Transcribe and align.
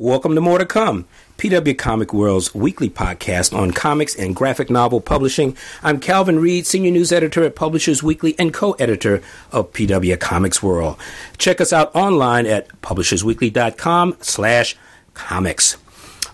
Welcome 0.00 0.34
to 0.34 0.40
More 0.40 0.56
to 0.56 0.64
Come, 0.64 1.04
PW 1.36 1.76
Comics 1.76 2.14
World's 2.14 2.54
weekly 2.54 2.88
podcast 2.88 3.54
on 3.54 3.72
comics 3.72 4.16
and 4.16 4.34
graphic 4.34 4.70
novel 4.70 4.98
publishing. 4.98 5.54
I'm 5.82 6.00
Calvin 6.00 6.38
Reed, 6.38 6.66
senior 6.66 6.90
news 6.90 7.12
editor 7.12 7.44
at 7.44 7.54
Publishers 7.54 8.02
Weekly 8.02 8.34
and 8.38 8.50
co-editor 8.54 9.22
of 9.52 9.74
PW 9.74 10.18
Comics 10.18 10.62
World. 10.62 10.96
Check 11.36 11.60
us 11.60 11.70
out 11.70 11.94
online 11.94 12.46
at 12.46 12.68
publishersweekly.com 12.80 14.16
slash 14.22 14.74
comics. 15.12 15.76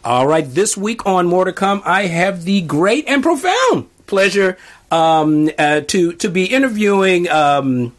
All 0.04 0.28
right, 0.28 0.48
this 0.48 0.76
week 0.76 1.04
on 1.04 1.26
More 1.26 1.44
to 1.44 1.52
Come, 1.52 1.82
I 1.84 2.06
have 2.06 2.44
the 2.44 2.60
great 2.60 3.08
and 3.08 3.20
profound 3.20 3.88
pleasure 4.06 4.58
um, 4.92 5.50
uh, 5.58 5.80
to 5.80 6.12
to 6.12 6.28
be 6.28 6.44
interviewing 6.44 7.28
um, 7.28 7.96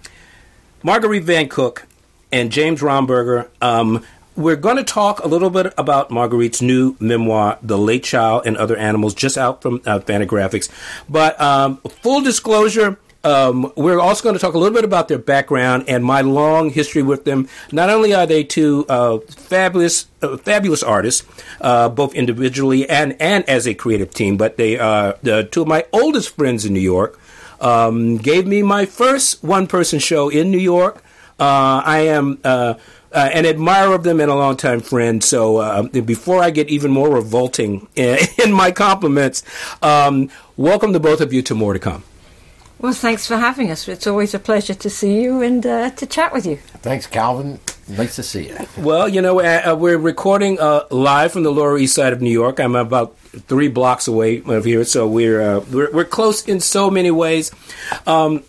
Marguerite 0.82 1.26
Van 1.26 1.50
Cook 1.50 1.86
and 2.32 2.54
James 2.54 2.80
Romberger. 2.80 3.50
Um, 3.62 4.06
we're 4.38 4.56
going 4.56 4.78
to 4.78 4.84
talk 4.84 5.20
a 5.20 5.28
little 5.28 5.50
bit 5.50 5.74
about 5.78 6.12
Marguerite's 6.12 6.62
new 6.62 6.96
memoir, 7.00 7.58
The 7.64 7.78
Late 7.78 8.04
Child 8.04 8.44
and 8.46 8.56
Other 8.56 8.78
Animals, 8.78 9.16
just 9.16 9.38
out 9.38 9.62
from 9.64 9.82
uh, 9.86 10.00
Fantagraphics. 10.00 10.70
But 11.10 11.40
um, 11.42 11.78
full 11.78 12.22
disclosure, 12.22 13.00
um, 13.24 13.74
we're 13.76 14.00
also 14.00 14.24
going 14.24 14.36
to 14.36 14.40
talk 14.40 14.54
a 14.54 14.60
little 14.60 14.76
bit 14.76 14.86
about 14.86 15.08
their 15.08 15.18
background 15.18 15.86
and 15.88 16.06
my 16.06 16.22
long 16.22 16.70
history 16.70 17.02
with 17.02 17.26
them. 17.26 17.50
Not 17.72 17.90
only 17.90 18.14
are 18.14 18.28
they 18.28 18.44
two 18.44 18.86
uh, 18.88 19.20
fabulous, 19.20 20.06
uh, 20.22 20.38
fabulous 20.38 20.84
artists, 20.84 21.26
uh, 21.60 21.90
both 21.90 22.14
individually 22.14 22.88
and 22.88 23.20
and 23.20 23.44
as 23.50 23.68
a 23.68 23.74
creative 23.74 24.14
team, 24.14 24.38
but 24.38 24.58
they 24.58 24.78
are 24.78 25.18
the 25.24 25.44
two 25.52 25.64
of 25.64 25.68
my 25.68 25.84
oldest 25.92 26.36
friends 26.36 26.64
in 26.64 26.74
New 26.74 26.80
York. 26.80 27.20
Um, 27.60 28.18
gave 28.18 28.46
me 28.46 28.62
my 28.62 28.86
first 28.86 29.44
one-person 29.44 29.98
show 29.98 30.30
in 30.30 30.52
New 30.52 30.60
York. 30.60 31.04
Uh, 31.40 31.82
I 31.84 32.00
am 32.02 32.40
uh, 33.12 33.30
an 33.34 33.46
admirer 33.46 33.94
of 33.94 34.04
them 34.04 34.20
and 34.20 34.30
a 34.30 34.36
longtime 34.36 34.82
friend. 34.82 35.24
So 35.24 35.58
uh, 35.58 35.84
before 35.84 36.42
I 36.42 36.50
get 36.50 36.70
even 36.70 36.92
more 36.92 37.10
revolting 37.10 37.88
in, 37.96 38.20
in 38.44 38.52
my 38.52 38.72
compliments, 38.72 39.44
um, 39.82 40.30
welcome 40.56 40.94
to 40.94 41.00
both 41.00 41.22
of 41.22 41.34
you 41.34 41.42
to 41.44 41.56
More 41.56 41.74
to 41.74 41.80
Come. 41.80 42.04
Well, 42.80 42.94
thanks 42.94 43.26
for 43.26 43.38
having 43.38 43.72
us. 43.72 43.88
It's 43.88 44.06
always 44.06 44.36
a 44.36 44.40
pleasure 44.40 44.76
to 44.76 44.90
see 44.90 45.22
you 45.22 45.42
and 45.42 45.66
uh, 45.66 45.90
to 45.92 46.06
chat 46.06 46.32
with 46.32 46.46
you. 46.46 46.58
Thanks, 46.58 47.08
Calvin. 47.08 47.60
Nice 47.88 48.18
to 48.18 48.24
see 48.24 48.50
you. 48.50 48.58
Well, 48.78 49.10
you 49.10 49.22
know, 49.22 49.40
uh, 49.40 49.72
uh, 49.72 49.76
we're 49.76 49.98
recording 49.98 50.60
uh, 50.60 50.84
live 50.92 51.32
from 51.32 51.42
the 51.42 51.52
Lower 51.52 51.78
East 51.78 51.96
Side 51.96 52.14
of 52.14 52.22
New 52.22 52.30
York. 52.30 52.60
I'm 52.60 52.76
about 52.76 53.18
three 53.18 53.68
blocks 53.68 54.08
away 54.08 54.44
of 54.46 54.66
here, 54.66 54.84
so 54.84 55.08
we're 55.08 55.42
uh, 55.42 55.60
we're, 55.72 55.92
we're, 55.92 56.06
close 56.06 56.46
in 56.48 56.60
so 56.60 56.92
many 56.92 57.10
ways. 57.10 57.52
Um, 58.06 58.44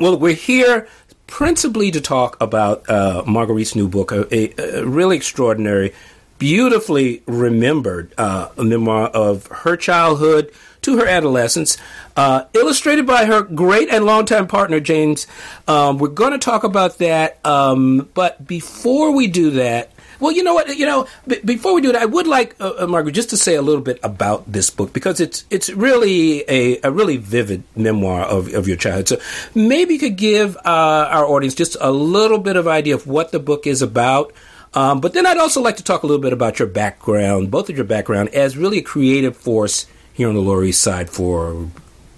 well, 0.00 0.18
we're 0.18 0.34
here 0.34 0.88
principally 1.34 1.90
to 1.90 2.00
talk 2.00 2.36
about 2.40 2.88
uh, 2.88 3.24
Marguerite's 3.26 3.74
new 3.74 3.88
book, 3.88 4.12
a, 4.12 4.54
a, 4.56 4.86
really 4.86 5.16
extraordinary, 5.16 5.92
beautifully 6.38 7.24
remembered 7.26 8.14
uh, 8.16 8.48
memoir 8.56 9.08
of 9.08 9.48
her 9.48 9.76
childhood 9.76 10.52
to 10.82 10.96
her 10.96 11.08
adolescence, 11.08 11.76
uh, 12.16 12.44
illustrated 12.52 13.04
by 13.04 13.24
her 13.24 13.42
great 13.42 13.88
and 13.88 14.04
longtime 14.04 14.46
partner, 14.46 14.78
James. 14.78 15.26
Um, 15.66 15.98
we're 15.98 16.06
going 16.06 16.30
to 16.30 16.38
talk 16.38 16.62
about 16.62 16.98
that, 16.98 17.44
um, 17.44 18.08
but 18.14 18.46
before 18.46 19.10
we 19.10 19.26
do 19.26 19.50
that, 19.50 19.90
well, 20.20 20.32
you 20.32 20.42
know 20.42 20.54
what? 20.54 20.76
You 20.76 20.86
know, 20.86 21.06
b- 21.26 21.40
before 21.44 21.74
we 21.74 21.80
do 21.80 21.92
that, 21.92 22.02
I 22.02 22.06
would 22.06 22.26
like 22.26 22.56
uh, 22.60 22.72
uh, 22.78 22.86
Margaret 22.86 23.12
just 23.12 23.30
to 23.30 23.36
say 23.36 23.54
a 23.54 23.62
little 23.62 23.82
bit 23.82 23.98
about 24.02 24.50
this 24.50 24.70
book 24.70 24.92
because 24.92 25.20
it's 25.20 25.44
it's 25.50 25.70
really 25.70 26.44
a, 26.48 26.80
a 26.82 26.90
really 26.90 27.16
vivid 27.16 27.62
memoir 27.76 28.22
of, 28.22 28.52
of 28.54 28.66
your 28.68 28.76
childhood. 28.76 29.08
So 29.08 29.18
maybe 29.54 29.94
you 29.94 30.00
could 30.00 30.16
give 30.16 30.56
uh, 30.58 31.08
our 31.10 31.26
audience 31.26 31.54
just 31.54 31.76
a 31.80 31.90
little 31.90 32.38
bit 32.38 32.56
of 32.56 32.66
idea 32.68 32.94
of 32.94 33.06
what 33.06 33.32
the 33.32 33.38
book 33.40 33.66
is 33.66 33.82
about. 33.82 34.32
Um, 34.74 35.00
but 35.00 35.12
then 35.12 35.24
I'd 35.24 35.38
also 35.38 35.60
like 35.62 35.76
to 35.76 35.84
talk 35.84 36.02
a 36.02 36.06
little 36.06 36.20
bit 36.22 36.32
about 36.32 36.58
your 36.58 36.66
background, 36.66 37.50
both 37.50 37.70
of 37.70 37.76
your 37.76 37.84
background, 37.84 38.30
as 38.30 38.56
really 38.56 38.78
a 38.78 38.82
creative 38.82 39.36
force 39.36 39.86
here 40.12 40.28
on 40.28 40.34
the 40.34 40.40
Lower 40.40 40.64
East 40.64 40.82
Side 40.82 41.10
for 41.10 41.68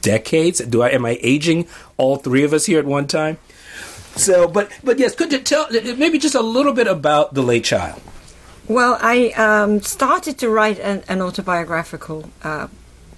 decades. 0.01 0.61
Do 0.61 0.83
I 0.83 0.89
am 0.91 1.05
I 1.05 1.19
aging 1.21 1.67
all 1.97 2.17
three 2.17 2.45
of 2.45 2.53
us 2.53 2.67
here 2.67 2.79
at 2.79 2.87
one 2.87 3.07
time? 3.07 3.39
So, 4.17 4.49
but 4.49 4.71
but 4.83 4.99
yes, 4.99 5.15
could 5.15 5.33
you 5.33 5.39
tell 5.39 5.69
maybe 5.71 6.19
just 6.19 6.35
a 6.35 6.41
little 6.41 6.73
bit 6.73 6.87
about 6.87 7.35
the 7.35 7.43
late 7.43 7.65
child? 7.65 8.01
Well, 8.67 8.99
I 9.01 9.31
um, 9.33 9.81
started 9.83 10.39
to 10.39 10.51
write 10.51 10.81
an, 10.81 11.05
an 11.07 11.23
autobiographical 11.23 12.29
uh, 12.43 12.67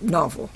novel, 0.01 0.51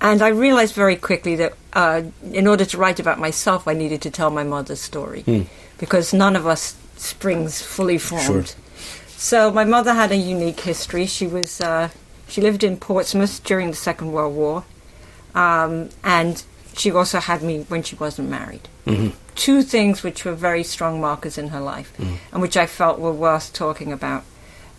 and 0.00 0.22
I 0.22 0.28
realized 0.28 0.74
very 0.74 0.96
quickly 0.96 1.36
that 1.36 1.54
uh, 1.74 2.02
in 2.32 2.46
order 2.46 2.64
to 2.64 2.78
write 2.78 3.00
about 3.00 3.18
myself, 3.18 3.68
I 3.68 3.74
needed 3.74 4.00
to 4.02 4.10
tell 4.10 4.30
my 4.30 4.44
mother's 4.44 4.80
story 4.80 5.22
hmm. 5.22 5.42
because 5.78 6.14
none 6.14 6.36
of 6.36 6.46
us 6.46 6.76
springs 6.96 7.60
fully 7.60 7.98
formed. 7.98 8.48
Sure. 8.48 8.60
So 9.08 9.50
my 9.50 9.64
mother 9.64 9.92
had 9.92 10.12
a 10.12 10.16
unique 10.16 10.60
history. 10.60 11.06
She 11.06 11.26
was 11.26 11.60
uh, 11.60 11.90
she 12.28 12.40
lived 12.40 12.62
in 12.62 12.76
Portsmouth 12.76 13.42
during 13.44 13.70
the 13.70 13.76
Second 13.76 14.12
World 14.12 14.34
War, 14.36 14.64
um, 15.34 15.90
and 16.04 16.42
she 16.76 16.92
also 16.92 17.18
had 17.18 17.42
me 17.42 17.62
when 17.68 17.82
she 17.82 17.96
wasn't 17.96 18.30
married. 18.30 18.68
Mm-hmm. 18.86 19.16
Two 19.34 19.62
things 19.62 20.02
which 20.02 20.24
were 20.24 20.34
very 20.34 20.62
strong 20.62 21.00
markers 21.00 21.38
in 21.38 21.48
her 21.48 21.60
life 21.60 21.92
mm-hmm. 21.98 22.16
and 22.32 22.42
which 22.42 22.56
I 22.56 22.66
felt 22.66 22.98
were 22.98 23.12
worth 23.12 23.52
talking 23.52 23.92
about. 23.92 24.24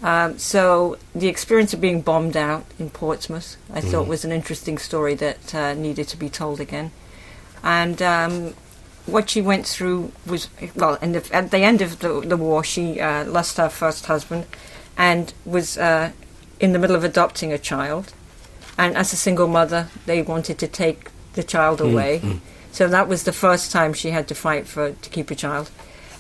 Um, 0.04 0.38
so 0.38 0.98
the 1.14 1.28
experience 1.28 1.74
of 1.74 1.82
being 1.82 2.02
bombed 2.02 2.38
out 2.38 2.66
in 2.78 2.90
Portsmouth, 2.90 3.58
I 3.74 3.80
mm-hmm. 3.80 3.90
thought 3.90 4.08
was 4.08 4.26
an 4.26 4.32
interesting 4.32 4.78
story 4.78 5.16
that 5.16 5.56
uh, 5.56 5.74
needed 5.74 6.08
to 6.10 6.18
be 6.18 6.30
told 6.30 6.60
again. 6.60 6.92
And 7.64 8.02
um, 8.02 8.54
what 9.06 9.30
she 9.30 9.42
went 9.42 9.66
through 9.66 10.12
was 10.26 10.50
well, 10.76 10.98
the, 10.98 11.28
at 11.32 11.52
the 11.52 11.60
end 11.60 11.82
of 11.82 12.00
the, 12.00 12.22
the 12.22 12.38
war, 12.38 12.64
she 12.64 13.00
uh, 13.00 13.26
lost 13.26 13.58
her 13.58 13.70
first 13.70 14.06
husband 14.06 14.46
and 14.98 15.34
was 15.46 15.78
uh, 15.78 16.12
in 16.60 16.72
the 16.72 16.80
middle 16.80 16.96
of 16.96 17.04
adopting 17.04 17.52
a 17.52 17.58
child. 17.58 18.14
And 18.78 18.96
as 18.98 19.14
a 19.14 19.16
single 19.16 19.48
mother, 19.48 19.88
they 20.06 20.22
wanted 20.22 20.60
to 20.60 20.68
take 20.68 21.10
the 21.34 21.44
child 21.44 21.80
mm, 21.80 21.92
away. 21.92 22.20
Mm-hmm. 22.20 22.38
So 22.76 22.90
that 22.90 23.08
was 23.08 23.24
the 23.24 23.32
first 23.32 23.72
time 23.72 23.94
she 23.94 24.10
had 24.10 24.28
to 24.28 24.36
fight 24.36 24.68
for 24.68 24.92
to 24.92 25.10
keep 25.10 25.32
a 25.32 25.36
child. 25.36 25.72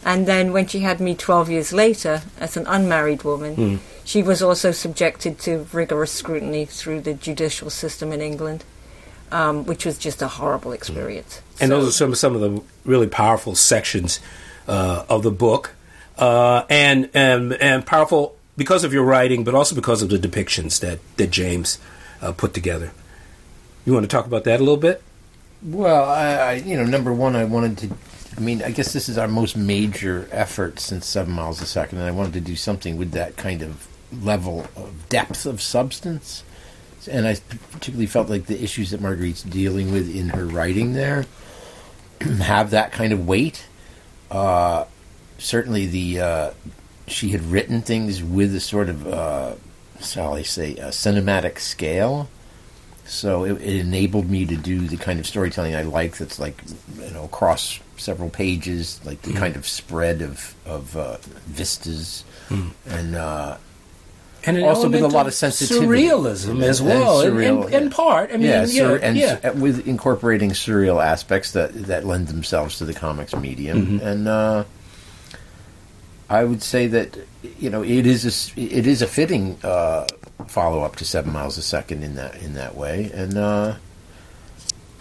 And 0.05 0.25
then 0.25 0.53
when 0.53 0.67
she 0.67 0.79
had 0.79 1.01
me 1.01 1.13
12 1.13 1.49
years 1.49 1.73
later, 1.73 2.21
as 2.39 2.55
an 2.55 2.65
unmarried 2.65 3.23
woman, 3.23 3.55
mm. 3.57 3.79
she 4.05 4.23
was 4.23 4.41
also 4.41 4.71
subjected 4.71 5.37
to 5.39 5.67
rigorous 5.73 6.13
scrutiny 6.13 6.63
through 6.63 7.01
the 7.01 7.13
judicial 7.13 7.69
system 7.69 8.13
in 8.13 8.21
England, 8.21 8.63
um, 9.33 9.65
which 9.65 9.85
was 9.85 9.97
just 9.97 10.21
a 10.21 10.29
horrible 10.29 10.71
mm. 10.71 10.75
experience. 10.75 11.41
Mm. 11.55 11.61
And 11.61 11.69
so, 11.71 11.79
those 11.81 11.89
are 11.89 11.91
some, 11.91 12.15
some 12.15 12.35
of 12.35 12.39
the 12.39 12.63
really 12.85 13.07
powerful 13.07 13.53
sections 13.55 14.21
uh, 14.65 15.03
of 15.09 15.23
the 15.23 15.31
book. 15.31 15.75
Uh, 16.17 16.63
and, 16.69 17.09
and, 17.13 17.51
and 17.51 17.85
powerful 17.85 18.37
because 18.55 18.85
of 18.85 18.93
your 18.93 19.03
writing, 19.03 19.43
but 19.43 19.53
also 19.53 19.75
because 19.75 20.01
of 20.01 20.07
the 20.07 20.17
depictions 20.17 20.79
that, 20.79 20.99
that 21.17 21.31
James 21.31 21.79
uh, 22.21 22.31
put 22.31 22.53
together. 22.53 22.93
You 23.85 23.91
want 23.91 24.05
to 24.05 24.07
talk 24.07 24.25
about 24.25 24.45
that 24.45 24.61
a 24.61 24.63
little 24.63 24.77
bit? 24.77 25.03
Well, 25.65 26.05
I, 26.05 26.33
I, 26.33 26.53
you 26.53 26.77
know, 26.77 26.85
number 26.85 27.11
one, 27.11 27.35
I 27.35 27.43
wanted 27.43 27.79
to. 27.79 27.89
I 28.37 28.39
mean, 28.39 28.61
I 28.61 28.69
guess 28.69 28.93
this 28.93 29.09
is 29.09 29.17
our 29.17 29.27
most 29.27 29.57
major 29.57 30.29
effort 30.31 30.79
since 30.79 31.07
Seven 31.07 31.33
Miles 31.33 31.59
a 31.59 31.65
Second, 31.65 31.97
and 31.97 32.07
I 32.07 32.11
wanted 32.11 32.33
to 32.33 32.41
do 32.41 32.55
something 32.55 32.97
with 32.97 33.13
that 33.13 33.35
kind 33.35 33.63
of 33.63 33.87
level 34.23 34.67
of 34.75 35.09
depth 35.09 35.47
of 35.47 35.63
substance. 35.63 36.43
And 37.09 37.27
I 37.27 37.37
particularly 37.71 38.05
felt 38.05 38.29
like 38.29 38.45
the 38.45 38.63
issues 38.63 38.91
that 38.91 39.01
Marguerite's 39.01 39.41
dealing 39.41 39.91
with 39.91 40.13
in 40.13 40.29
her 40.29 40.45
writing 40.45 40.93
there 40.93 41.25
have 42.21 42.69
that 42.69 42.91
kind 42.91 43.11
of 43.11 43.27
weight. 43.27 43.65
Uh, 44.29 44.85
certainly, 45.39 45.87
the 45.87 46.19
uh, 46.19 46.51
she 47.07 47.29
had 47.29 47.41
written 47.41 47.81
things 47.81 48.21
with 48.21 48.53
a 48.53 48.59
sort 48.59 48.87
of, 48.87 49.07
uh, 49.07 49.55
shall 49.99 50.35
I 50.35 50.43
say, 50.43 50.75
a 50.75 50.89
cinematic 50.89 51.57
scale 51.57 52.29
so 53.05 53.43
it, 53.45 53.61
it, 53.61 53.81
enabled 53.81 54.29
me 54.29 54.45
to 54.45 54.55
do 54.55 54.81
the 54.81 54.97
kind 54.97 55.19
of 55.19 55.27
storytelling 55.27 55.75
I 55.75 55.83
like. 55.83 56.17
That's 56.17 56.39
like 56.39 56.61
you 56.99 57.11
know 57.11 57.23
across 57.23 57.79
several 57.97 58.29
pages, 58.29 58.99
like 59.05 59.21
the 59.21 59.31
mm. 59.31 59.37
kind 59.37 59.55
of 59.55 59.67
spread 59.67 60.21
of 60.21 60.55
of 60.65 60.95
uh, 60.97 61.17
vistas, 61.47 62.23
mm. 62.49 62.71
and 62.87 63.15
uh, 63.15 63.57
and 64.45 64.63
also 64.63 64.89
with 64.89 65.01
a 65.01 65.07
lot 65.07 65.27
of 65.27 65.33
sensitivity, 65.33 65.85
surrealism 65.85 66.63
as 66.63 66.81
well. 66.81 67.23
Surreal, 67.23 67.67
in, 67.67 67.73
in, 67.73 67.83
in, 67.83 67.89
part, 67.89 68.31
I 68.31 68.37
mean, 68.37 68.47
yeah, 68.47 68.65
sur- 68.65 68.97
and 68.97 69.17
yeah. 69.17 69.51
with 69.51 69.87
incorporating 69.87 70.51
surreal 70.51 71.03
aspects 71.03 71.51
that 71.51 71.73
that 71.85 72.05
lend 72.05 72.27
themselves 72.27 72.77
to 72.79 72.85
the 72.85 72.93
comics 72.93 73.35
medium, 73.35 73.85
mm-hmm. 73.85 74.07
and 74.07 74.27
uh, 74.27 74.63
I 76.29 76.43
would 76.43 76.63
say 76.63 76.87
that 76.87 77.17
you 77.59 77.69
know 77.69 77.83
it 77.83 78.05
is 78.05 78.51
a, 78.55 78.59
it 78.59 78.87
is 78.87 79.01
a 79.01 79.07
fitting 79.07 79.57
uh, 79.63 80.07
follow 80.47 80.81
up 80.83 80.95
to 80.97 81.05
Seven 81.05 81.33
Miles 81.33 81.57
a 81.57 81.61
Second 81.61 82.03
in 82.03 82.15
that 82.15 82.35
in 82.41 82.53
that 82.53 82.75
way, 82.75 83.11
and 83.13 83.37
uh, 83.37 83.75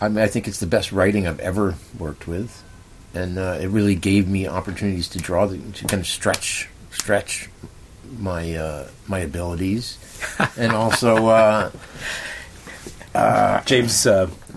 I 0.00 0.08
mean 0.08 0.18
I 0.18 0.26
think 0.26 0.48
it's 0.48 0.60
the 0.60 0.66
best 0.66 0.92
writing 0.92 1.26
I've 1.26 1.40
ever 1.40 1.76
worked 1.98 2.26
with, 2.26 2.62
and 3.14 3.38
uh, 3.38 3.58
it 3.60 3.68
really 3.68 3.94
gave 3.94 4.28
me 4.28 4.46
opportunities 4.46 5.08
to 5.10 5.18
draw 5.18 5.46
the, 5.46 5.58
to 5.58 5.84
kind 5.86 6.00
of 6.00 6.06
stretch 6.06 6.68
stretch 6.90 7.48
my 8.18 8.54
uh, 8.54 8.88
my 9.06 9.20
abilities, 9.20 9.98
and 10.56 10.72
also. 10.72 11.28
Uh, 13.14 13.18
uh, 13.18 13.64
James 13.64 14.06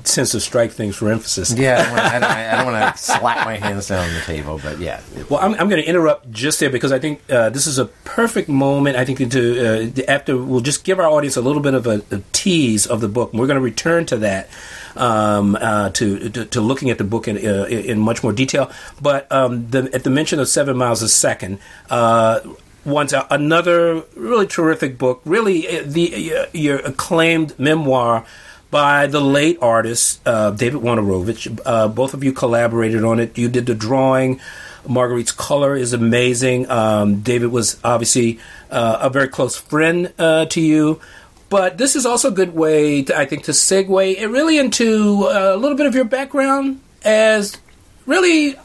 sense 0.07 0.33
of 0.33 0.41
strike 0.41 0.71
things 0.71 0.95
for 0.95 1.11
emphasis. 1.11 1.53
Yeah, 1.57 1.79
I 1.79 1.83
don't, 1.83 2.21
wanna, 2.21 2.27
I, 2.27 2.51
I 2.51 2.63
don't 2.63 2.73
want 2.73 2.95
to 2.95 3.01
slap 3.01 3.45
my 3.45 3.55
hands 3.55 3.87
down 3.87 4.07
on 4.07 4.13
the 4.13 4.21
table, 4.21 4.59
but 4.63 4.79
yeah. 4.79 5.01
Well, 5.29 5.39
I'm, 5.39 5.53
I'm 5.53 5.69
going 5.69 5.81
to 5.81 5.87
interrupt 5.87 6.31
just 6.31 6.59
there 6.59 6.69
because 6.69 6.91
I 6.91 6.99
think 6.99 7.21
uh, 7.29 7.49
this 7.49 7.67
is 7.67 7.77
a 7.77 7.85
perfect 7.85 8.49
moment. 8.49 8.95
I 8.95 9.05
think 9.05 9.31
to 9.31 9.93
uh, 9.99 10.01
after 10.07 10.37
we'll 10.37 10.61
just 10.61 10.83
give 10.83 10.99
our 10.99 11.07
audience 11.07 11.35
a 11.35 11.41
little 11.41 11.61
bit 11.61 11.73
of 11.73 11.87
a, 11.87 12.01
a 12.11 12.21
tease 12.31 12.87
of 12.87 13.01
the 13.01 13.09
book. 13.09 13.31
And 13.31 13.39
we're 13.39 13.47
going 13.47 13.59
to 13.59 13.63
return 13.63 14.05
to 14.07 14.17
that 14.17 14.49
um, 14.95 15.55
uh, 15.59 15.89
to, 15.91 16.29
to, 16.29 16.45
to 16.45 16.61
looking 16.61 16.89
at 16.89 16.97
the 16.97 17.03
book 17.03 17.27
in 17.27 17.37
uh, 17.37 17.65
in 17.65 17.99
much 17.99 18.23
more 18.23 18.33
detail. 18.33 18.71
But 19.01 19.31
um, 19.31 19.69
the, 19.69 19.89
at 19.93 20.03
the 20.03 20.09
mention 20.09 20.39
of 20.39 20.47
Seven 20.47 20.77
Miles 20.77 21.01
a 21.01 21.09
Second. 21.09 21.59
Uh, 21.89 22.39
once 22.85 23.13
another 23.29 24.01
really 24.15 24.47
terrific 24.47 24.97
book, 24.97 25.21
really 25.25 25.67
uh, 25.67 25.83
the 25.85 26.33
uh, 26.33 26.45
your 26.53 26.77
acclaimed 26.77 27.57
memoir 27.59 28.25
by 28.69 29.07
the 29.07 29.21
late 29.21 29.57
artist 29.61 30.21
uh, 30.25 30.51
David 30.51 30.81
Wojnarowicz. 30.81 31.59
Uh, 31.65 31.87
both 31.87 32.13
of 32.13 32.23
you 32.23 32.33
collaborated 32.33 33.03
on 33.03 33.19
it. 33.19 33.37
You 33.37 33.49
did 33.49 33.65
the 33.65 33.75
drawing. 33.75 34.39
Marguerite's 34.87 35.31
color 35.31 35.75
is 35.75 35.93
amazing. 35.93 36.69
Um, 36.69 37.21
David 37.21 37.51
was 37.51 37.79
obviously 37.83 38.39
uh, 38.71 38.99
a 39.01 39.09
very 39.09 39.27
close 39.27 39.57
friend 39.57 40.13
uh, 40.17 40.45
to 40.45 40.61
you. 40.61 41.01
But 41.49 41.77
this 41.77 41.95
is 41.95 42.05
also 42.05 42.27
a 42.27 42.31
good 42.31 42.53
way, 42.53 43.03
to, 43.03 43.17
I 43.17 43.25
think, 43.25 43.45
to 43.45 43.51
segue 43.51 44.17
it 44.17 44.27
really 44.27 44.57
into 44.57 45.27
a 45.29 45.55
little 45.55 45.77
bit 45.77 45.85
of 45.85 45.95
your 45.95 46.05
background 46.05 46.81
as 47.03 47.57
really 48.05 48.55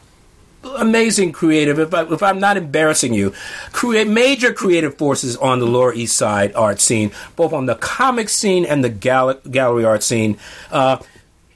amazing 0.63 1.31
creative. 1.31 1.79
If, 1.79 1.93
I, 1.93 2.03
if 2.03 2.23
I'm 2.23 2.39
not 2.39 2.57
embarrassing 2.57 3.13
you, 3.13 3.33
create 3.71 4.07
major 4.07 4.53
creative 4.53 4.97
forces 4.97 5.35
on 5.37 5.59
the 5.59 5.65
Lower 5.65 5.93
East 5.93 6.15
Side 6.15 6.53
art 6.55 6.79
scene, 6.79 7.11
both 7.35 7.53
on 7.53 7.65
the 7.65 7.75
comic 7.75 8.29
scene 8.29 8.65
and 8.65 8.83
the 8.83 8.89
gal- 8.89 9.35
gallery 9.49 9.85
art 9.85 10.03
scene. 10.03 10.37
Uh, 10.71 10.97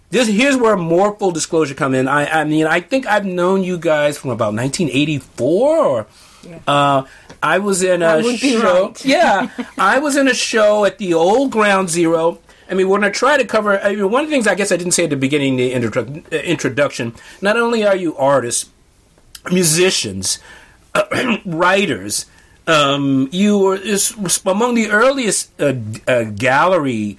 this 0.10 0.28
here's 0.28 0.56
where 0.56 0.78
more 0.78 1.16
full 1.18 1.32
disclosure 1.32 1.74
come 1.74 1.94
in. 1.94 2.08
I, 2.08 2.42
I 2.42 2.44
mean, 2.46 2.66
I 2.66 2.80
think 2.80 3.06
I've 3.06 3.26
known 3.26 3.64
you 3.64 3.78
guys 3.78 4.18
from 4.18 4.32
about 4.32 4.54
1984 4.54 5.78
or. 5.86 6.08
Yeah. 6.44 6.60
Uh, 6.66 7.06
I 7.44 7.60
was 7.60 7.84
in 7.84 8.02
a 8.02 8.24
show. 8.38 8.88
Right. 8.88 9.06
yeah, 9.06 9.50
I 9.78 10.00
was 10.00 10.16
in 10.16 10.28
a 10.28 10.34
show 10.34 10.86
at 10.86 10.98
the 10.98 11.14
old 11.14 11.52
Ground 11.52 11.90
Zero. 11.90 12.40
I 12.70 12.74
mean, 12.74 12.90
when 12.90 13.04
I 13.04 13.10
try 13.10 13.38
to 13.38 13.46
cover, 13.46 13.80
I 13.80 13.96
mean, 13.96 14.10
one 14.10 14.24
of 14.24 14.30
the 14.30 14.36
things 14.36 14.48
I 14.48 14.56
guess 14.56 14.72
I 14.72 14.78
didn't 14.78 14.94
say 14.94 15.06
at 15.06 15.10
the 15.10 15.18
beginning, 15.18 15.56
the 15.58 15.72
intro- 15.72 16.24
uh, 16.32 16.36
introduction. 16.36 17.16
Not 17.42 17.58
only 17.58 17.86
are 17.86 17.96
you 17.96 18.16
artists, 18.18 18.70
musicians, 19.52 20.40
uh, 20.94 21.38
writers. 21.46 22.26
Um, 22.66 23.30
you 23.32 23.58
were 23.60 23.80
among 24.46 24.76
the 24.76 24.90
earliest 24.90 25.60
uh, 25.62 25.74
uh, 26.06 26.24
gallery 26.24 27.18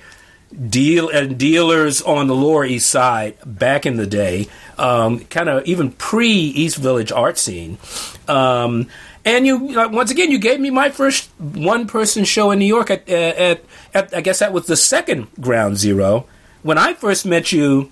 deal 0.69 1.08
and 1.08 1.32
uh, 1.32 1.34
dealers 1.34 2.02
on 2.02 2.26
the 2.26 2.34
Lower 2.34 2.64
East 2.64 2.90
Side 2.90 3.36
back 3.44 3.86
in 3.86 3.96
the 3.96 4.06
day, 4.06 4.48
um, 4.76 5.20
kind 5.26 5.48
of 5.48 5.64
even 5.66 5.92
pre 5.92 6.28
East 6.28 6.76
Village 6.76 7.12
art 7.12 7.38
scene. 7.38 7.78
Um, 8.26 8.88
and 9.24 9.46
you 9.46 9.78
uh, 9.78 9.88
once 9.88 10.10
again 10.10 10.31
you 10.31 10.38
gave 10.38 10.60
me 10.60 10.70
my 10.70 10.90
first 10.90 11.31
one 11.38 11.86
person 11.86 12.24
show 12.24 12.50
in 12.50 12.58
New 12.58 12.66
York 12.66 12.90
at, 12.90 13.08
at, 13.08 13.64
at, 13.94 14.14
I 14.14 14.20
guess 14.20 14.38
that 14.38 14.52
was 14.52 14.66
the 14.66 14.76
second 14.76 15.28
Ground 15.40 15.76
Zero. 15.76 16.26
When 16.62 16.78
I 16.78 16.94
first 16.94 17.26
met 17.26 17.52
you, 17.52 17.90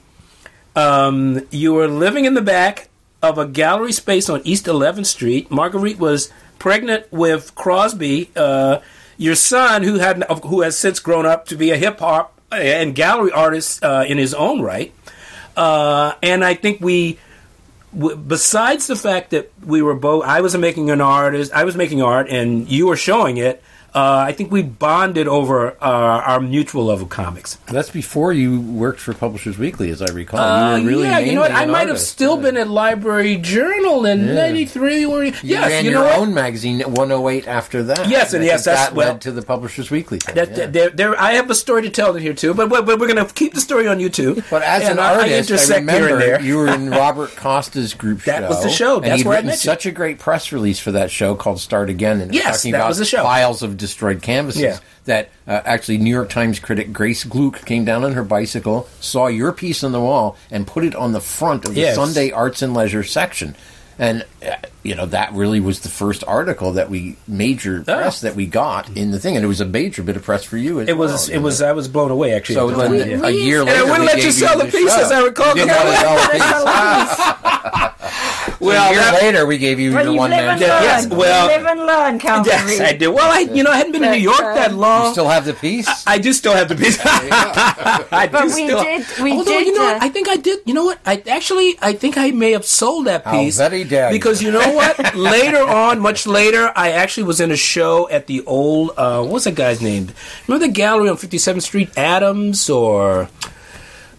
um, 0.74 1.46
you 1.50 1.72
were 1.72 1.88
living 1.88 2.24
in 2.24 2.34
the 2.34 2.42
back 2.42 2.88
of 3.26 3.38
a 3.38 3.46
gallery 3.46 3.92
space 3.92 4.28
on 4.28 4.40
East 4.44 4.66
11th 4.66 5.06
Street. 5.06 5.50
Marguerite 5.50 5.98
was 5.98 6.32
pregnant 6.58 7.10
with 7.12 7.54
Crosby, 7.54 8.30
uh, 8.36 8.78
your 9.16 9.34
son, 9.34 9.82
who 9.82 9.94
had 9.96 10.24
who 10.44 10.62
has 10.62 10.78
since 10.78 11.00
grown 11.00 11.26
up 11.26 11.46
to 11.46 11.56
be 11.56 11.70
a 11.70 11.76
hip 11.76 11.98
hop 11.98 12.38
and 12.52 12.94
gallery 12.94 13.32
artist 13.32 13.82
uh, 13.84 14.04
in 14.06 14.18
his 14.18 14.34
own 14.34 14.62
right. 14.62 14.94
Uh, 15.56 16.14
and 16.22 16.44
I 16.44 16.54
think 16.54 16.80
we, 16.80 17.18
w- 17.94 18.16
besides 18.16 18.86
the 18.86 18.96
fact 18.96 19.30
that 19.30 19.50
we 19.64 19.80
were 19.82 19.94
both, 19.94 20.24
I 20.24 20.42
was 20.42 20.56
making 20.56 20.90
an 20.90 21.00
artist, 21.00 21.52
I 21.52 21.64
was 21.64 21.76
making 21.76 22.02
art, 22.02 22.28
and 22.28 22.70
you 22.70 22.86
were 22.86 22.96
showing 22.96 23.38
it. 23.38 23.62
Uh, 23.96 24.24
I 24.28 24.32
think 24.32 24.52
we 24.52 24.60
bonded 24.62 25.26
over 25.26 25.70
uh, 25.70 25.74
our 25.80 26.38
mutual 26.38 26.84
love 26.84 27.00
of 27.00 27.08
comics. 27.08 27.54
That's 27.66 27.88
before 27.88 28.30
you 28.34 28.60
worked 28.60 29.00
for 29.00 29.14
Publishers 29.14 29.56
Weekly, 29.56 29.88
as 29.90 30.02
I 30.02 30.12
recall. 30.12 30.38
Uh, 30.38 30.76
you 30.76 30.82
were 30.84 30.88
really 30.90 31.04
yeah, 31.04 31.18
you 31.18 31.34
know 31.34 31.40
what? 31.40 31.50
I 31.52 31.64
might 31.64 31.88
have 31.88 31.98
still 31.98 32.36
yeah. 32.36 32.42
been 32.42 32.56
at 32.58 32.68
Library 32.68 33.36
Journal 33.36 34.04
in 34.04 34.34
'93. 34.34 35.00
Yeah. 35.00 35.06
You 35.06 35.32
yes, 35.42 35.70
ran 35.70 35.84
you 35.86 35.92
know 35.92 36.02
your 36.02 36.10
what? 36.10 36.18
own 36.18 36.34
magazine, 36.34 36.80
108. 36.80 37.48
After 37.48 37.82
that, 37.84 38.06
Yes, 38.10 38.34
and 38.34 38.42
I 38.42 38.46
yes, 38.46 38.64
that's- 38.66 38.88
that 38.88 38.94
well, 38.94 39.12
led 39.12 39.22
to 39.22 39.32
the 39.32 39.40
Publishers 39.40 39.90
Weekly. 39.90 40.18
Thing, 40.18 40.34
That, 40.34 40.56
yeah. 40.56 40.66
there, 40.66 40.90
there, 40.90 41.18
I 41.18 41.32
have 41.32 41.48
a 41.48 41.54
story 41.54 41.80
to 41.82 41.90
tell 41.90 42.12
here 42.12 42.34
too, 42.34 42.52
but, 42.52 42.68
but, 42.68 42.84
but 42.84 42.98
we're 43.00 43.08
going 43.12 43.26
to 43.26 43.32
keep 43.32 43.54
the 43.54 43.60
story 43.62 43.88
on 43.88 43.98
YouTube. 43.98 44.44
But 44.50 44.62
as 44.62 44.82
and 44.82 44.92
an 44.92 44.98
I- 44.98 45.14
artist, 45.20 45.70
I, 45.70 45.74
I 45.74 45.78
remember 45.78 46.40
you 46.42 46.58
were 46.58 46.68
in 46.68 46.90
Robert 47.02 47.30
Costa's 47.30 47.94
group 47.94 48.24
That 48.24 48.40
show. 48.42 48.48
was 48.48 48.62
the 48.62 48.68
show. 48.70 48.96
and 48.96 49.04
That's 49.06 49.22
he'd 49.22 49.26
where 49.28 49.38
I 49.38 49.42
met 49.42 49.52
you. 49.52 49.56
such 49.56 49.86
a 49.86 49.90
great 49.90 50.18
press 50.18 50.52
release 50.52 50.78
for 50.78 50.92
that 50.92 51.10
show 51.10 51.34
called 51.34 51.60
"Start 51.60 51.88
Again," 51.88 52.20
and 52.20 52.34
Yes, 52.34 52.58
talking 52.58 52.72
that 52.72 52.78
about 52.78 52.88
was 52.88 52.98
the 52.98 53.04
show. 53.06 53.22
piles 53.22 53.62
of 53.62 53.76
destroyed 53.86 54.22
canvases. 54.22 54.62
Yeah. 54.62 54.78
That 55.06 55.30
uh, 55.46 55.60
actually, 55.64 55.98
New 55.98 56.10
York 56.10 56.28
Times 56.30 56.58
critic 56.58 56.92
Grace 56.92 57.24
Glueck 57.24 57.64
came 57.64 57.84
down 57.84 58.04
on 58.04 58.12
her 58.14 58.24
bicycle, 58.24 58.88
saw 59.00 59.28
your 59.28 59.52
piece 59.52 59.84
on 59.84 59.92
the 59.92 60.00
wall, 60.00 60.36
and 60.50 60.66
put 60.66 60.84
it 60.84 60.94
on 60.96 61.12
the 61.12 61.20
front 61.20 61.64
of 61.64 61.74
the 61.74 61.80
Yes. 61.82 61.94
Sunday 61.94 62.30
Arts 62.32 62.60
and 62.62 62.74
Leisure 62.74 63.04
section. 63.04 63.54
And 63.98 64.26
uh, 64.46 64.56
you 64.82 64.94
know 64.94 65.06
that 65.06 65.32
really 65.32 65.58
was 65.58 65.80
the 65.80 65.88
first 65.88 66.22
article 66.26 66.72
that 66.72 66.90
we 66.90 67.16
major 67.26 67.82
Oh. 67.88 67.94
press 67.96 68.20
that 68.20 68.34
we 68.36 68.44
got 68.44 68.90
in 68.94 69.10
the 69.10 69.18
thing, 69.18 69.36
and 69.36 69.44
it 69.44 69.48
was 69.48 69.62
a 69.62 69.64
major 69.64 70.02
bit 70.02 70.16
of 70.16 70.22
press 70.24 70.44
for 70.44 70.58
you. 70.58 70.80
As 70.80 70.88
It 70.88 70.98
was. 70.98 71.12
well, 71.12 71.26
you 71.28 71.32
it 71.32 71.36
know. 71.38 71.42
was. 71.44 71.62
I 71.62 71.72
was 71.72 71.88
blown 71.88 72.10
away 72.10 72.34
actually. 72.34 72.56
So 72.56 72.68
at 72.70 72.76
then, 72.76 73.20
time, 73.20 73.24
a 73.24 73.30
year 73.30 73.60
And 73.60 73.68
later, 73.70 73.78
I 73.78 73.82
wouldn't 73.84 74.00
we 74.00 74.06
let 74.06 74.16
gave 74.16 74.24
you 74.26 74.32
sell 74.32 74.58
the 74.58 74.64
piece, 74.66 74.92
show. 74.94 75.00
as 75.02 75.12
I 75.12 75.20
recall. 75.22 75.56
You 75.56 75.64
didn't 75.64 75.76
want 75.76 75.88
to 75.88 75.96
sell 75.96 76.64
the 76.64 77.70
piece. 77.70 77.82
Well, 78.60 78.90
a 78.90 78.92
year 78.92 79.00
that- 79.00 79.22
later, 79.22 79.46
we 79.46 79.58
gave 79.58 79.78
you 79.78 79.92
Well, 79.94 80.04
your 80.04 80.12
you 80.14 80.18
one 80.18 80.30
live 80.30 80.40
man 80.44 80.50
and 80.50 80.60
show. 80.60 80.66
learn. 80.68 80.82
Yes, 80.82 81.06
well- 81.08 81.50
you 81.50 81.56
live 81.56 81.66
and 81.66 81.80
learn, 81.86 82.18
Calvin 82.24 82.52
Yes, 82.52 82.64
Reed. 82.70 82.80
I 82.82 82.92
did. 82.92 83.08
Well, 83.08 83.30
I 83.32 83.40
you 83.40 83.62
know 83.62 83.70
I 83.70 83.76
hadn't 83.76 83.92
been 83.92 84.04
in 84.04 84.12
New 84.12 84.18
York 84.18 84.40
that 84.40 84.74
long. 84.74 85.06
You 85.06 85.12
still 85.12 85.28
have 85.28 85.44
the 85.44 85.54
piece? 85.54 85.88
I 86.06 86.18
do 86.18 86.32
still 86.32 86.54
have 86.54 86.68
the 86.68 86.76
piece. 86.76 86.98
I 87.04 88.28
But 88.30 88.32
do 88.32 88.44
we 88.46 88.50
still. 88.66 88.82
did- 88.82 89.06
we 89.22 89.32
Although, 89.32 89.44
did, 89.44 89.66
You 89.66 89.74
know, 89.74 89.88
uh. 89.94 89.98
I 90.00 90.08
think 90.08 90.28
I 90.28 90.36
did. 90.36 90.60
You 90.64 90.74
know 90.74 90.84
what? 90.84 90.98
I 91.06 91.22
actually, 91.28 91.78
I 91.82 91.92
think 91.92 92.16
I 92.16 92.30
may 92.30 92.52
have 92.52 92.64
sold 92.66 93.06
that 93.06 93.24
piece. 93.26 93.58
very 93.58 93.84
dare 93.84 94.08
you. 94.10 94.16
Because 94.18 94.42
you 94.42 94.50
know 94.50 94.72
what? 94.72 95.14
later 95.14 95.58
on, 95.62 96.00
much 96.00 96.26
later, 96.26 96.72
I 96.76 96.92
actually 96.92 97.24
was 97.24 97.40
in 97.40 97.50
a 97.50 97.56
show 97.56 98.08
at 98.10 98.26
the 98.26 98.44
old. 98.46 98.92
Uh, 98.96 99.22
what's 99.24 99.44
that 99.44 99.54
guy's 99.54 99.80
name? 99.82 100.10
Remember 100.46 100.66
the 100.66 100.72
gallery 100.72 101.08
on 101.08 101.16
Fifty 101.16 101.38
Seventh 101.38 101.64
Street, 101.64 101.90
Adams, 101.96 102.68
or 102.70 103.28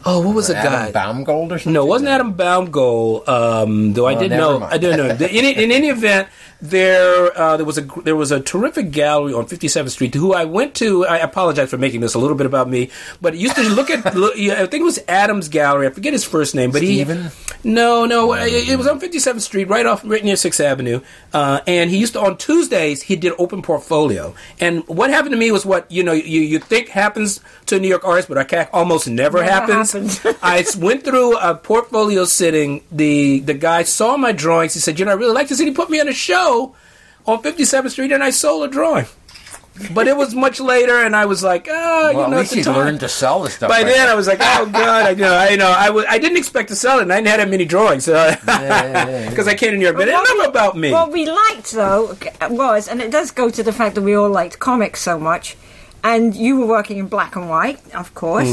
oh, 0.06 0.20
what 0.22 0.36
was 0.36 0.48
the 0.48 0.54
guy? 0.54 0.90
Adam 0.90 0.94
Baumgold 1.26 1.52
or 1.52 1.58
something? 1.60 1.74
No, 1.74 1.84
it 1.86 1.90
wasn't 1.90 2.10
Adam 2.10 2.34
Baumgold. 2.34 3.28
Um, 3.28 3.94
though 3.94 4.06
I 4.08 4.16
Oh, 4.16 4.20
did 4.20 4.32
know. 4.32 4.60
mind. 4.60 4.74
I 4.74 4.78
didn't 4.78 4.98
know. 5.20 5.26
In, 5.28 5.46
in 5.46 5.72
any 5.72 5.90
event, 5.90 6.28
there 6.62 7.38
uh, 7.38 7.56
there 7.58 7.66
was 7.66 7.78
a 7.78 7.82
there 8.04 8.16
was 8.16 8.32
a 8.32 8.40
terrific 8.40 8.92
gallery 8.92 9.34
on 9.34 9.46
57th 9.46 9.92
Street 9.92 10.14
who 10.16 10.34
I 10.34 10.46
went 10.46 10.74
to. 10.76 11.06
I 11.06 11.18
apologize 11.18 11.70
for 11.70 11.78
making 11.78 12.02
this 12.02 12.14
a 12.16 12.20
little 12.20 12.36
bit 12.38 12.46
about 12.48 12.68
me, 12.70 12.90
but 13.22 13.36
it 13.36 13.40
used 13.40 13.56
to 13.56 13.64
look 13.70 13.90
at. 13.90 14.16
Look, 14.18 14.36
I 14.38 14.66
think 14.68 14.82
it 14.82 14.84
was 14.84 15.00
Adams 15.08 15.50
Gallery. 15.50 15.86
I 15.88 15.90
forget 15.92 16.14
his 16.14 16.24
first 16.24 16.56
name, 16.56 16.72
but 16.72 16.80
Stephen? 16.80 17.24
he. 17.26 17.30
No, 17.64 18.06
no, 18.06 18.34
it, 18.34 18.70
it 18.70 18.78
was 18.78 18.88
on 18.88 19.00
57th 19.00 19.42
Street, 19.42 19.68
right 19.68 19.86
off, 19.86 20.02
right 20.06 20.24
near 20.24 20.36
Sixth 20.36 20.60
Avenue. 20.60 21.02
Uh, 21.34 21.60
and 21.68 21.90
he 21.90 21.98
used 21.98 22.14
to 22.14 22.22
on 22.22 22.38
Tuesdays 22.38 23.02
he 23.04 23.16
did 23.16 23.34
open 23.38 23.62
portfolio. 23.62 24.34
And 24.60 24.88
what 24.88 25.10
happened 25.10 25.32
to 25.34 25.38
me 25.38 25.52
was 25.52 25.66
what 25.66 25.92
you 25.92 26.04
know 26.04 26.14
you 26.14 26.42
you 26.42 26.60
think 26.60 26.88
happens 26.90 27.40
to 27.68 27.80
New 27.80 27.88
York 27.88 28.04
artists, 28.06 28.30
but 28.30 28.38
I 28.38 28.44
can't, 28.46 28.70
almost 28.74 29.08
never, 29.08 29.40
Never 29.40 29.52
happens. 29.52 29.92
happens. 29.94 30.38
I 30.42 30.60
s- 30.60 30.76
went 30.76 31.04
through 31.04 31.38
a 31.38 31.54
portfolio 31.56 32.26
sitting. 32.26 32.84
The 32.92 33.42
the 33.42 33.54
guy 33.54 33.84
saw 33.84 34.18
my 34.18 34.32
drawings. 34.32 34.74
He 34.74 34.80
said, 34.80 34.98
"You 34.98 35.06
know, 35.06 35.12
I 35.12 35.16
really 35.16 35.34
like 35.34 35.48
this." 35.50 35.60
And 35.60 35.68
he 35.68 35.74
put 35.76 35.90
me 35.90 36.00
on 36.00 36.08
a 36.08 36.14
show 36.14 36.47
on 37.26 37.42
57th 37.44 37.92
Street, 37.92 38.12
and 38.12 38.24
I 38.24 38.30
sold 38.32 38.68
a 38.70 38.72
drawing. 38.72 39.06
But 39.94 40.08
it 40.08 40.18
was 40.18 40.34
much 40.34 40.60
later, 40.60 40.98
and 41.06 41.16
I 41.16 41.26
was 41.26 41.44
like, 41.44 41.68
"Ah, 41.70 42.10
Well, 42.12 42.14
you 42.14 42.22
at 42.24 42.30
know." 42.32 42.38
least 42.40 42.58
at 42.58 42.64
the 42.66 42.72
you 42.72 42.78
learned 42.78 43.00
to 43.02 43.10
sell 43.10 43.44
the 43.44 43.50
stuff. 43.52 43.70
By 43.70 43.84
right 43.84 43.86
then, 43.86 44.08
now. 44.08 44.14
I 44.14 44.16
was 44.16 44.26
like, 44.26 44.40
"Oh 44.42 44.66
God!" 44.66 45.06
I 45.06 45.10
you 45.12 45.18
know, 45.18 45.34
I 45.34 45.50
you 45.50 45.58
know, 45.58 45.70
I, 46.10 46.18
didn't 46.18 46.38
expect 46.38 46.70
to 46.70 46.76
sell 46.76 46.98
it, 46.98 47.04
and 47.04 47.14
I 47.14 47.18
didn't 47.18 47.28
have 47.28 47.40
that 47.42 47.50
many 47.50 47.66
drawings, 47.66 48.06
so 48.06 48.14
yeah, 48.16 48.38
yeah. 48.48 49.30
because 49.30 49.48
I 49.48 49.54
came 49.54 49.72
to 49.72 49.78
New 49.78 49.84
York. 49.84 49.96
But 49.96 50.08
Well, 50.08 50.24
enough 50.36 50.48
about 50.48 50.78
me. 50.78 50.92
What 50.92 51.12
we 51.12 51.30
liked, 51.30 51.72
though, 51.74 52.18
was, 52.50 52.88
and 52.88 53.02
it 53.02 53.12
does 53.12 53.30
go 53.30 53.52
to 53.52 53.62
the 53.62 53.72
fact 53.72 53.94
that 53.96 54.02
we 54.02 54.16
all 54.16 54.32
liked 54.32 54.58
comics 54.58 55.00
so 55.02 55.20
much, 55.20 55.56
and 56.04 56.34
you 56.36 56.58
were 56.60 56.66
working 56.66 56.98
in 56.98 57.08
black 57.08 57.36
and 57.36 57.48
white, 57.48 57.80
of 57.94 58.16
course, 58.16 58.50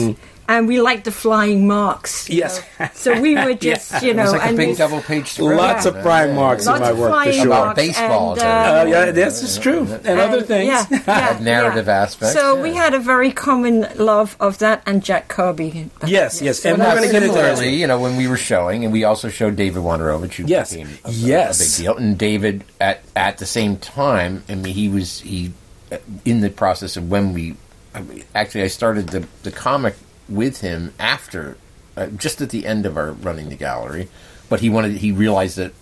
and 0.48 0.68
we 0.68 0.80
liked 0.80 1.04
the 1.04 1.10
flying 1.12 1.66
marks. 1.66 2.28
Yes. 2.28 2.62
know. 2.78 2.88
So 2.94 3.20
we 3.20 3.34
were 3.34 3.54
just, 3.68 4.02
you 4.02 4.10
It 4.10 4.16
know, 4.16 4.22
was 4.24 4.32
like 4.32 4.42
a 4.42 4.44
and 4.46 4.56
big 4.56 4.68
this- 4.70 4.78
double 4.78 5.00
page 5.00 5.28
spread. 5.28 5.56
Lots 5.56 5.86
of 5.86 5.94
prime 6.02 6.34
marks 6.34 6.66
in 6.66 6.72
my 6.80 6.92
work 6.92 7.24
for 7.24 7.32
sure. 7.32 7.46
About 7.46 7.76
baseball, 7.76 8.32
and, 8.32 8.40
too. 8.40 8.46
uh, 8.46 8.50
Uh, 8.82 8.84
yeah, 8.88 9.10
this 9.10 9.42
is 9.42 9.58
true, 9.58 9.86
and, 10.04 10.20
other 10.20 10.42
things. 10.42 10.66
Yeah, 10.68 10.86
yeah, 11.06 11.38
narrative 11.40 11.86
yeah. 11.86 12.02
aspects, 12.02 12.34
So 12.34 12.56
yeah. 12.56 12.62
we 12.62 12.74
had 12.74 12.94
a 12.94 12.98
very 12.98 13.32
common 13.32 13.86
love 13.96 14.36
of 14.40 14.58
that 14.58 14.82
and 14.86 15.02
Jack 15.04 15.28
Kirby. 15.28 15.90
Yes, 16.06 16.40
yes, 16.42 16.60
So 16.60 16.72
and 16.72 16.80
that 16.82 16.94
we're 16.94 17.00
going 17.00 17.08
to 17.08 17.12
get 17.12 17.22
into 17.22 17.34
that. 17.34 17.56
similarly, 17.56 17.76
you 17.80 17.86
know, 17.86 18.00
when 18.00 18.16
we 18.16 18.26
were 18.28 18.36
showing, 18.36 18.84
and 18.84 18.92
we 18.92 19.04
also 19.04 19.28
showed 19.28 19.56
David 19.56 19.82
Wojnarowicz, 19.82 20.34
who 20.34 20.44
Yes. 20.46 20.72
became 20.72 20.88
a, 21.04 21.08
a- 21.08 21.12
Yes. 21.12 21.60
a 21.60 21.62
big 21.64 21.86
deal. 21.86 21.96
And 21.96 22.18
David, 22.18 22.64
at 22.80 23.00
at 23.16 23.38
the 23.38 23.46
same 23.46 23.76
time, 23.78 24.42
I 24.48 24.54
mean, 24.56 24.74
he 24.74 24.88
was 24.88 25.20
he 25.20 25.52
uh, 25.92 25.98
in 26.24 26.40
the 26.40 26.50
process 26.50 26.96
of 26.96 27.10
when 27.10 27.32
we 27.32 27.54
I 27.94 28.00
mean, 28.02 28.24
actually 28.34 28.62
I 28.64 28.68
started 28.68 29.08
the 29.08 29.26
the 29.44 29.50
comic 29.52 29.94
with 30.28 30.60
him 30.60 30.92
after 30.98 31.56
uh, 31.96 32.06
just 32.08 32.40
at 32.40 32.50
the 32.50 32.66
end 32.66 32.86
of 32.86 32.96
our 32.96 33.12
running 33.12 33.48
the 33.48 33.56
gallery. 33.56 34.08
But 34.48 34.60
he 34.60 34.70
wanted 34.70 34.96
he 34.98 35.12
realized 35.12 35.56
that 35.56 35.72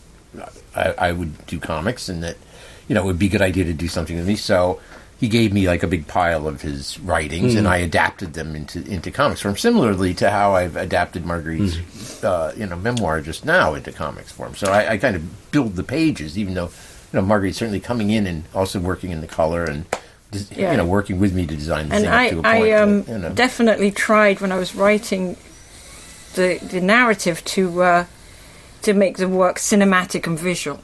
I, 0.74 0.94
I 0.98 1.12
would 1.12 1.46
do 1.46 1.58
comics 1.58 2.08
and 2.08 2.22
that 2.22 2.36
you 2.88 2.94
know 2.94 3.02
it 3.02 3.06
would 3.06 3.18
be 3.18 3.26
a 3.26 3.30
good 3.30 3.42
idea 3.42 3.64
to 3.64 3.72
do 3.72 3.88
something 3.88 4.16
with 4.16 4.26
me. 4.26 4.36
So 4.36 4.80
he 5.22 5.28
gave 5.28 5.52
me 5.52 5.68
like 5.68 5.84
a 5.84 5.86
big 5.86 6.08
pile 6.08 6.48
of 6.48 6.62
his 6.62 6.98
writings, 6.98 7.54
and 7.54 7.68
I 7.68 7.76
adapted 7.76 8.34
them 8.34 8.56
into 8.56 8.84
into 8.84 9.10
comics 9.12 9.40
form, 9.40 9.56
similarly 9.56 10.14
to 10.14 10.30
how 10.30 10.54
I've 10.54 10.74
adapted 10.76 11.24
Marguerite's 11.24 12.24
uh, 12.24 12.52
you 12.56 12.66
know 12.66 12.76
memoir 12.76 13.20
just 13.20 13.44
now 13.44 13.74
into 13.74 13.92
comics 13.92 14.32
form. 14.32 14.54
So 14.56 14.72
I, 14.72 14.92
I 14.92 14.98
kind 14.98 15.14
of 15.14 15.50
build 15.52 15.76
the 15.76 15.84
pages, 15.84 16.36
even 16.36 16.54
though 16.54 16.70
you 17.12 17.20
know 17.20 17.22
Marguerite's 17.22 17.56
certainly 17.58 17.80
coming 17.80 18.10
in 18.10 18.26
and 18.26 18.44
also 18.52 18.80
working 18.80 19.10
in 19.10 19.20
the 19.20 19.28
color 19.28 19.64
and 19.64 19.86
Yeah. 20.32 20.70
you 20.70 20.76
know 20.78 20.86
working 20.86 21.18
with 21.18 21.34
me 21.34 21.46
to 21.46 21.56
design 21.56 21.88
the 21.88 21.94
and 21.94 22.04
thing 22.04 22.12
I, 22.12 22.24
up 22.26 22.30
to 22.30 22.38
a 22.38 22.42
point. 22.42 22.46
I 22.46 22.72
um, 22.72 23.02
but, 23.02 23.12
you 23.12 23.18
know. 23.18 23.30
definitely 23.30 23.90
tried 23.90 24.40
when 24.40 24.52
I 24.52 24.58
was 24.58 24.74
writing 24.74 25.36
the 26.34 26.58
the 26.62 26.80
narrative 26.80 27.44
to 27.44 27.82
uh, 27.82 28.06
to 28.82 28.94
make 28.94 29.18
the 29.18 29.28
work 29.28 29.58
cinematic 29.58 30.26
and 30.26 30.38
visual. 30.38 30.80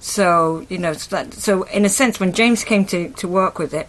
So 0.00 0.66
you 0.68 0.78
know, 0.78 0.92
so, 0.92 1.16
that, 1.16 1.34
so 1.34 1.64
in 1.64 1.84
a 1.84 1.88
sense, 1.88 2.20
when 2.20 2.32
James 2.32 2.64
came 2.64 2.84
to, 2.86 3.10
to 3.10 3.28
work 3.28 3.58
with 3.58 3.74
it, 3.74 3.88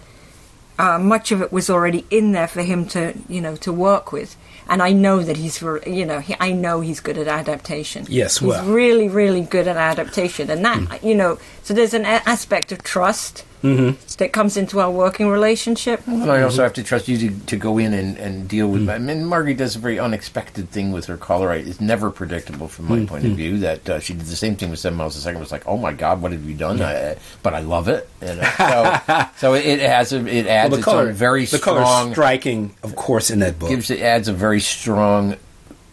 uh, 0.78 0.98
much 0.98 1.32
of 1.32 1.42
it 1.42 1.52
was 1.52 1.70
already 1.70 2.06
in 2.10 2.32
there 2.32 2.48
for 2.48 2.64
him 2.64 2.86
to 2.88 3.14
you 3.30 3.42
know 3.42 3.56
to 3.58 3.72
work 3.72 4.12
with. 4.12 4.36
And 4.72 4.84
I 4.84 4.92
know 4.92 5.24
that 5.24 5.36
he's, 5.36 5.58
ver- 5.58 5.82
you 5.88 6.06
know, 6.06 6.20
he, 6.20 6.36
I 6.40 6.52
know 6.52 6.82
he's 6.82 7.00
good 7.00 7.18
at 7.18 7.28
adaptation. 7.28 8.06
Yes, 8.08 8.38
he's 8.38 8.50
well. 8.50 8.64
really, 8.68 9.10
really 9.10 9.42
good 9.42 9.68
at 9.68 9.78
adaptation, 9.78 10.52
and 10.52 10.64
that, 10.64 11.04
you 11.04 11.16
know, 11.16 11.40
so 11.64 11.74
there's 11.74 11.96
an 11.96 12.06
a- 12.06 12.22
aspect 12.28 12.72
of 12.72 12.84
trust 12.84 13.44
that 13.62 14.30
comes 14.32 14.56
into 14.58 14.80
our 14.80 14.90
working 14.92 15.28
relationship. 15.30 16.06
And 16.08 16.32
I 16.32 16.42
also 16.44 16.64
have 16.64 16.74
to 16.74 16.84
trust 16.84 17.08
you 17.08 17.18
to, 17.30 17.40
to 17.48 17.58
go 17.58 17.78
in 17.78 17.94
and, 17.94 18.18
and 18.18 18.48
deal 18.48 18.68
with. 18.70 18.88
I 18.90 18.98
mean, 18.98 19.26
Margie 19.26 19.54
does 19.54 19.76
a 19.76 19.80
very 19.80 20.00
unexpected 20.00 20.70
thing 20.70 20.92
with 20.92 21.06
her 21.08 21.18
color. 21.18 21.54
It's 21.54 21.82
never 21.82 22.10
predictable 22.10 22.68
from 22.68 22.88
my 22.88 23.06
point 23.06 23.26
of 23.26 23.32
view. 23.32 23.58
That 23.60 23.90
uh, 23.90 24.00
she 24.00 24.14
did 24.14 24.26
the 24.28 24.36
same 24.36 24.56
thing 24.56 24.70
with 24.70 24.80
Seven 24.80 24.98
Miles 24.98 25.16
a 25.16 25.22
Second. 25.22 25.38
It 25.38 25.42
was 25.42 25.52
like, 25.52 25.68
oh 25.68 25.78
my 25.78 25.94
god, 25.94 26.22
what 26.22 26.32
have 26.32 26.44
you 26.48 26.56
done? 26.56 26.82
I, 26.82 27.18
but 27.44 27.54
I 27.54 27.60
love 27.60 27.88
it. 27.88 28.10
You 28.22 28.36
know? 28.36 28.50
so, 28.58 29.26
so 29.38 29.54
it, 29.56 29.66
it 29.66 29.80
has 29.82 30.14
a, 30.14 30.26
it 30.26 30.48
adds 30.48 30.70
Well, 30.72 30.78
the 30.78 30.78
its 30.78 30.86
color, 30.86 31.08
own 31.10 31.14
very 31.14 31.46
the 31.46 31.60
color 31.60 31.82
strong. 31.82 32.12
striking, 32.12 32.76
of 32.84 32.96
course, 32.96 33.30
in 33.30 33.40
that 33.40 33.60
book. 33.60 33.70
gives 33.70 33.90
it 33.90 34.00
adds 34.02 34.28
a 34.28 34.34
very 34.34 34.62
strong, 34.62 35.36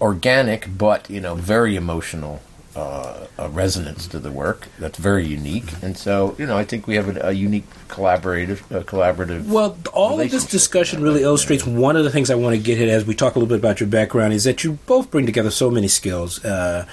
organic, 0.01 0.69
but 0.77 1.09
you 1.11 1.21
know, 1.21 1.35
very 1.35 1.75
emotional. 1.77 2.41
Uh, 2.77 3.27
a 3.39 3.49
resonance 3.49 4.07
to 4.07 4.19
the 4.19 4.31
work 4.31 4.69
that's 4.79 4.99
very 4.99 5.27
unique, 5.27 5.73
and 5.83 5.97
so 5.97 6.37
you 6.39 6.45
know 6.45 6.59
I 6.59 6.65
think 6.65 6.87
we 6.87 6.97
have 6.97 7.17
a, 7.17 7.29
a 7.29 7.33
unique 7.33 7.65
collaborative, 7.89 8.61
uh, 8.71 8.83
collaborative. 8.83 9.47
Well, 9.47 9.79
all 9.95 10.21
of 10.21 10.31
this 10.31 10.45
discussion 10.45 11.03
really 11.03 11.23
illustrates 11.23 11.65
one 11.65 11.97
of 11.97 12.05
the 12.05 12.11
things 12.11 12.31
I 12.31 12.35
want 12.35 12.55
to 12.55 12.63
get 12.63 12.79
at 12.79 12.89
as 12.91 13.07
we 13.07 13.15
talk 13.15 13.35
a 13.35 13.39
little 13.39 13.49
bit 13.49 13.59
about 13.59 13.81
your 13.81 13.89
background 13.89 14.35
is 14.35 14.45
that 14.45 14.63
you 14.63 14.75
both 14.85 15.11
bring 15.11 15.25
together 15.25 15.51
so 15.51 15.71
many 15.71 15.89
skills. 15.89 16.45
Uh, 16.45 16.87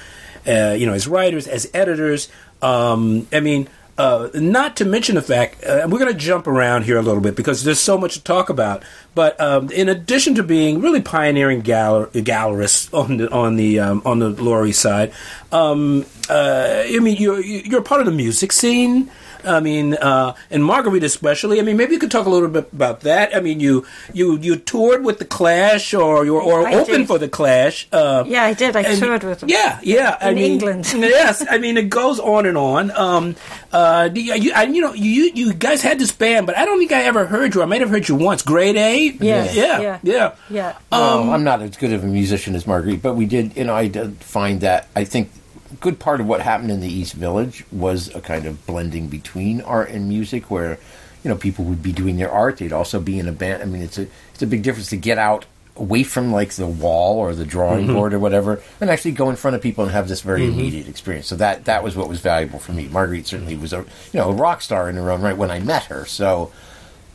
uh, 0.48 0.76
you 0.78 0.86
know, 0.86 0.94
as 0.94 1.06
writers, 1.06 1.48
as 1.48 1.70
editors. 1.74 2.30
Um, 2.62 3.28
I 3.34 3.42
mean, 3.42 3.68
uh, 3.98 4.30
not 4.34 4.76
to 4.78 4.86
mention 4.86 5.16
the 5.16 5.22
fact 5.22 5.64
uh, 5.64 5.86
we're 5.88 6.00
going 6.00 6.12
to 6.12 6.18
jump 6.18 6.48
around 6.48 6.84
here 6.84 6.98
a 6.98 7.02
little 7.02 7.22
bit 7.22 7.36
because 7.36 7.64
there's 7.64 7.80
so 7.80 7.98
much 7.98 8.16
to 8.16 8.24
talk 8.24 8.50
about. 8.50 8.84
But 9.14 9.40
um, 9.40 9.70
in 9.72 9.88
addition 9.90 10.36
to 10.36 10.44
being 10.44 10.82
really 10.82 11.02
pioneering 11.02 11.62
galler- 11.62 12.10
gallerists 12.12 12.92
on 12.94 13.18
the 13.18 13.32
on 13.32 13.56
the 13.56 13.80
um, 13.80 14.02
on 14.06 14.20
the 14.20 14.30
Lower 14.30 14.72
Side, 14.72 15.14
um, 15.52 16.06
uh, 16.30 16.84
I 16.86 17.00
mean, 17.00 17.18
you're 17.18 17.40
you're 17.42 17.84
part 17.84 18.02
of 18.02 18.06
the 18.06 18.12
music 18.12 18.52
scene. 18.52 19.12
I 19.46 19.60
mean, 19.60 19.94
uh, 19.96 20.36
and 20.52 20.64
Marguerite 20.64 21.04
especially. 21.04 21.60
I 21.60 21.64
mean, 21.64 21.78
maybe 21.78 21.94
you 21.94 22.00
could 22.00 22.12
talk 22.12 22.26
a 22.26 22.30
little 22.30 22.50
bit 22.50 22.72
about 22.74 23.02
that. 23.02 23.36
I 23.36 23.40
mean, 23.40 23.60
you 23.60 23.86
you 24.14 24.38
you 24.40 24.56
toured 24.56 25.04
with 25.04 25.20
the 25.20 25.26
Clash, 25.26 25.94
or 25.94 26.26
you 26.26 26.38
or 26.40 26.68
I 26.68 26.74
opened 26.76 26.98
did. 27.00 27.08
for 27.08 27.18
the 27.20 27.28
Clash. 27.30 27.88
Uh, 27.92 28.24
Yeah, 28.28 28.44
I 28.44 28.54
did. 28.54 28.76
I 28.76 28.82
and- 28.82 29.00
toured 29.00 29.24
with 29.24 29.40
them. 29.42 29.50
Yeah, 29.50 29.80
yeah. 29.84 30.18
I 30.22 30.30
In 30.30 30.36
mean, 30.36 30.52
England. 30.54 30.92
yes, 30.96 31.46
I 31.50 31.58
mean 31.58 31.78
it 31.78 31.90
goes 31.90 32.20
on 32.20 32.46
and 32.46 32.58
on. 32.58 32.92
Um, 32.92 33.36
uh, 33.72 34.10
you, 34.14 34.34
you, 34.36 34.52
I, 34.54 34.64
you 34.64 34.82
know, 34.82 34.94
you 34.94 35.32
you 35.34 35.54
guys 35.54 35.82
had 35.82 36.00
this 36.00 36.12
band, 36.12 36.46
but 36.48 36.58
I 36.58 36.66
don't 36.66 36.80
think 36.80 36.92
I 36.92 37.04
ever 37.04 37.26
heard 37.26 37.56
you. 37.56 37.62
I 37.62 37.66
might 37.66 37.82
have 37.82 37.90
heard 37.90 38.08
you 38.08 38.16
once. 38.16 38.42
Grade 38.42 38.76
A. 38.78 39.06
Yeah, 39.20 39.52
yeah, 39.52 39.80
yeah. 39.82 40.00
yeah. 40.04 40.36
Yeah. 40.50 40.78
Well, 40.92 41.32
I'm 41.32 41.44
not 41.44 41.62
as 41.62 41.76
good 41.78 41.92
of 41.94 42.04
a 42.04 42.08
musician 42.08 42.56
as 42.56 42.66
Marguerite, 42.68 43.02
but 43.02 43.16
we 43.16 43.26
did, 43.26 43.58
you 43.58 43.64
know, 43.66 43.74
I 43.76 43.88
did 43.88 44.18
find 44.18 44.62
that 44.62 44.88
I 44.96 45.04
think 45.04 45.30
a 45.30 45.43
good 45.84 46.00
part 46.00 46.22
of 46.22 46.26
what 46.26 46.40
happened 46.40 46.72
in 46.72 46.80
the 46.80 46.92
East 46.92 47.14
Village 47.14 47.66
was 47.70 48.08
a 48.16 48.22
kind 48.22 48.46
of 48.46 48.66
blending 48.66 49.10
between 49.10 49.60
art 49.62 49.90
and 49.90 50.08
music, 50.08 50.50
where 50.50 50.80
you 51.24 51.30
know 51.30 51.36
people 51.36 51.66
would 51.66 51.84
be 51.84 51.92
doing 51.92 52.16
their 52.16 52.32
art, 52.32 52.58
they'd 52.58 52.72
also 52.72 53.00
be 53.00 53.20
in 53.20 53.28
a 53.28 53.34
band. 53.34 53.62
I 53.62 53.66
mean, 53.66 53.82
it's 53.84 53.98
a 53.98 54.08
it's 54.34 54.42
a 54.42 54.48
big 54.48 54.64
difference 54.64 54.90
to 54.90 54.98
get 54.98 55.18
out 55.18 55.46
away 55.76 56.04
from 56.04 56.32
like 56.32 56.52
the 56.54 56.68
wall 56.68 57.18
or 57.18 57.36
the 57.36 57.46
drawing 57.46 57.86
mm-hmm. 57.86 57.96
board 57.96 58.14
or 58.14 58.20
whatever, 58.20 58.62
and 58.80 58.90
actually 58.90 59.12
go 59.12 59.30
in 59.30 59.36
front 59.36 59.56
of 59.56 59.62
people 59.62 59.84
and 59.84 59.92
have 59.92 60.08
this 60.08 60.22
very 60.22 60.42
mm-hmm. 60.42 60.58
immediate 60.58 60.88
experience. 60.88 61.28
So 61.28 61.36
that 61.36 61.66
that 61.66 61.84
was 61.84 61.98
what 61.98 62.08
was 62.08 62.22
valuable 62.22 62.60
for 62.60 62.72
me. 62.72 62.88
Marguerite 62.88 63.28
certainly 63.28 63.58
was 63.58 63.74
a 63.74 63.80
you 64.14 64.20
know 64.20 64.30
a 64.30 64.34
rock 64.34 64.62
star 64.62 64.90
in 64.90 64.96
her 64.96 65.12
own 65.12 65.22
right 65.22 65.38
when 65.38 65.52
I 65.52 65.60
met 65.60 65.84
her. 65.86 66.06
So. 66.06 66.52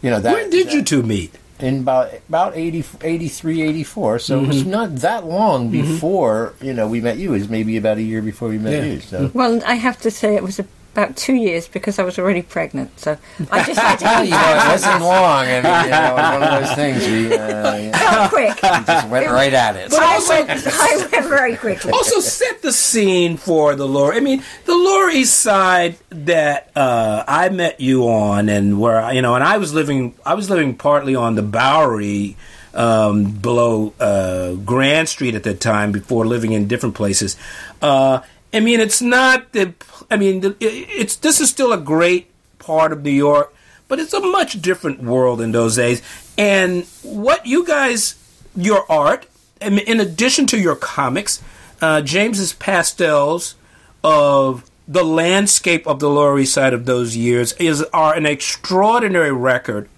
You 0.00 0.10
know 0.10 0.20
that. 0.20 0.32
When 0.32 0.48
did 0.48 0.72
you 0.72 0.84
two 0.84 1.02
meet? 1.02 1.34
In 1.60 1.80
about 1.80 2.12
about 2.28 2.56
80, 2.56 2.84
83, 3.00 3.62
84. 3.62 4.18
So 4.18 4.40
it 4.40 4.46
was 4.46 4.60
mm-hmm. 4.62 4.70
not 4.70 4.96
that 4.96 5.26
long 5.26 5.70
mm-hmm. 5.70 5.82
before 5.82 6.54
you 6.60 6.72
know 6.72 6.88
we 6.88 7.00
met 7.00 7.18
you. 7.18 7.34
It 7.34 7.38
was 7.38 7.48
maybe 7.48 7.76
about 7.76 7.98
a 7.98 8.02
year 8.02 8.22
before 8.22 8.48
we 8.48 8.58
met 8.58 8.72
Yeah. 8.72 8.92
you. 8.92 9.00
So 9.00 9.30
Well, 9.34 9.60
I 9.66 9.74
have 9.74 9.98
to 10.02 10.10
say 10.10 10.36
it 10.36 10.42
was 10.42 10.60
about 10.99 11.17
two 11.17 11.35
years 11.35 11.69
because 11.69 11.99
I 11.99 12.02
was 12.02 12.19
already 12.19 12.43
pregnant. 12.43 12.99
So 12.99 13.17
I 13.50 13.64
just 13.64 13.78
had 13.78 13.97
to 14.00 14.05
you 14.25 14.31
know, 14.33 14.37
it 14.38 14.69
wasn't 14.73 15.02
long. 15.02 15.47
I 15.47 15.61
mean, 15.62 15.85
you 15.85 15.90
know, 15.90 16.11
it 16.11 16.14
was 16.14 16.33
one 16.33 16.43
of 16.43 16.61
those 16.61 16.75
things. 16.75 17.07
We, 17.07 17.38
uh, 17.38 17.76
you 17.76 17.90
know, 17.90 17.99
go 17.99 18.28
quick. 18.28 18.62
we 18.62 18.85
just 18.85 19.09
went 19.09 19.26
right 19.31 19.52
at 19.52 19.76
it. 19.76 19.90
But 19.90 20.00
I 20.00 20.14
also- 20.14 20.28
went, 20.35 20.50
I 20.67 21.09
went 21.12 21.28
very 21.28 21.57
quickly. 21.57 21.93
also 21.93 22.21
set 22.21 22.62
the 22.62 22.73
scene 22.73 23.37
for 23.37 23.75
the 23.76 23.87
Lower. 23.87 24.12
I 24.12 24.21
mean, 24.21 24.43
the 24.64 24.75
Lower 24.75 25.09
East 25.11 25.38
Side 25.38 25.97
that 26.11 26.71
uh, 26.75 27.25
I 27.28 27.49
met 27.50 27.81
you 27.81 28.09
on, 28.09 28.49
and 28.49 28.81
where 28.81 29.12
you 29.12 29.23
know, 29.23 29.35
and 29.35 29.45
I 29.45 29.59
was 29.59 29.73
living. 29.73 30.14
I 30.26 30.35
was 30.35 30.50
living 30.50 30.75
partly 30.76 31.14
on 31.14 31.35
the 31.35 31.43
Bowery. 31.43 32.37
Um, 32.75 33.33
below 33.33 33.93
uh, 33.99 34.52
Grand 34.55 35.09
Street 35.09 35.35
at 35.35 35.43
that 35.45 35.61
time, 35.61 35.90
before 35.90 36.26
living 36.26 36.52
in 36.52 36.69
different 36.69 36.95
places. 36.95 37.35
Uh, 37.83 38.21
I 38.52 38.61
mean, 38.61 38.78
it's 38.81 39.02
not 39.02 39.52
the. 39.52 39.75
I 40.10 40.16
mean, 40.16 40.56
it's 40.60 41.16
this 41.16 41.40
is 41.40 41.50
still 41.50 41.72
a 41.72 41.78
great 41.78 42.30
part 42.58 42.92
of 42.92 43.02
New 43.02 43.10
York, 43.10 43.54
but 43.88 43.98
it's 43.98 44.12
a 44.12 44.20
much 44.20 44.60
different 44.62 45.02
world 45.02 45.40
in 45.40 45.52
those 45.52 45.76
days. 45.76 46.02
And 46.36 46.84
what 47.02 47.46
you 47.46 47.66
guys, 47.66 48.14
your 48.56 48.90
art, 48.90 49.26
in 49.60 50.00
addition 50.00 50.46
to 50.46 50.58
your 50.58 50.76
comics, 50.76 51.42
uh, 51.80 52.00
James's 52.02 52.52
pastels 52.54 53.54
of 54.02 54.68
the 54.86 55.04
landscape 55.04 55.86
of 55.86 56.00
the 56.00 56.08
Lower 56.08 56.38
East 56.38 56.54
Side 56.54 56.72
of 56.72 56.86
those 56.86 57.16
years 57.16 57.52
is 57.54 57.82
are 57.92 58.14
an 58.14 58.24
extraordinary 58.24 59.32
record 59.32 59.88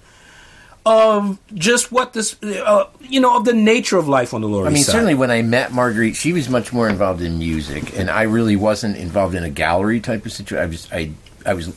of 0.85 1.39
just 1.55 1.93
what 1.93 2.13
this, 2.13 2.43
uh, 2.43 2.87
you 3.11 3.21
know, 3.21 3.37
of 3.37 3.45
the 3.45 3.53
nature 3.53 3.99
of 3.99 4.09
life 4.09 4.33
on 4.33 4.41
the 4.41 4.49
Lower 4.49 4.67
I 4.67 4.69
mean, 4.69 4.79
East 4.79 4.87
Side. 4.87 4.93
certainly 4.93 5.15
when 5.15 5.31
I 5.31 5.43
met 5.43 5.73
Marguerite, 5.73 6.17
she 6.17 6.33
was 6.33 6.49
much 6.49 6.73
more 6.73 6.89
involved 6.89 7.21
in 7.23 7.39
music, 7.39 7.99
and 7.99 8.11
I 8.11 8.23
really 8.23 8.57
wasn't 8.57 8.97
involved 8.97 9.35
in 9.35 9.45
a 9.45 9.51
gallery 9.51 10.01
type 10.01 10.25
of 10.27 10.33
situation. 10.33 10.63
I 10.63 10.67
was, 10.67 10.89
I, 10.93 11.11
I 11.45 11.55
was, 11.55 11.75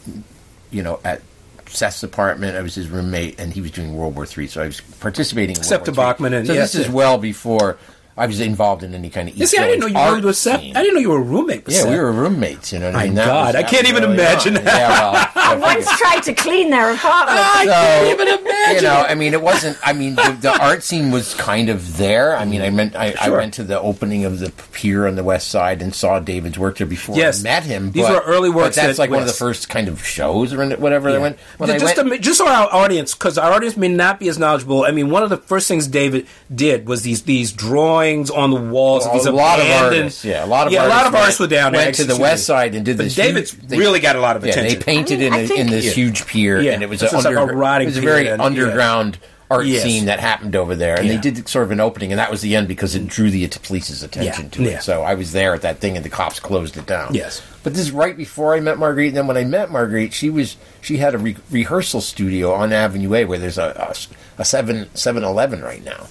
you 0.72 0.84
know, 0.84 1.00
at 1.04 1.22
Seth's 1.68 2.04
apartment. 2.04 2.56
I 2.56 2.62
was 2.62 2.76
his 2.76 2.90
roommate, 2.90 3.40
and 3.40 3.52
he 3.52 3.62
was 3.62 3.72
doing 3.72 3.96
World 3.96 4.16
War 4.16 4.26
Three, 4.26 4.48
so 4.48 4.62
I 4.62 4.68
was 4.68 4.80
participating. 5.00 5.56
in 5.58 5.64
Seth 5.64 5.88
World 5.88 6.18
de 6.20 6.26
War 6.26 6.30
III. 6.30 6.38
And- 6.38 6.48
so 6.48 6.54
yes, 6.54 6.74
this 6.74 6.86
is 6.88 6.92
well 6.92 7.18
before 7.18 7.78
I 8.16 8.28
was 8.28 8.40
involved 8.40 8.84
in 8.84 8.94
any 8.94 9.10
kind 9.10 9.28
of. 9.28 9.36
You 9.36 9.44
East 9.44 9.52
see, 9.54 9.58
I 9.58 9.66
didn't 9.66 9.80
know 9.82 9.88
you 9.88 9.98
art 9.98 10.12
roomed 10.14 10.26
with 10.26 10.38
Seth. 10.38 10.60
scene. 10.62 10.78
I 10.78 10.82
didn't 10.84 10.96
know 10.96 11.00
you 11.02 11.10
were 11.10 11.18
a 11.18 11.22
roommate 11.22 11.64
Yeah, 11.68 11.80
Seth. 11.82 11.90
we 11.90 11.98
were 11.98 12.12
roommates. 12.12 12.72
You 12.72 12.80
know 12.80 12.86
what 12.88 12.96
I 12.96 12.98
My 13.00 13.04
mean? 13.06 13.16
That 13.16 13.26
God, 13.26 13.46
was- 13.48 13.56
I 13.56 13.64
can't 13.64 13.88
even 13.88 14.04
early 14.04 14.14
imagine 14.14 14.58
on. 14.58 14.64
that. 14.66 14.80
Yeah, 14.80 15.00
well, 15.00 15.32
I 15.36 15.56
Once 15.76 15.98
tried 15.98 16.20
to 16.24 16.34
clean 16.34 16.70
their 16.70 16.94
apartment. 16.94 17.40
I 17.40 17.66
So, 17.66 17.72
can't 17.72 18.08
even 18.20 18.28
imagine. 18.28 18.76
You 18.76 18.82
know, 18.84 19.00
it. 19.02 19.12
I 19.12 19.16
mean, 19.16 19.34
it 19.34 19.42
wasn't. 19.42 19.78
I 19.84 19.94
mean, 19.94 20.16
the, 20.16 20.38
the 20.42 20.62
art 20.64 20.84
scene 20.84 21.10
was 21.12 21.34
kind 21.36 21.70
of 21.70 21.98
there. 21.98 22.36
I 22.38 22.46
mean, 22.46 22.62
I 22.62 22.70
meant 22.70 22.96
I, 22.96 23.16
I 23.20 23.30
went 23.32 23.56
to 23.56 23.64
the 23.64 23.80
opening 23.80 24.26
of 24.26 24.40
the 24.40 24.52
pier 24.74 25.08
on 25.08 25.16
the 25.16 25.24
west 25.24 25.48
side 25.48 25.82
and 25.82 25.94
saw 25.96 26.20
David's 26.20 26.60
work 26.60 26.78
there 26.78 26.88
before 26.88 27.16
Yes. 27.18 27.40
I 27.42 27.44
met 27.44 27.64
him. 27.64 27.92
These 27.92 28.04
but- 28.04 28.26
were 28.26 28.32
early 28.32 28.50
works 28.52 28.76
But 28.76 28.84
that's 28.84 29.00
at 29.00 29.02
like 29.02 29.10
one 29.10 29.22
of 29.22 29.28
the 29.28 29.34
first 29.34 29.70
kind 29.70 29.88
of 29.88 30.06
shows 30.06 30.54
or 30.54 30.64
whatever. 30.78 31.10
I 31.10 31.18
went 31.18 31.40
when 31.58 31.72
I 31.72 31.80
just, 31.80 31.98
went. 31.98 32.10
to, 32.12 32.20
just 32.20 32.38
so 32.38 32.48
our 32.48 32.68
audience, 32.72 33.14
because 33.16 33.40
our 33.40 33.52
audience 33.54 33.76
may 33.76 33.88
not 33.90 34.20
be 34.20 34.28
as 34.30 34.38
knowledgeable. 34.38 34.86
I 34.86 34.92
mean, 34.92 35.10
one 35.10 35.24
of 35.24 35.30
the 35.32 35.38
first 35.38 35.68
things 35.68 35.88
David 35.88 36.28
did 36.54 36.88
was 36.88 37.02
these 37.02 37.24
these 37.24 37.52
drawings 37.52 38.03
on 38.32 38.52
the 38.52 38.56
walls. 38.60 39.06
of 39.06 39.14
these 39.14 39.26
a 39.26 39.32
lot 39.32 39.60
of 39.60 39.66
abandoned- 39.66 39.96
artists, 39.96 40.26
yeah, 40.26 40.44
a 40.44 40.48
lot 40.48 40.68
of 40.68 40.74
yeah, 40.74 40.80
artists 40.82 40.94
a 40.94 40.98
lot 41.04 41.08
of 41.08 41.16
artists 41.16 41.40
were 41.40 41.48
down 41.48 41.72
there. 41.74 41.86
Went 41.86 41.96
to 41.96 42.04
the 42.06 42.18
west 42.18 42.46
side 42.46 42.76
and 42.76 42.86
did 42.86 42.98
But 42.98 43.04
this. 43.06 43.16
David's 43.16 43.52
huge, 43.52 43.68
they- 43.68 43.78
really 43.78 44.00
got 44.00 44.16
a 44.16 44.20
lot 44.20 44.36
of 44.36 44.46
Yeah, 44.46 44.52
attention. 44.52 44.80
they 44.80 44.84
painted 44.86 45.20
I 45.20 45.24
mean, 45.30 45.34
in, 45.34 45.46
a, 45.46 45.48
think- 45.48 45.60
in 45.60 45.68
this 45.68 45.86
Yeah. 45.86 45.92
huge 45.92 46.26
pier, 46.28 46.62
Yeah. 46.62 46.72
and 46.74 46.84
it 46.84 46.90
was 46.90 47.00
This 47.00 47.12
a 47.14 47.16
was 47.16 47.26
like 47.26 47.36
a 47.36 47.42
it 47.42 47.86
was 47.86 47.98
a 47.98 48.02
pier 48.02 48.10
very 48.10 48.24
then, 48.26 48.40
yeah. 48.40 48.46
underground 48.46 49.18
art 49.52 49.66
Yes. 49.68 49.84
scene 49.84 50.06
that 50.06 50.20
happened 50.20 50.56
over 50.56 50.74
there, 50.76 50.96
and 50.96 51.06
Yeah. 51.08 51.14
they 51.16 51.20
did 51.32 51.48
sort 51.48 51.66
of 51.66 51.72
an 51.72 51.80
opening, 51.80 52.12
and 52.12 52.18
that 52.20 52.32
was 52.32 52.42
the 52.42 52.56
end 52.56 52.68
because 52.68 52.96
it 52.96 53.08
drew 53.08 53.30
the 53.30 53.46
police's 53.62 54.02
attention 54.02 54.46
Yeah. 54.46 54.50
to 54.52 54.64
Yeah. 54.64 54.70
it. 54.78 54.84
So 54.84 55.04
I 55.04 55.14
was 55.14 55.32
there 55.32 55.54
at 55.54 55.62
that 55.62 55.80
thing, 55.80 55.96
and 55.96 56.04
the 56.04 56.10
cops 56.10 56.40
closed 56.40 56.76
it 56.78 56.86
down. 56.88 57.10
Yes. 57.14 57.42
but 57.64 57.74
this 57.74 57.84
is 57.84 57.92
right 57.92 58.18
before 58.18 58.56
I 58.56 58.60
met 58.60 58.78
Marguerite. 58.78 59.10
And 59.10 59.18
then 59.18 59.28
when 59.28 59.38
I 59.38 59.46
met 59.46 59.72
Marguerite, 59.72 60.12
she 60.14 60.30
was 60.30 60.56
she 60.82 60.98
had 60.98 61.14
a 61.16 61.18
re- 61.18 61.38
rehearsal 61.50 62.02
studio 62.02 62.52
on 62.54 62.74
Avenue 62.74 63.14
A, 63.16 63.24
where 63.26 63.38
there's 63.40 63.58
a 63.58 63.94
a, 64.38 64.42
a 64.42 64.46
seven 64.46 64.88
Seven 64.96 65.24
Eleven 65.24 65.62
right 65.62 65.84
now. 65.86 66.08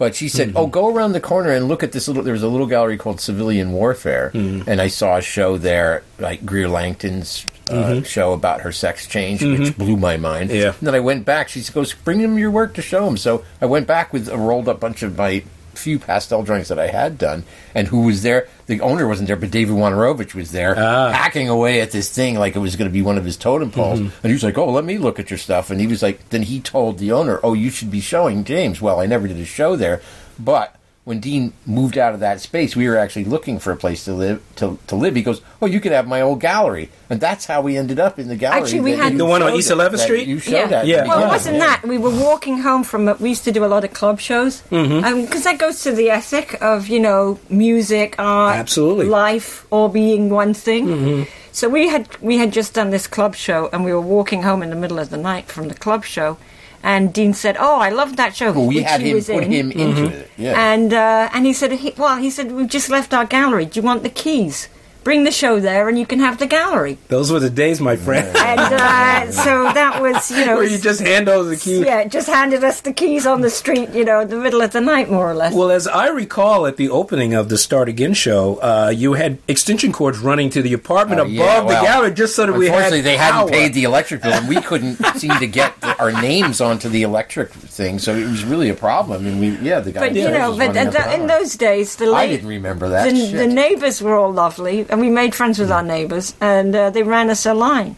But 0.00 0.16
she 0.16 0.30
said, 0.30 0.54
"Oh, 0.56 0.62
mm-hmm. 0.62 0.70
go 0.70 0.88
around 0.88 1.12
the 1.12 1.20
corner 1.20 1.50
and 1.50 1.68
look 1.68 1.82
at 1.82 1.92
this 1.92 2.08
little." 2.08 2.22
There 2.22 2.32
was 2.32 2.42
a 2.42 2.48
little 2.48 2.66
gallery 2.66 2.96
called 2.96 3.20
Civilian 3.20 3.72
Warfare, 3.72 4.30
mm-hmm. 4.32 4.66
and 4.66 4.80
I 4.80 4.88
saw 4.88 5.18
a 5.18 5.20
show 5.20 5.58
there, 5.58 6.04
like 6.18 6.46
Greer 6.46 6.70
Lankton's 6.70 7.44
uh, 7.68 7.74
mm-hmm. 7.74 8.04
show 8.04 8.32
about 8.32 8.62
her 8.62 8.72
sex 8.72 9.06
change, 9.06 9.44
which 9.44 9.76
blew 9.76 9.98
my 9.98 10.16
mind. 10.16 10.48
Yeah. 10.48 10.72
And 10.78 10.86
then 10.88 10.94
I 10.94 11.00
went 11.00 11.26
back. 11.26 11.50
She 11.50 11.60
goes, 11.70 11.92
"Bring 11.92 12.18
him 12.18 12.38
your 12.38 12.50
work 12.50 12.72
to 12.76 12.82
show 12.82 13.06
him." 13.06 13.18
So 13.18 13.44
I 13.60 13.66
went 13.66 13.86
back 13.86 14.10
with 14.10 14.26
a 14.30 14.38
rolled 14.38 14.70
up 14.70 14.80
bunch 14.80 15.02
of 15.02 15.18
my 15.18 15.44
few 15.80 15.98
pastel 15.98 16.42
drawings 16.42 16.68
that 16.68 16.78
I 16.78 16.88
had 16.88 17.18
done, 17.18 17.44
and 17.74 17.88
who 17.88 18.02
was 18.02 18.22
there? 18.22 18.46
The 18.66 18.80
owner 18.80 19.08
wasn't 19.08 19.26
there, 19.26 19.36
but 19.36 19.50
David 19.50 19.74
Wojnarowicz 19.74 20.34
was 20.34 20.52
there, 20.52 20.74
Ah. 20.78 21.10
hacking 21.10 21.48
away 21.48 21.80
at 21.80 21.90
this 21.90 22.08
thing 22.10 22.36
like 22.38 22.54
it 22.54 22.60
was 22.60 22.76
going 22.76 22.88
to 22.88 22.92
be 22.92 23.02
one 23.02 23.18
of 23.18 23.24
his 23.24 23.36
totem 23.36 23.70
poles. 23.70 23.98
And 24.00 24.12
he 24.22 24.32
was 24.32 24.44
like, 24.44 24.56
"Oh, 24.58 24.70
let 24.70 24.84
me 24.84 24.98
look 24.98 25.18
at 25.18 25.30
your 25.30 25.38
stuff." 25.38 25.70
And 25.70 25.80
he 25.80 25.86
was 25.86 26.02
like, 26.02 26.28
then 26.30 26.42
he 26.42 26.60
told 26.60 26.98
the 26.98 27.10
owner, 27.12 27.40
"Oh, 27.42 27.54
you 27.54 27.70
should 27.70 27.90
be 27.90 28.00
showing 28.00 28.44
James." 28.44 28.80
Well, 28.80 29.00
I 29.00 29.06
never 29.06 29.26
did 29.26 29.38
a 29.38 29.44
show 29.44 29.74
there, 29.76 30.00
but. 30.38 30.74
When 31.04 31.18
Dean 31.18 31.54
moved 31.66 31.96
out 31.96 32.12
of 32.12 32.20
that 32.20 32.40
space, 32.42 32.76
we 32.76 32.86
were 32.86 32.96
actually 32.98 33.24
looking 33.24 33.58
for 33.58 33.72
a 33.72 33.76
place 33.76 34.04
to 34.04 34.12
live. 34.12 34.42
To, 34.56 34.78
to 34.88 34.96
live, 34.96 35.16
he 35.16 35.22
goes, 35.22 35.40
"Oh, 35.62 35.66
you 35.66 35.80
could 35.80 35.92
have 35.92 36.06
my 36.06 36.20
old 36.20 36.40
gallery," 36.40 36.90
and 37.08 37.18
that's 37.18 37.46
how 37.46 37.62
we 37.62 37.78
ended 37.78 37.98
up 37.98 38.18
in 38.18 38.28
the 38.28 38.36
gallery. 38.36 38.60
Actually, 38.60 38.80
we 38.80 38.92
had- 38.92 39.16
The 39.16 39.24
one 39.24 39.42
on 39.42 39.54
East 39.54 39.70
11th 39.70 39.98
Street? 40.00 40.28
You 40.28 40.38
showed 40.38 40.70
at. 40.72 40.86
Yeah. 40.86 41.06
Well, 41.08 41.24
it 41.24 41.28
wasn't 41.28 41.58
that. 41.58 41.82
We 41.84 41.96
were 41.96 42.10
walking 42.10 42.58
home 42.58 42.84
from. 42.84 43.08
A, 43.08 43.14
we 43.14 43.30
used 43.30 43.44
to 43.44 43.50
do 43.52 43.64
a 43.64 43.66
lot 43.74 43.82
of 43.82 43.94
club 43.94 44.20
shows 44.20 44.60
because 44.60 44.88
Mm-hmm. 44.90 45.42
that 45.42 45.58
goes 45.58 45.82
to 45.84 45.92
the 45.92 46.10
ethic 46.10 46.60
of 46.62 46.88
you 46.88 47.00
know 47.00 47.40
music, 47.48 48.14
art, 48.18 48.56
Absolutely. 48.56 49.06
Mm-hmm. 49.06 49.12
life, 49.12 49.66
all 49.70 49.88
being 49.88 50.28
one 50.28 50.52
thing. 50.54 51.26
So 51.52 51.68
we 51.70 51.88
had 51.88 52.06
we 52.20 52.36
had 52.36 52.52
just 52.52 52.74
done 52.74 52.90
this 52.90 53.06
club 53.06 53.34
show, 53.34 53.70
and 53.72 53.84
we 53.86 53.92
were 53.92 54.00
walking 54.02 54.42
home 54.42 54.62
in 54.62 54.68
the 54.70 54.76
middle 54.76 54.98
of 54.98 55.08
the 55.08 55.16
night 55.16 55.46
from 55.48 55.68
the 55.68 55.74
club 55.74 56.04
show, 56.04 56.36
and 56.82 57.12
Dean 57.12 57.32
said, 57.34 57.56
"Oh, 57.58 57.78
I 57.78 57.90
love 57.90 58.16
that 58.16 58.34
show." 58.36 58.52
Well, 58.52 58.66
we 58.66 58.76
which 58.76 58.84
had 58.84 59.00
he 59.00 59.10
him 59.10 59.14
was 59.16 59.26
put 59.26 59.44
in. 59.44 59.52
him 59.52 59.70
into 59.72 60.02
Mm-hmm. 60.02 60.12
it. 60.14 60.30
Yeah. 60.36 60.72
And 60.72 60.92
uh, 60.94 61.28
and 61.34 61.44
he 61.46 61.52
said, 61.52 61.72
he, 61.72 61.92
well, 61.96 62.16
he 62.16 62.30
said 62.30 62.52
we've 62.52 62.68
just 62.68 62.88
left 62.90 63.12
our 63.12 63.24
gallery. 63.26 63.66
Do 63.66 63.80
you 63.80 63.84
want 63.84 64.02
the 64.02 64.10
keys? 64.10 64.68
Bring 65.02 65.24
the 65.24 65.30
show 65.30 65.60
there, 65.60 65.88
and 65.88 65.98
you 65.98 66.04
can 66.06 66.18
have 66.20 66.38
the 66.38 66.46
gallery. 66.46 66.98
Those 67.08 67.32
were 67.32 67.40
the 67.40 67.48
days, 67.50 67.80
my 67.80 67.96
friend, 67.96 68.36
And 68.36 68.60
uh, 68.60 69.30
so 69.32 69.64
that 69.72 70.00
was, 70.02 70.30
you 70.30 70.44
know, 70.44 70.56
where 70.56 70.64
you 70.68 70.78
just 70.78 71.00
hand 71.00 71.28
over 71.28 71.48
the 71.48 71.56
keys. 71.56 71.80
yeah, 71.80 72.04
just 72.04 72.28
handed 72.28 72.62
us 72.64 72.80
the 72.82 72.92
keys 72.92 73.26
on 73.26 73.40
the 73.40 73.50
street, 73.50 73.90
you 73.90 74.04
know, 74.04 74.20
in 74.20 74.28
the 74.28 74.36
middle 74.36 74.60
of 74.60 74.72
the 74.72 74.80
night, 74.80 75.10
more 75.10 75.30
or 75.30 75.34
less. 75.34 75.54
Well, 75.54 75.70
as 75.70 75.88
I 75.88 76.08
recall, 76.08 76.66
at 76.66 76.76
the 76.76 76.90
opening 76.90 77.32
of 77.34 77.48
the 77.48 77.56
Start 77.58 77.88
Again 77.88 78.12
show, 78.14 78.56
uh, 78.62 78.92
you 78.94 79.14
had 79.14 79.38
extension 79.48 79.92
cords 79.92 80.18
running 80.18 80.50
to 80.50 80.62
the 80.62 80.72
apartment 80.74 81.20
Oh, 81.20 81.24
above 81.24 81.34
yeah, 81.34 81.60
the 81.62 81.86
gallery 81.86 82.10
just 82.12 82.36
so 82.36 82.46
that 82.46 82.52
we 82.52 82.66
had. 82.66 82.74
Unfortunately, 82.74 83.00
they 83.00 83.16
hadn't 83.16 83.40
power. 83.40 83.48
paid 83.48 83.72
the 83.74 83.84
electric 83.84 84.22
bill, 84.22 84.32
and 84.34 84.48
we 84.48 84.60
couldn't 84.60 84.96
seem 85.16 85.32
to 85.38 85.46
get 85.46 85.80
the, 85.80 85.96
our 85.98 86.12
names 86.12 86.60
onto 86.60 86.88
the 86.88 87.02
electric 87.02 87.50
thing, 87.50 87.98
so 87.98 88.14
it 88.14 88.24
was 88.28 88.44
really 88.44 88.68
a 88.68 88.74
problem. 88.74 89.26
And 89.26 89.40
we, 89.40 89.56
yeah, 89.58 89.80
the 89.80 89.92
guy. 89.92 90.00
but 90.00 90.14
you 90.14 90.28
know, 90.30 90.56
but 90.56 90.68
running 90.74 90.86
up 90.88 90.92
th- 90.94 91.06
an 91.06 91.20
in 91.22 91.26
those 91.26 91.56
days, 91.56 91.96
the 91.96 92.12
I 92.12 92.26
didn't 92.26 92.48
remember 92.48 92.88
that. 92.90 93.10
the, 93.10 93.32
the 93.32 93.46
neighbors 93.46 94.02
were 94.02 94.16
all 94.16 94.32
lovely, 94.32 94.86
and 94.90 95.00
we 95.00 95.08
made 95.08 95.34
friends 95.34 95.58
with 95.58 95.70
our 95.70 95.82
neighbors, 95.82 96.34
and 96.40 96.74
uh, 96.74 96.90
they 96.90 97.02
ran 97.02 97.30
us 97.30 97.46
a 97.46 97.54
line. 97.54 97.96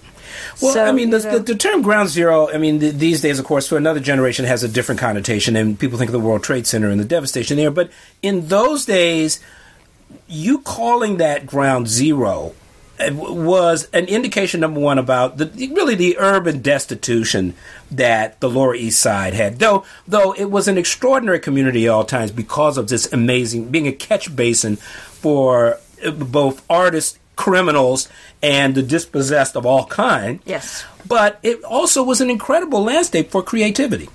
Well, 0.61 0.72
So, 0.72 0.84
I 0.84 0.92
mean, 0.92 1.11
the, 1.11 1.18
you 1.18 1.25
know. 1.25 1.38
the, 1.38 1.52
the 1.52 1.54
term 1.54 1.82
ground 1.82 2.08
zero, 2.08 2.49
I 2.50 2.58
mean, 2.58 2.80
th 2.80 2.94
these 2.94 3.20
days, 3.20 3.38
of 3.38 3.44
course, 3.44 3.66
for 3.66 3.76
another 3.76 4.00
generation 4.00 4.44
has 4.44 4.62
a 4.62 4.68
different 4.68 5.00
connotation, 5.00 5.56
and 5.56 5.78
people 5.78 5.99
think 5.99 6.08
of 6.08 6.12
the 6.12 6.20
World 6.20 6.42
Trade 6.42 6.66
Center 6.66 6.88
and 6.88 7.00
the 7.00 7.04
devastation 7.04 7.56
there. 7.56 7.70
But 7.70 7.90
in 8.22 8.49
those 8.49 8.84
days, 8.84 9.40
you 10.28 10.61
calling 10.61 11.18
that 11.18 11.46
ground 11.46 11.88
zero 11.88 12.54
uh, 13.00 13.11
was 13.12 13.88
an 13.92 14.06
indication, 14.06 14.61
number 14.61 14.80
one, 14.80 14.99
about 14.99 15.37
the 15.38 15.46
really 15.75 15.94
the 15.94 16.16
urban 16.18 16.61
destitution 16.62 17.54
that 17.90 18.40
the 18.40 18.49
Lower 18.49 18.75
East 18.75 19.00
Side 19.00 19.34
had. 19.34 19.58
Though, 19.58 19.84
though 20.06 20.32
it 20.32 20.50
was 20.50 20.68
an 20.68 20.78
extraordinary 20.78 21.40
community 21.40 21.87
at 21.87 21.90
all 21.90 22.04
times 22.04 22.30
because 22.30 22.78
of 22.78 22.88
this 22.88 23.12
amazing 23.12 23.70
being 23.70 23.87
a 23.87 23.92
catch 23.92 24.34
basin 24.34 24.76
for 24.76 25.78
both 26.11 26.64
artists, 26.68 27.18
criminals, 27.37 28.09
and 28.42 28.75
the 28.75 28.82
dispossessed 28.82 29.57
of 29.57 29.66
all 29.66 29.87
kind. 29.87 30.40
Yes. 30.44 30.85
But 31.07 31.38
it 31.42 31.62
also 31.64 32.03
was 32.03 32.20
an 32.20 32.31
incredible 32.31 32.83
landscape 32.83 33.31
for 33.31 33.42
creativity. 33.42 34.09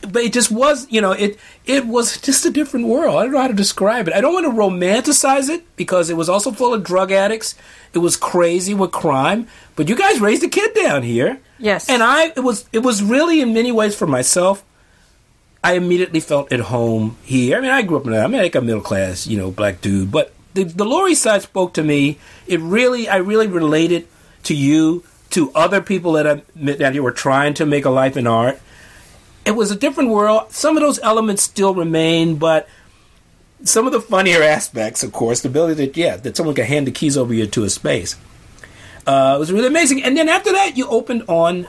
But 0.00 0.24
it 0.24 0.32
just 0.32 0.50
was, 0.50 0.90
you 0.90 1.00
know, 1.00 1.12
it 1.12 1.38
it 1.64 1.86
was 1.86 2.20
just 2.20 2.44
a 2.44 2.50
different 2.50 2.88
world. 2.88 3.16
I 3.18 3.22
don't 3.22 3.32
know 3.32 3.40
how 3.40 3.46
to 3.46 3.54
describe 3.54 4.08
it. 4.08 4.14
I 4.14 4.20
don't 4.20 4.34
want 4.34 4.46
to 4.46 4.52
romanticize 4.52 5.48
it 5.48 5.64
because 5.76 6.10
it 6.10 6.16
was 6.16 6.28
also 6.28 6.50
full 6.50 6.74
of 6.74 6.82
drug 6.82 7.12
addicts. 7.12 7.54
It 7.94 7.98
was 7.98 8.16
crazy 8.16 8.74
with 8.74 8.90
crime. 8.90 9.46
But 9.76 9.88
you 9.88 9.94
guys 9.94 10.20
raised 10.20 10.42
a 10.42 10.48
kid 10.48 10.74
down 10.74 11.04
here. 11.04 11.38
Yes. 11.58 11.88
And 11.88 12.02
I 12.02 12.32
it 12.34 12.42
was 12.42 12.68
it 12.72 12.80
was 12.80 13.00
really 13.00 13.40
in 13.40 13.54
many 13.54 13.70
ways 13.70 13.94
for 13.94 14.08
myself. 14.08 14.64
I 15.62 15.74
immediately 15.74 16.18
felt 16.18 16.52
at 16.52 16.58
home 16.58 17.16
here. 17.22 17.56
I 17.56 17.60
mean, 17.60 17.70
I 17.70 17.82
grew 17.82 17.98
up 17.98 18.06
in 18.06 18.12
a, 18.12 18.18
I'm 18.18 18.32
like 18.32 18.56
a 18.56 18.60
middle 18.60 18.80
class, 18.80 19.28
you 19.28 19.38
know, 19.38 19.52
black 19.52 19.80
dude, 19.80 20.10
but 20.10 20.32
the, 20.54 20.64
the 20.64 20.84
Lower 20.84 21.08
East 21.08 21.22
Side 21.22 21.42
spoke 21.42 21.74
to 21.74 21.82
me. 21.82 22.18
It 22.46 22.60
really, 22.60 23.08
I 23.08 23.16
really 23.16 23.46
related 23.46 24.06
to 24.44 24.54
you, 24.54 25.04
to 25.30 25.50
other 25.54 25.80
people 25.80 26.12
that 26.12 26.26
I 26.26 26.42
that 26.56 26.94
you 26.94 27.02
were 27.02 27.12
trying 27.12 27.54
to 27.54 27.66
make 27.66 27.84
a 27.84 27.90
life 27.90 28.16
in 28.16 28.26
art. 28.26 28.60
It 29.44 29.52
was 29.52 29.70
a 29.70 29.76
different 29.76 30.10
world. 30.10 30.52
Some 30.52 30.76
of 30.76 30.82
those 30.82 30.98
elements 31.00 31.42
still 31.42 31.74
remain, 31.74 32.36
but 32.36 32.68
some 33.64 33.86
of 33.86 33.92
the 33.92 34.00
funnier 34.00 34.42
aspects, 34.56 35.02
of 35.02 35.12
course, 35.12 35.40
the 35.40 35.48
ability 35.48 35.86
that 35.86 35.96
yeah, 35.96 36.16
that 36.16 36.36
someone 36.36 36.54
could 36.54 36.66
hand 36.66 36.86
the 36.86 36.90
keys 36.92 37.16
over 37.16 37.32
you 37.34 37.46
to 37.46 37.64
a 37.64 37.70
space, 37.70 38.16
uh, 39.06 39.36
was 39.38 39.50
really 39.52 39.66
amazing. 39.68 40.02
And 40.04 40.16
then 40.16 40.28
after 40.28 40.52
that, 40.52 40.76
you 40.76 40.86
opened 40.88 41.24
on 41.28 41.66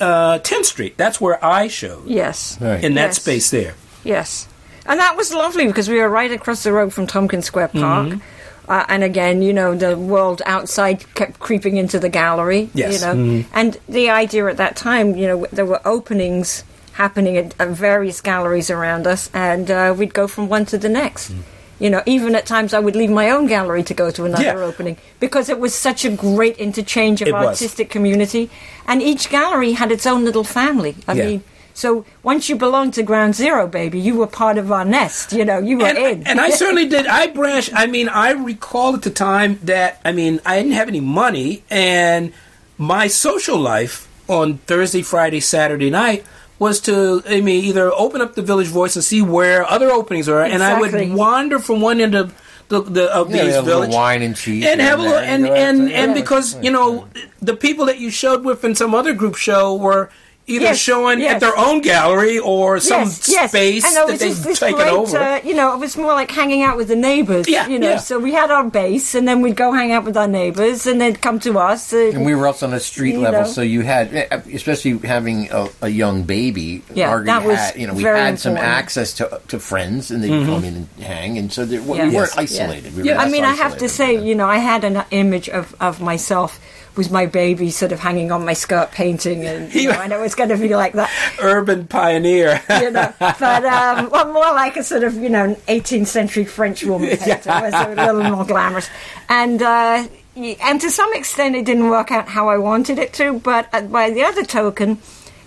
uh, 0.00 0.38
10th 0.40 0.66
Street. 0.66 0.96
That's 0.98 1.20
where 1.20 1.42
I 1.44 1.68
showed 1.68 2.06
Yes. 2.06 2.58
Right. 2.60 2.84
in 2.84 2.94
that 2.94 3.06
Yes. 3.06 3.22
space 3.22 3.50
there. 3.50 3.74
Yes. 4.04 4.46
And 4.88 5.00
that 5.00 5.16
was 5.16 5.32
lovely 5.34 5.66
because 5.66 5.88
we 5.88 5.98
were 6.00 6.08
right 6.08 6.30
across 6.30 6.62
the 6.62 6.72
road 6.72 6.92
from 6.92 7.06
Tompkins 7.06 7.46
Square 7.46 7.68
Park. 7.68 8.08
Mm-hmm. 8.08 8.70
Uh, 8.70 8.84
and 8.88 9.04
again, 9.04 9.42
you 9.42 9.52
know, 9.52 9.76
the 9.76 9.96
world 9.96 10.42
outside 10.44 11.04
kept 11.14 11.38
creeping 11.38 11.76
into 11.76 11.98
the 12.00 12.08
gallery. 12.08 12.68
Yes. 12.74 13.00
You 13.00 13.06
know, 13.06 13.44
and 13.52 13.76
the 13.88 14.10
idea 14.10 14.46
at 14.46 14.56
that 14.56 14.74
time, 14.76 15.16
you 15.16 15.26
know, 15.28 15.46
there 15.52 15.66
were 15.66 15.80
openings 15.84 16.64
happening 16.94 17.36
at, 17.36 17.54
at 17.60 17.68
various 17.68 18.20
galleries 18.20 18.68
around 18.70 19.06
us, 19.06 19.30
and 19.32 19.70
uh, 19.70 19.94
we'd 19.96 20.14
go 20.14 20.26
from 20.26 20.48
one 20.48 20.64
to 20.66 20.78
the 20.78 20.88
next. 20.88 21.30
Mm. 21.30 21.42
You 21.78 21.90
know, 21.90 22.02
even 22.06 22.34
at 22.34 22.46
times 22.46 22.72
I 22.72 22.78
would 22.80 22.96
leave 22.96 23.10
my 23.10 23.30
own 23.30 23.46
gallery 23.46 23.82
to 23.84 23.94
go 23.94 24.10
to 24.10 24.24
another 24.24 24.42
Yeah. 24.42 24.56
opening 24.56 24.96
because 25.20 25.48
it 25.48 25.60
was 25.60 25.74
such 25.74 26.04
a 26.04 26.10
great 26.10 26.56
interchange 26.56 27.20
of 27.22 27.28
It 27.28 27.34
was. 27.34 27.44
artistic 27.46 27.90
community, 27.90 28.50
and 28.86 29.00
each 29.02 29.28
gallery 29.28 29.72
had 29.72 29.92
its 29.92 30.06
own 30.06 30.24
little 30.24 30.44
family. 30.44 30.96
I 31.06 31.12
Yeah. 31.12 31.26
mean. 31.26 31.44
So 31.76 32.06
once 32.22 32.48
you 32.48 32.56
belonged 32.56 32.94
to 32.94 33.02
Ground 33.02 33.34
Zero, 33.34 33.66
baby, 33.66 34.00
you 34.00 34.16
were 34.16 34.26
part 34.26 34.56
of 34.56 34.72
our 34.72 34.84
nest. 34.84 35.34
You 35.34 35.44
know, 35.44 35.58
you 35.58 35.76
were 35.76 35.84
and, 35.84 35.98
in. 35.98 36.26
and 36.26 36.40
I 36.40 36.48
certainly 36.62 36.88
did. 36.88 37.06
I 37.06 37.26
branched. 37.26 37.70
I 37.74 37.86
mean, 37.86 38.08
I 38.08 38.30
recall 38.30 38.94
at 38.94 39.02
the 39.02 39.10
time 39.10 39.60
that 39.64 40.00
I 40.02 40.12
mean, 40.12 40.40
I 40.46 40.56
didn't 40.56 40.72
have 40.72 40.88
any 40.88 41.00
money, 41.00 41.64
and 41.68 42.32
my 42.78 43.08
social 43.08 43.58
life 43.58 44.08
on 44.26 44.56
Thursday, 44.58 45.02
Friday, 45.02 45.40
Saturday 45.40 45.90
night 45.90 46.24
was 46.58 46.80
to 46.80 47.22
I 47.28 47.42
mean 47.42 47.62
either 47.66 47.92
open 47.92 48.22
up 48.22 48.36
the 48.36 48.42
Village 48.42 48.68
Voice 48.68 48.96
and 48.96 49.04
see 49.04 49.20
where 49.20 49.68
other 49.68 49.90
openings 49.90 50.30
are, 50.30 50.42
and 50.42 50.62
I 50.62 50.80
would 50.80 51.12
wander 51.12 51.58
from 51.58 51.82
one 51.82 52.00
end 52.00 52.14
of 52.14 52.34
the, 52.68 52.80
the 52.80 53.14
of 53.14 53.30
Yeah, 53.30 53.44
these 53.44 53.56
a 53.56 53.62
village 53.62 53.92
wine 53.92 54.22
and 54.22 54.34
cheese 54.34 54.64
and 54.64 54.80
here 54.80 54.90
have 54.90 54.98
a 54.98 55.02
little 55.02 55.18
there, 55.18 55.28
and 55.28 55.46
you 55.46 55.52
and 55.52 55.80
and 55.92 56.16
yeah, 56.16 56.22
because 56.22 56.54
that's 56.54 56.64
you 56.64 56.70
know 56.70 57.06
the 57.42 57.54
people 57.54 57.84
that 57.84 57.98
you 57.98 58.10
showed 58.10 58.46
with 58.46 58.64
in 58.64 58.74
some 58.74 58.94
other 58.94 59.12
group 59.12 59.36
show 59.36 59.76
were 59.76 60.10
either 60.48 60.66
Yes, 60.66 60.78
showing 60.78 61.18
yes. 61.20 61.34
at 61.34 61.40
their 61.40 61.56
own 61.58 61.80
gallery 61.80 62.38
or 62.38 62.78
some 62.78 63.00
yes, 63.02 63.28
yes. 63.28 63.50
space 63.50 63.84
and 63.84 63.96
that 63.96 64.06
they've 64.18 64.28
just 64.30 64.44
this 64.44 64.60
taken 64.60 64.76
great, 64.76 64.92
over. 64.92 65.18
Uh, 65.18 65.40
you 65.42 65.54
know, 65.54 65.74
it 65.74 65.78
was 65.80 65.96
more 65.96 66.12
like 66.14 66.30
hanging 66.30 66.62
out 66.62 66.76
with 66.76 66.86
the 66.88 66.94
neighbours. 66.96 67.48
Yeah, 67.48 67.66
you 67.66 67.78
know. 67.80 67.90
yeah. 67.90 67.96
So 67.98 68.18
we 68.20 68.32
had 68.32 68.50
our 68.52 68.62
base, 68.62 69.14
and 69.16 69.26
then 69.26 69.40
we'd 69.42 69.56
go 69.56 69.72
hang 69.72 69.90
out 69.90 70.04
with 70.04 70.16
our 70.16 70.28
neighbours, 70.28 70.86
and 70.86 71.00
they'd 71.00 71.20
come 71.20 71.40
to 71.40 71.58
us. 71.58 71.92
Uh, 71.92 72.12
And 72.14 72.24
we 72.24 72.34
were 72.34 72.46
also 72.46 72.66
on 72.68 72.74
a 72.74 72.80
street 72.80 73.16
level, 73.18 73.40
know. 73.42 73.46
so 73.48 73.60
you 73.62 73.80
had, 73.80 74.12
especially 74.52 74.98
having 74.98 75.50
a, 75.50 75.68
a 75.82 75.88
young 75.88 76.22
baby. 76.22 76.82
Yeah, 76.94 77.08
Margaret 77.08 77.26
that 77.26 77.44
was 77.44 77.56
had, 77.58 77.76
you 77.76 77.86
know, 77.88 77.94
we 77.94 78.02
very 78.04 78.18
had 78.20 78.38
some 78.38 78.56
access 78.56 79.12
to 79.14 79.40
to 79.48 79.58
friends, 79.58 80.10
and 80.12 80.22
they'd 80.22 80.46
come 80.46 80.62
in 80.64 80.74
and 80.76 80.88
hang, 81.04 81.38
and 81.38 81.52
so 81.52 81.64
there, 81.64 81.82
we 81.82 81.96
Yeah. 81.98 82.04
weren't 82.04 82.12
Yes. 82.36 82.38
isolated. 82.38 82.94
We 82.94 83.02
were 83.02 83.06
Yeah. 83.08 83.20
I 83.20 83.24
less 83.24 83.32
mean, 83.32 83.44
I 83.44 83.54
have 83.54 83.76
to 83.78 83.86
isolated. 83.86 84.20
say, 84.22 84.28
you 84.28 84.34
know, 84.36 84.46
I 84.46 84.58
had 84.58 84.84
an 84.84 85.02
image 85.10 85.48
of, 85.48 85.74
of 85.80 86.00
myself 86.00 86.60
with 86.96 87.10
my 87.10 87.26
baby 87.26 87.70
sort 87.70 87.92
of 87.92 88.00
hanging 88.00 88.32
on 88.32 88.44
my 88.44 88.52
skirt 88.52 88.90
painting, 88.92 89.44
and 89.46 89.72
you 89.74 89.90
know, 89.90 89.98
I 89.98 90.06
know 90.06 90.22
it's 90.22 90.34
going 90.34 90.50
to 90.50 90.56
be 90.56 90.74
like 90.74 90.92
that. 90.94 91.10
urban 91.40 91.86
pioneer. 91.86 92.62
you 92.80 92.90
know. 92.90 93.12
But 93.18 93.64
um, 93.64 94.10
well, 94.10 94.32
more 94.32 94.52
like 94.52 94.76
a 94.76 94.84
sort 94.84 95.04
of 95.04 95.14
you 95.14 95.28
know 95.28 95.54
18th 95.68 96.06
century 96.06 96.44
French 96.44 96.84
woman 96.84 97.16
painter, 97.16 97.50
was 97.50 97.74
a 97.74 97.94
little 97.94 98.36
more 98.36 98.44
glamorous, 98.44 98.88
and 99.28 99.62
uh, 99.62 100.06
and 100.36 100.80
to 100.80 100.90
some 100.90 101.12
extent 101.14 101.56
it 101.56 101.64
didn't 101.64 101.88
work 101.88 102.10
out 102.10 102.28
how 102.28 102.48
I 102.48 102.58
wanted 102.58 102.98
it 102.98 103.12
to. 103.14 103.38
But 103.38 103.68
uh, 103.72 103.82
by 103.82 104.10
the 104.10 104.22
other 104.24 104.44
token, 104.44 104.98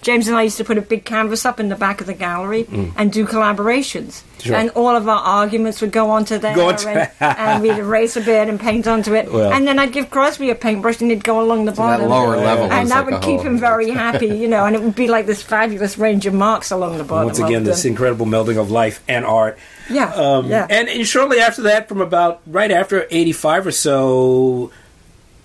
James 0.01 0.27
and 0.27 0.37
I 0.37 0.43
used 0.43 0.57
to 0.57 0.63
put 0.63 0.77
a 0.77 0.81
big 0.81 1.03
canvas 1.05 1.45
up 1.45 1.59
in 1.59 1.69
the 1.69 1.75
back 1.75 1.99
of 2.01 2.07
the 2.07 2.13
gallery 2.13 2.67
and 2.97 3.11
do 3.11 3.25
collaborations. 3.25 4.23
Mm. 4.23 4.23
Sure. 4.41 4.55
And 4.55 4.69
all 4.69 4.95
of 4.95 5.05
our 5.09 5.19
arguments 5.19 5.81
would 5.81 5.91
go 5.91 6.11
onto 6.11 6.37
there, 6.37 6.55
Go 6.55 6.69
and, 6.69 7.11
and 7.19 7.61
we'd 7.61 7.77
erase 7.77 8.15
a 8.15 8.21
bit 8.21 8.47
and 8.47 8.57
paint 8.57 8.87
onto 8.87 9.13
it. 9.13 9.29
Well. 9.29 9.51
and 9.51 9.67
then 9.67 9.77
I'd 9.79 9.91
give 9.91 10.09
Crosby 10.09 10.49
a 10.49 10.55
paintbrush, 10.55 11.01
and 11.01 11.11
he'd 11.11 11.25
go 11.25 11.41
along 11.41 11.65
the 11.65 11.71
that 11.71 11.77
bottom. 11.77 12.07
lower 12.09 12.37
level 12.37 12.71
and 12.71 12.89
that 12.89 13.05
like 13.05 13.15
would 13.15 13.21
keep 13.21 13.41
him 13.41 13.57
very 13.59 13.89
happy, 13.89 14.27
you 14.27 14.47
know. 14.47 14.65
And 14.65 14.77
it 14.77 14.81
would 14.81 14.95
be 14.95 15.09
like 15.09 15.25
this 15.25 15.41
fabulous 15.43 15.97
range 15.97 16.25
of 16.25 16.33
marks 16.33 16.71
along 16.71 16.97
the 16.97 17.03
bottom. 17.03 17.25
Once 17.25 17.39
again, 17.39 17.65
this 17.65 17.83
incredible 17.83 18.25
melding 18.25 18.57
of 18.57 18.71
life 18.71 19.03
and 19.09 19.25
art. 19.25 19.57
Yeah, 19.89 20.13
Um, 20.13 20.47
yeah. 20.47 20.67
And, 20.69 20.87
and 20.87 21.05
shortly 21.05 21.39
after 21.39 21.63
that, 21.63 21.89
from 21.89 21.99
about 21.99 22.41
right 22.47 22.71
after 22.71 23.07
85 23.11 23.67
or 23.67 23.71
so, 23.71 24.71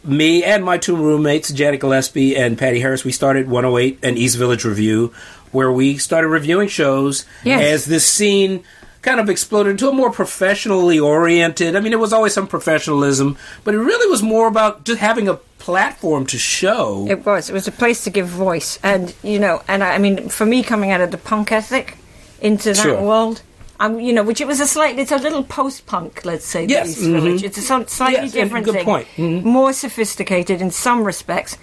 me 0.04 0.44
and 0.44 0.64
my 0.64 0.78
two 0.78 0.96
roommates, 0.96 1.50
Janet 1.52 1.80
Gillespie 1.80 2.36
and 2.36 2.58
Patty 2.58 2.80
Harris, 2.80 3.04
we 3.04 3.12
started 3.12 3.48
108 3.48 3.98
and 4.02 4.18
East 4.18 4.36
Village 4.36 4.64
Review, 4.64 5.12
where 5.52 5.72
we 5.72 5.96
started 5.98 6.28
reviewing 6.28 6.68
shows 6.68 7.24
Yes. 7.44 7.62
as 7.62 7.84
this 7.86 8.06
scene 8.06 8.62
kind 9.02 9.20
of 9.20 9.28
exploded 9.28 9.72
into 9.72 9.88
a 9.88 9.92
more 9.92 10.10
professionally 10.10 10.98
oriented. 10.98 11.76
I 11.76 11.80
mean, 11.80 11.92
it 11.92 11.98
was 11.98 12.12
always 12.12 12.32
some 12.34 12.46
professionalism, 12.46 13.36
but 13.62 13.74
it 13.74 13.78
really 13.78 14.10
was 14.10 14.22
more 14.22 14.48
about 14.48 14.84
just 14.84 14.98
having 15.00 15.28
a 15.28 15.34
platform 15.58 16.26
to 16.26 16.38
show. 16.38 17.06
It 17.08 17.24
was. 17.24 17.50
It 17.50 17.52
was 17.52 17.68
a 17.68 17.72
place 17.72 18.04
to 18.04 18.10
give 18.10 18.26
voice, 18.28 18.78
and 18.82 19.14
you 19.22 19.38
know, 19.38 19.62
and 19.68 19.84
I, 19.84 19.94
I 19.94 19.98
mean, 19.98 20.28
for 20.28 20.46
me, 20.46 20.62
coming 20.62 20.90
out 20.90 21.00
of 21.02 21.10
the 21.10 21.18
punk 21.18 21.52
ethic 21.52 21.96
into 22.40 22.72
that 22.72 22.82
Sure. 22.82 23.00
world, 23.00 23.42
um, 23.80 24.00
you 24.00 24.12
know, 24.12 24.22
which 24.22 24.40
it 24.40 24.46
was 24.46 24.60
a 24.60 24.66
slightly, 24.66 25.02
it's 25.02 25.12
a 25.12 25.16
little 25.18 25.42
post-punk, 25.42 26.24
let's 26.24 26.46
say, 26.46 26.64
Yes, 26.66 26.96
mhm. 26.98 27.12
Village. 27.12 27.42
It's 27.42 27.58
a 27.58 27.62
slightly 27.88 28.22
Yes, 28.24 28.32
different 28.32 28.64
good 28.66 28.74
thing, 28.74 28.84
point. 28.84 29.08
Mhm. 29.16 29.42
more 29.44 29.72
sophisticated 29.72 30.60
in 30.60 30.70
some 30.70 31.04
respects, 31.04 31.56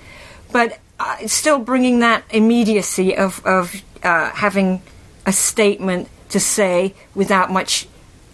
but 0.51 0.77
uh, 0.99 1.15
still 1.27 1.59
bringing 1.59 1.99
that 1.99 2.23
immediacy 2.31 3.15
of 3.17 3.41
of 3.45 3.81
uh, 4.03 4.29
having 4.31 4.81
a 5.25 5.31
statement 5.31 6.07
to 6.29 6.39
say 6.39 6.93
without 7.15 7.51
much 7.51 7.87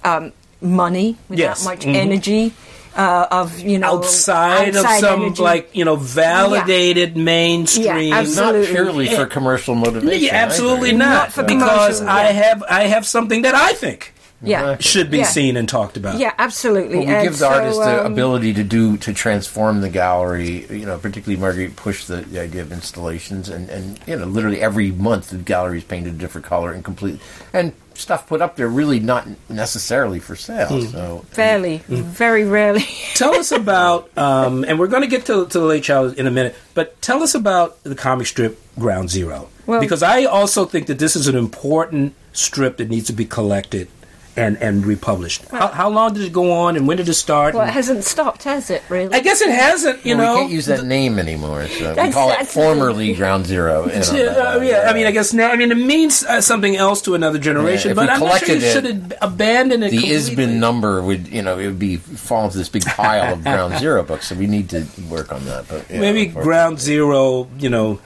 um, 0.04 0.32
money, 0.62 1.18
without 1.30 1.44
Yes, 1.58 1.66
much 1.66 1.82
mhm. 1.86 1.96
energy. 1.96 2.54
Uh, 2.98 3.28
of 3.30 3.60
you 3.60 3.78
know 3.78 3.98
outside, 3.98 4.76
outside 4.76 4.96
of 4.96 5.00
some 5.02 5.22
energy. 5.22 5.44
like 5.44 5.70
you 5.76 5.86
know 5.86 5.96
validated 5.96 7.16
mainstream 7.16 7.86
Yeah, 8.10 8.16
absolutely. 8.18 8.62
Not 8.62 8.70
purely 8.72 9.08
for 9.16 9.26
commercial 9.28 9.76
motivation. 9.76 10.24
Yeah, 10.26 10.34
absolutely 10.36 10.90
either. 10.90 10.98
not, 10.98 11.10
Not 11.10 11.32
for 11.32 11.44
because 11.44 12.00
commercial, 12.00 12.10
I 12.10 12.24
have 12.32 12.64
I 12.64 12.84
have 12.84 13.06
something 13.06 13.44
that 13.44 13.54
I 13.54 13.74
think 13.74 14.14
yeah 14.42 14.78
should 14.80 15.10
be 15.12 15.18
Yeah. 15.18 15.26
seen 15.26 15.58
and 15.58 15.70
talked 15.70 15.96
about. 15.98 16.18
Yeah, 16.20 16.34
absolutely. 16.40 16.98
Well, 16.98 17.06
we 17.08 17.12
And 17.14 17.24
give 17.24 17.34
the 17.34 17.40
so, 17.40 17.50
artist 17.50 17.80
the 17.80 18.06
um, 18.06 18.12
ability 18.14 18.54
to 18.56 18.64
do 18.64 18.98
to 18.98 19.14
transform 19.14 19.82
the 19.82 19.90
gallery. 19.90 20.66
You 20.70 20.86
know, 20.88 20.98
particularly 20.98 21.40
Marguerite 21.40 21.76
pushed 21.76 22.08
the, 22.08 22.18
the 22.18 22.40
idea 22.42 22.62
of 22.64 22.72
installations, 22.72 23.48
and 23.50 23.70
and 23.70 24.00
you 24.08 24.16
know, 24.18 24.26
literally 24.26 24.60
every 24.62 24.92
month 24.92 25.30
the 25.30 25.38
gallery 25.38 25.78
is 25.80 25.84
painted 25.84 26.14
a 26.16 26.18
different 26.18 26.46
color 26.48 26.72
and 26.72 26.84
complete 26.84 27.20
and 27.54 27.74
stuff 28.00 28.28
put 28.28 28.42
up 28.42 28.56
there 28.56 28.68
really 28.68 29.00
not 29.00 29.28
necessarily 29.50 30.20
for 30.20 30.36
sale. 30.36 30.82
Hmm. 30.82 30.88
So 30.88 31.26
Fairly, 31.32 31.78
very 31.88 32.46
rarely. 32.46 32.86
tell 33.16 33.36
us 33.36 33.52
about, 33.52 34.16
um, 34.18 34.64
and 34.66 34.80
we're 34.80 34.88
going 34.88 35.04
to 35.04 35.08
get 35.08 35.26
to, 35.28 35.46
to 35.48 35.60
the 35.60 35.66
late 35.66 35.84
child 35.84 36.18
in 36.18 36.28
a 36.28 36.32
minute, 36.32 36.56
but 36.74 37.02
tell 37.02 37.24
us 37.24 37.36
about 37.36 37.84
the 37.84 37.96
comic 37.96 38.28
strip 38.28 38.60
Ground 38.80 39.10
Zero. 39.10 39.50
Well- 39.66 39.80
because 39.82 40.04
I 40.04 40.26
also 40.26 40.66
think 40.66 40.88
that 40.88 41.00
this 41.00 41.16
is 41.16 41.28
an 41.28 41.36
important 41.36 42.14
strip 42.32 42.78
that 42.78 42.90
needs 42.90 43.08
to 43.08 43.14
be 43.14 43.26
collected 43.26 43.88
and, 44.38 44.56
and 44.62 44.86
republished. 44.86 45.43
how, 45.50 45.67
how 45.69 45.89
long 45.89 46.13
did 46.13 46.23
it 46.23 46.32
go 46.32 46.52
on 46.52 46.78
and 46.78 46.88
when 46.88 46.97
did 46.97 47.10
it 47.10 47.15
start? 47.15 47.56
well, 47.56 47.67
it 47.67 47.71
hasn't 47.71 48.04
stopped, 48.04 48.43
has 48.43 48.69
it? 48.69 48.84
Really? 48.88 49.13
I 49.13 49.19
guess 49.19 49.41
it 49.41 49.50
hasn't, 49.50 50.06
you 50.06 50.15
Well, 50.17 50.26
know. 50.26 50.34
we 50.36 50.39
can't 50.41 50.52
use 50.54 50.65
that 50.67 50.86
name 50.86 51.17
anymore. 51.19 51.67
So 51.67 51.95
we 52.02 52.12
call 52.12 52.32
it 52.32 52.47
formerly 52.47 53.13
Ground 53.21 53.45
Zero. 53.47 53.86
you 53.88 53.93
know, 53.93 54.13
Yeah, 54.13 54.21
uh, 54.30 54.58
but, 54.60 54.67
yeah, 54.67 54.86
I 54.88 54.93
mean, 54.93 55.08
I 55.08 55.12
guess 55.12 55.34
now. 55.34 55.50
I 55.52 55.56
mean, 55.56 55.71
it 55.71 55.76
means 55.78 56.23
uh, 56.23 56.39
something 56.41 56.76
else 56.76 57.02
to 57.04 57.15
another 57.15 57.39
generation, 57.39 57.89
Yeah, 57.89 57.95
but 57.95 58.10
I'm 58.10 58.19
not 58.19 58.39
sure 58.39 58.56
you 58.56 58.62
collected 58.62 58.71
should 59.02 59.17
abandon 59.21 59.82
it. 59.84 59.89
the 59.91 59.97
completely. 59.97 60.15
ISBN 60.17 60.60
number 60.60 61.02
would, 61.02 61.28
you 61.28 61.41
know, 61.41 61.58
it 61.58 61.65
would 61.65 61.80
be 61.80 61.97
fall 61.97 62.45
into 62.45 62.58
this 62.60 62.69
big 62.69 62.86
pile 62.86 63.34
of 63.34 63.43
Ground 63.43 63.78
Zero 63.80 64.04
books. 64.04 64.28
So 64.28 64.36
we 64.36 64.47
need 64.47 64.69
to 64.69 64.86
work 65.10 65.32
on 65.32 65.43
that. 65.45 65.67
But 65.67 65.89
yeah, 65.89 66.00
maybe 66.00 66.21
unfortunately. 66.28 66.43
Ground 66.43 66.80
Zero. 66.80 67.47
You 67.58 67.69
know, 67.69 68.00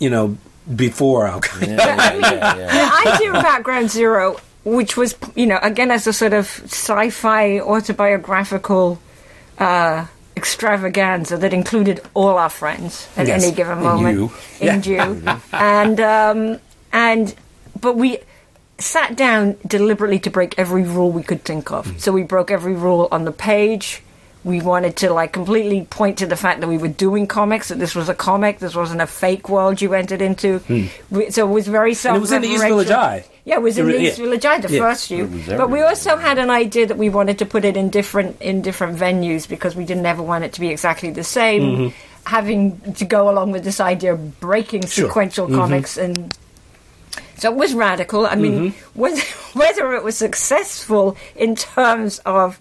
you 0.00 0.10
know, 0.10 0.36
before 0.74 1.26
Al 1.26 1.40
Qaeda. 1.40 1.76
Yeah, 1.78 1.96
yeah, 1.96 2.18
yeah, 2.18 2.56
yeah. 2.56 3.02
the 3.04 3.10
idea 3.14 3.30
about 3.30 3.62
Ground 3.62 3.90
Zero, 3.90 4.38
which 4.76 4.96
was, 4.96 5.14
you 5.34 5.46
know, 5.46 5.58
again 5.62 5.90
as 5.90 6.06
a 6.06 6.12
sort 6.12 6.32
of 6.32 6.46
sci-fi 6.64 7.60
autobiographical 7.60 8.98
uh, 9.58 10.06
extravaganza 10.36 11.36
that 11.36 11.52
included 11.52 12.00
all 12.14 12.38
our 12.38 12.48
friends 12.50 13.08
at 13.16 13.26
Yes, 13.26 13.44
any 13.44 13.54
given 13.54 13.78
and 13.78 13.82
moment, 13.84 14.16
you. 14.18 14.30
and 14.68 14.86
you, 14.86 14.98
and 15.52 16.00
um, 16.00 16.60
and 16.92 17.34
but 17.80 17.96
we 17.96 18.18
sat 18.78 19.16
down 19.16 19.56
deliberately 19.66 20.18
to 20.20 20.30
break 20.30 20.54
every 20.58 20.84
rule 20.84 21.10
we 21.10 21.22
could 21.22 21.42
think 21.44 21.72
of. 21.72 21.86
Mm. 21.86 22.00
So 22.00 22.12
we 22.12 22.22
broke 22.22 22.50
every 22.50 22.74
rule 22.74 23.08
on 23.10 23.24
the 23.24 23.32
page. 23.32 24.02
We 24.44 24.60
wanted 24.62 24.96
to 24.98 25.12
like 25.12 25.32
completely 25.32 25.84
point 25.90 26.18
to 26.18 26.26
the 26.26 26.36
fact 26.36 26.60
that 26.60 26.68
we 26.68 26.78
were 26.78 26.88
doing 26.88 27.26
comics, 27.26 27.68
that 27.68 27.78
this 27.78 27.94
was 27.94 28.08
a 28.08 28.14
comic, 28.14 28.60
this 28.60 28.74
wasn't 28.74 29.00
a 29.00 29.06
fake 29.06 29.48
world 29.48 29.82
you 29.82 29.94
entered 29.94 30.22
into. 30.22 30.60
We, 31.10 31.30
so 31.30 31.48
it 31.48 31.52
was 31.52 31.66
very 31.66 31.92
self 31.94 32.14
Hmm. 32.14 32.18
It 32.18 32.20
was 32.20 32.32
in 32.32 32.42
the 32.42 32.48
East 32.48 32.62
Village 32.64 32.90
Eye. 32.90 33.24
Yeah, 33.44 33.56
it 33.56 33.62
was 33.62 33.78
in 33.78 33.88
It 33.88 33.92
the 33.92 34.00
East 34.00 34.18
yeah. 34.18 34.24
Village 34.24 34.44
Eye, 34.44 34.58
the 34.60 34.72
Yeah. 34.72 34.80
first 34.80 35.08
few. 35.08 35.26
But 35.48 35.70
we 35.70 35.80
also 35.82 36.16
had 36.16 36.38
an 36.38 36.50
idea 36.50 36.86
that 36.86 36.96
we 36.96 37.08
wanted 37.08 37.38
to 37.38 37.46
put 37.46 37.64
it 37.64 37.76
in 37.76 37.90
different 37.90 38.40
in 38.40 38.62
different 38.62 38.96
venues 38.98 39.48
because 39.48 39.74
we 39.74 39.84
didn't 39.84 40.06
ever 40.06 40.22
want 40.22 40.44
it 40.44 40.52
to 40.54 40.60
be 40.60 40.68
exactly 40.68 41.10
the 41.10 41.24
same. 41.24 41.62
Mm-hmm. 41.62 41.88
Having 42.26 42.92
to 42.94 43.04
go 43.04 43.28
along 43.30 43.50
with 43.52 43.64
this 43.64 43.80
idea 43.80 44.12
of 44.12 44.38
breaking 44.40 44.82
Sure. 44.86 45.06
sequential 45.08 45.46
Mm-hmm. 45.46 45.56
comics 45.56 45.96
and 45.98 46.36
so 47.38 47.50
it 47.52 47.56
was 47.56 47.74
radical. 47.74 48.26
I 48.26 48.34
mean, 48.34 48.70
Mm-hmm. 48.72 49.00
whether, 49.00 49.20
whether 49.54 49.92
it 49.94 50.04
was 50.04 50.16
successful 50.16 51.16
in 51.36 51.54
terms 51.56 52.18
of 52.26 52.60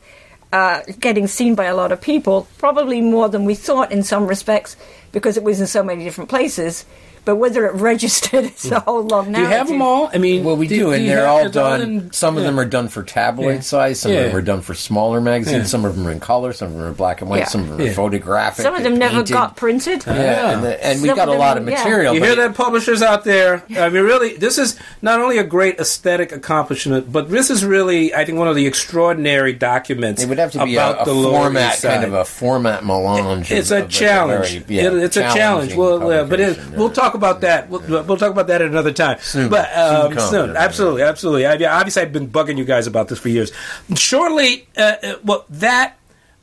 uh, 0.54 0.82
getting 1.00 1.28
seen 1.28 1.56
by 1.56 1.66
a 1.66 1.76
lot 1.76 1.92
of 1.92 2.02
people, 2.02 2.48
probably 2.58 3.02
more 3.02 3.30
than 3.30 3.46
we 3.46 3.56
thought 3.56 3.92
in 3.92 4.04
some 4.04 4.28
respects, 4.28 4.78
because 5.12 5.38
it 5.38 5.44
was 5.44 5.60
in 5.60 5.68
so 5.68 5.84
many 5.84 6.04
different 6.04 6.30
places. 6.30 6.86
But 7.28 7.36
whether 7.36 7.66
it 7.66 7.74
registered 7.74 8.46
is 8.56 8.72
a 8.72 8.80
whole 8.80 9.04
long 9.04 9.34
Do 9.34 9.42
you 9.42 9.48
have 9.48 9.68
them 9.68 9.82
all? 9.82 10.10
I 10.14 10.18
mean, 10.18 10.46
Well, 10.46 10.56
we 10.56 10.66
do, 10.66 10.92
and 10.94 11.04
you 11.04 11.10
they're 11.10 11.28
all 11.28 11.50
done. 11.50 11.82
in- 11.82 12.14
some 12.14 12.38
of 12.38 12.44
yeah. 12.44 12.48
them 12.50 12.58
are 12.58 12.64
done 12.64 12.88
for 12.88 13.04
tabloid 13.04 13.56
Yeah. 13.56 13.60
size. 13.60 14.00
Some 14.00 14.14
Yeah. 14.14 14.20
of 14.20 14.28
them 14.32 14.38
are 14.38 14.42
done 14.42 14.62
for 14.62 14.74
smaller 14.74 15.20
magazines. 15.20 15.58
Yeah. 15.64 15.64
Some 15.66 15.84
of 15.84 15.98
them 15.98 16.08
are 16.08 16.12
in 16.12 16.22
color. 16.22 16.54
Some 16.54 16.70
of 16.70 16.74
them 16.76 16.84
are 16.84 16.94
black 16.94 17.20
and 17.20 17.30
white. 17.30 17.40
Yeah. 17.40 17.46
Some 17.48 17.64
of 17.64 17.70
them 17.72 17.82
are 17.82 17.84
Yeah. 17.84 17.92
photographic. 17.94 18.64
Some 18.64 18.76
of 18.76 18.82
them 18.84 18.98
never 18.98 19.16
painted. 19.18 19.34
got 19.34 19.58
printed. 19.58 20.04
Yeah, 20.08 20.16
Yeah. 20.16 20.52
and, 20.52 20.64
the, 20.64 20.86
and 20.86 21.02
we've 21.02 21.14
got 21.18 21.28
of 21.28 21.36
a 21.36 21.38
lot 21.38 21.56
them- 21.56 21.68
of 21.68 21.70
yeah. 21.74 21.80
material. 21.84 22.14
You 22.16 22.24
hear 22.24 22.36
that, 22.38 22.54
publishers 22.56 23.02
out 23.02 23.26
there? 23.26 23.62
I 23.78 23.90
mean, 23.90 24.04
really, 24.04 24.38
this 24.38 24.58
is 24.58 24.78
not 25.02 25.20
only 25.20 25.38
a 25.38 25.44
great 25.44 25.82
aesthetic 25.82 26.32
accomplishment, 26.32 27.12
but 27.12 27.30
this 27.30 27.50
is 27.50 27.66
really, 27.66 28.16
I 28.16 28.24
think, 28.24 28.38
one 28.38 28.48
of 28.48 28.56
the 28.56 28.66
extraordinary 28.66 29.52
documents 29.52 30.24
It 30.24 30.30
would 30.30 30.40
have 30.40 30.52
to 30.54 30.64
be 30.64 30.76
about 30.78 31.02
a 31.02 31.06
the 31.06 31.14
format, 31.14 31.74
East 31.74 31.84
kind 31.84 32.06
of 32.06 32.14
a 32.14 32.24
format 32.24 32.86
melange. 32.86 33.52
It's 33.52 33.70
of- 33.70 33.76
a 33.78 33.80
of 33.82 33.84
like 33.88 33.90
challenge. 33.92 34.50
very- 34.60 34.78
yeah, 34.78 34.84
It- 34.88 34.94
it's 35.04 35.18
a 35.18 35.22
challenge. 35.22 35.38
challenging 35.38 35.78
Well, 35.78 36.12
uh, 36.12 36.24
but 36.24 36.40
it, 36.40 36.48
publication, 36.56 36.80
we'll 36.80 36.90
talk 36.92 37.14
about 37.18 37.42
that. 37.42 37.70
We'll, 37.70 37.82
we'll 38.04 38.18
talk 38.18 38.32
about 38.32 38.48
that 38.48 38.62
at 38.62 38.70
another 38.70 38.94
time. 38.94 39.20
Soon. 39.20 39.50
But 39.50 39.76
um, 39.76 40.14
Soon 40.14 40.30
soon, 40.30 40.50
yeah. 40.54 40.62
absolutely, 40.62 41.02
absolutely. 41.02 41.46
I, 41.46 41.54
yeah, 41.56 41.78
obviously, 41.78 42.04
I've 42.04 42.14
been 42.14 42.30
bugging 42.30 42.58
you 42.58 42.66
guys 42.66 42.88
about 42.88 43.10
this 43.10 43.20
for 43.20 43.30
years. 43.30 43.52
Shortly, 43.96 44.68
uh, 44.78 44.96
uh, 45.04 45.16
well, 45.24 45.46
that. 45.50 45.96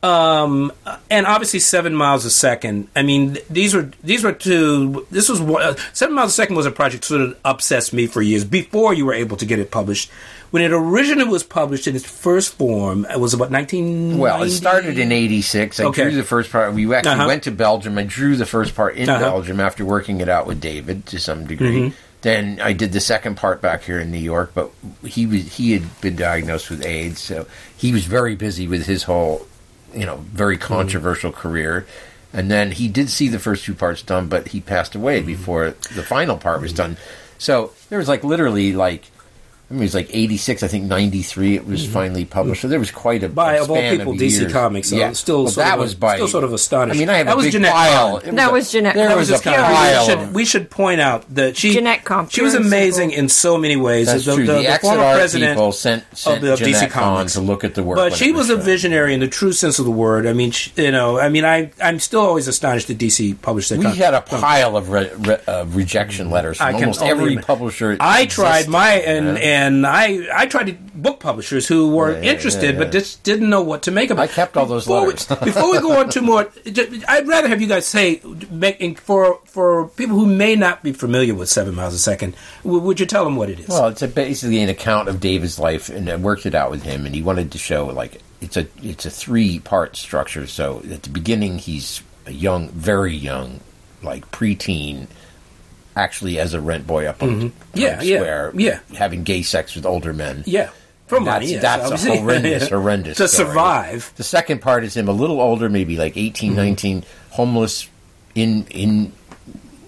Um, 0.03 0.71
and 1.09 1.25
obviously, 1.25 1.59
seven 1.59 1.95
miles 1.95 2.25
a 2.25 2.29
second. 2.29 2.89
I 2.95 3.01
mean, 3.01 3.39
these 3.49 3.73
were 3.73 3.89
these 4.03 4.23
were 4.23 4.33
two. 4.33 5.07
This 5.09 5.29
was 5.29 5.41
one, 5.41 5.63
uh, 5.63 5.75
seven 5.93 6.13
miles 6.13 6.29
a 6.29 6.33
second 6.33 6.55
was 6.55 6.67
a 6.67 6.71
project 6.71 7.03
that 7.03 7.07
sort 7.07 7.21
of 7.21 7.37
obsessed 7.43 7.91
me 7.91 8.05
for 8.05 8.21
years 8.21 8.43
before 8.43 8.93
you 8.93 9.07
were 9.07 9.15
able 9.15 9.35
to 9.37 9.47
get 9.47 9.57
it 9.57 9.71
published. 9.71 10.11
When 10.55 10.63
it 10.63 10.71
originally 10.71 11.27
was 11.29 11.43
published 11.43 11.85
in 11.85 11.97
its 11.97 12.05
first 12.05 12.53
form, 12.53 13.05
it 13.13 13.19
was 13.19 13.33
about 13.33 13.51
nineteen. 13.51 14.17
Well, 14.17 14.41
it 14.41 14.51
started 14.51 14.97
in 14.97 15.11
'86. 15.11 15.81
I 15.81 15.83
Okay. 15.83 16.03
drew 16.03 16.15
the 16.15 16.23
first 16.23 16.49
part. 16.49 16.73
We 16.73 16.95
actually 16.95 17.11
Uh-huh. 17.11 17.27
went 17.27 17.43
to 17.43 17.51
Belgium. 17.51 17.97
I 17.97 18.03
drew 18.03 18.37
the 18.37 18.45
first 18.45 18.73
part 18.73 18.95
in 18.95 19.09
Uh-huh. 19.09 19.19
Belgium 19.19 19.59
after 19.59 19.83
working 19.83 20.21
it 20.21 20.29
out 20.29 20.47
with 20.47 20.61
David 20.61 21.07
to 21.07 21.19
some 21.19 21.45
degree. 21.45 21.79
Mm-hmm. 21.89 21.95
Then 22.21 22.61
I 22.63 22.71
did 22.71 22.93
the 22.93 23.01
second 23.01 23.35
part 23.35 23.59
back 23.59 23.83
here 23.83 23.99
in 23.99 24.11
New 24.11 24.17
York, 24.17 24.51
but 24.55 24.71
he 25.03 25.25
was 25.25 25.41
he 25.57 25.73
had 25.73 25.99
been 25.99 26.15
diagnosed 26.15 26.69
with 26.69 26.85
AIDS, 26.85 27.19
so 27.19 27.47
he 27.75 27.91
was 27.91 28.05
very 28.05 28.35
busy 28.35 28.65
with 28.65 28.85
his 28.85 29.03
whole, 29.03 29.45
you 29.93 30.05
know, 30.05 30.23
very 30.31 30.55
Mm-hmm. 30.57 30.73
controversial 30.73 31.33
career. 31.33 31.85
And 32.31 32.49
then 32.49 32.71
he 32.71 32.87
did 32.87 33.09
see 33.09 33.27
the 33.27 33.39
first 33.39 33.65
two 33.65 33.73
parts 33.73 34.01
done, 34.01 34.27
but 34.27 34.47
he 34.47 34.61
passed 34.61 34.95
away 34.95 35.17
Mm-hmm. 35.17 35.27
before 35.27 35.73
the 35.93 36.01
final 36.03 36.37
part 36.37 36.61
was 36.61 36.71
done. 36.71 36.95
So 37.37 37.71
there 37.89 37.99
was 37.99 38.07
like 38.07 38.23
literally 38.23 38.71
like 38.71 39.11
I 39.69 39.73
mean, 39.73 39.81
it 39.81 39.85
was 39.85 39.95
like 39.95 40.09
'86, 40.13 40.61
I 40.63 40.67
think 40.67 40.83
'93. 40.85 41.55
It 41.55 41.65
was 41.65 41.87
finally 41.87 42.23
published, 42.25 42.61
so 42.61 42.67
there 42.67 42.79
was 42.79 42.91
quite 42.91 43.23
a 43.23 43.25
Mm-hmm. 43.25 43.33
By 43.35 43.55
a 43.55 43.63
of 43.63 43.71
all 43.71 43.77
people, 43.81 44.13
of 44.13 44.19
DC 44.19 44.39
years. 44.41 44.51
Comics. 44.53 44.89
So 44.89 44.95
Yeah, 44.95 45.11
still, 45.13 45.43
well, 45.45 45.51
sort 45.51 45.65
that 45.65 45.73
of 45.73 45.79
a- 45.79 45.83
was 45.83 45.95
by 45.95 46.15
still 46.15 46.27
sort 46.27 46.43
of 46.43 46.53
astonished. 46.53 46.97
I 46.97 46.99
mean, 46.99 47.09
I 47.09 47.17
have 47.17 47.25
that 47.25 47.33
a 47.33 47.35
was 47.35 47.45
big 47.47 47.55
Jenette 47.55 47.71
pile. 47.71 48.19
Kahn. 48.19 48.29
It 48.29 48.35
That 48.35 48.49
a- 48.49 48.53
was 48.53 48.71
Jenette- 48.73 48.93
There 48.93 49.07
was 49.09 49.17
was 49.17 49.29
a 49.29 49.31
just 49.33 49.43
Jenette. 49.43 49.67
We 49.69 49.75
pile. 49.75 50.05
should, 50.05 50.19
of- 50.19 50.33
we 50.35 50.45
should 50.45 50.69
point 50.69 51.01
out 51.01 51.33
that 51.35 51.57
she 51.57 51.75
Jenette 51.75 52.03
Kahn, 52.03 52.29
she 52.29 52.41
was 52.43 52.53
amazing 52.53 53.11
in 53.11 53.27
so 53.29 53.57
many 53.57 53.75
ways. 53.75 54.05
That's 54.07 54.25
the, 54.25 54.35
true. 54.35 54.45
the- 54.45 54.53
The, 54.53 54.59
the 54.61 54.67
exit 54.67 54.81
former 54.81 55.13
president 55.15 55.51
people 55.53 55.71
sent, 55.71 56.03
sent 56.17 56.35
of 56.37 56.41
the 56.59 56.63
Jenette 56.65 56.73
DC 56.83 56.89
Comics 56.91 57.33
to 57.33 57.41
look 57.41 57.63
at 57.63 57.73
the 57.73 57.81
work. 57.83 57.97
But 57.97 58.13
she 58.13 58.29
it 58.29 58.35
was 58.35 58.49
a 58.51 58.55
visionary 58.57 59.13
in 59.15 59.19
the 59.19 59.27
true 59.27 59.51
sense 59.51 59.79
of 59.79 59.85
the 59.85 59.91
word. 59.91 60.27
I 60.27 60.33
mean, 60.33 60.51
she, 60.51 60.71
you 60.81 60.91
know, 60.91 61.19
I 61.19 61.29
mean, 61.29 61.43
I 61.43 61.71
I'm 61.83 61.99
still 61.99 62.21
always 62.21 62.47
astonished 62.47 62.87
that 62.89 62.99
DC 62.99 63.41
published 63.41 63.69
that. 63.71 63.79
We 63.79 63.95
had 63.95 64.13
a 64.13 64.21
pile 64.21 64.77
of 64.77 64.89
re- 64.91 65.09
re- 65.17 65.39
rejection 65.69 66.29
letters 66.29 66.57
from 66.57 66.75
almost 66.75 67.01
every 67.01 67.37
publisher. 67.37 67.97
I 67.99 68.27
tried 68.27 68.67
my 68.67 68.91
and 68.93 69.37
Yeah. 69.37 69.43
And 69.55 69.87
I 69.87 70.27
I 70.33 70.45
tried 70.47 70.67
to 70.67 70.73
book 70.73 71.19
publishers 71.19 71.67
who 71.67 71.95
were 71.95 72.11
Yeah, 72.11 72.21
yeah, 72.21 72.31
interested 72.33 72.75
yeah, 72.75 72.79
but 72.79 72.91
just 72.91 73.23
didn't 73.23 73.49
know 73.49 73.61
what 73.61 73.83
to 73.83 73.91
make 73.91 74.09
of 74.09 74.17
it. 74.17 74.21
I 74.21 74.27
kept 74.27 74.57
all 74.57 74.65
those 74.65 74.85
before 74.85 75.07
letters. 75.07 75.29
We, 75.29 75.35
before 75.45 75.71
we 75.71 75.79
go 75.79 75.99
on 75.99 76.09
to 76.09 76.21
more, 76.21 76.51
I'd 77.07 77.27
rather 77.27 77.47
have 77.47 77.61
you 77.61 77.67
guys 77.67 77.85
say 77.85 78.21
make, 78.49 78.99
for 78.99 79.39
for 79.45 79.87
people 79.89 80.15
who 80.15 80.25
may 80.25 80.55
not 80.55 80.83
be 80.83 80.91
familiar 80.91 81.33
with 81.35 81.49
Seven 81.49 81.75
Miles 81.75 81.93
a 81.93 81.99
Second. 81.99 82.35
Would 82.63 82.99
you 82.99 83.05
tell 83.05 83.23
them 83.23 83.35
what 83.35 83.49
it 83.49 83.59
is? 83.59 83.69
Well, 83.69 83.87
it's 83.87 84.01
a, 84.01 84.07
basically 84.07 84.59
an 84.61 84.69
account 84.69 85.07
of 85.07 85.19
David's 85.19 85.57
life, 85.57 85.89
and 85.89 86.09
I 86.09 86.15
worked 86.17 86.45
it 86.45 86.55
out 86.55 86.71
with 86.71 86.83
him, 86.83 87.05
and 87.05 87.15
he 87.15 87.21
wanted 87.21 87.51
to 87.53 87.57
show 87.57 87.85
like 87.85 88.21
it's 88.41 88.57
a 88.57 88.67
it's 88.83 89.05
a 89.05 89.09
three 89.09 89.59
part 89.59 89.95
structure. 89.95 90.47
So 90.47 90.81
at 90.91 91.03
the 91.03 91.09
beginning, 91.09 91.59
he's 91.59 92.03
a 92.25 92.31
young, 92.31 92.69
very 92.69 93.15
young, 93.15 93.61
like 94.01 94.29
preteen, 94.31 95.07
actually 95.95 96.39
as 96.39 96.53
a 96.53 96.61
rent 96.61 96.85
boy 96.85 97.05
up 97.05 97.21
on 97.23 97.29
Mhm. 97.29 97.39
Times 97.41 97.53
Yeah, 97.73 98.01
yeah, 98.01 98.17
Square, 98.17 98.51
yeah. 98.55 98.79
having 98.97 99.23
gay 99.23 99.41
sex 99.41 99.75
with 99.75 99.85
older 99.85 100.13
men. 100.13 100.43
yeah, 100.45 100.69
for 101.07 101.19
money. 101.19 101.55
that's, 101.55 101.89
yes, 101.89 101.89
that's 101.89 102.05
a 102.05 102.17
horrendous, 102.17 102.69
horrendous 102.69 103.17
to 103.17 103.27
story. 103.27 103.47
survive. 103.49 104.11
The 104.17 104.23
second 104.23 104.61
part 104.61 104.83
is 104.83 104.95
him 104.97 105.07
a 105.07 105.13
little 105.13 105.39
older, 105.39 105.69
maybe 105.69 105.95
like 105.97 106.17
18, 106.17 106.51
Mm-hmm. 106.51 106.57
19, 106.57 107.03
homeless 107.31 107.87
in 108.35 108.65
in 108.69 109.11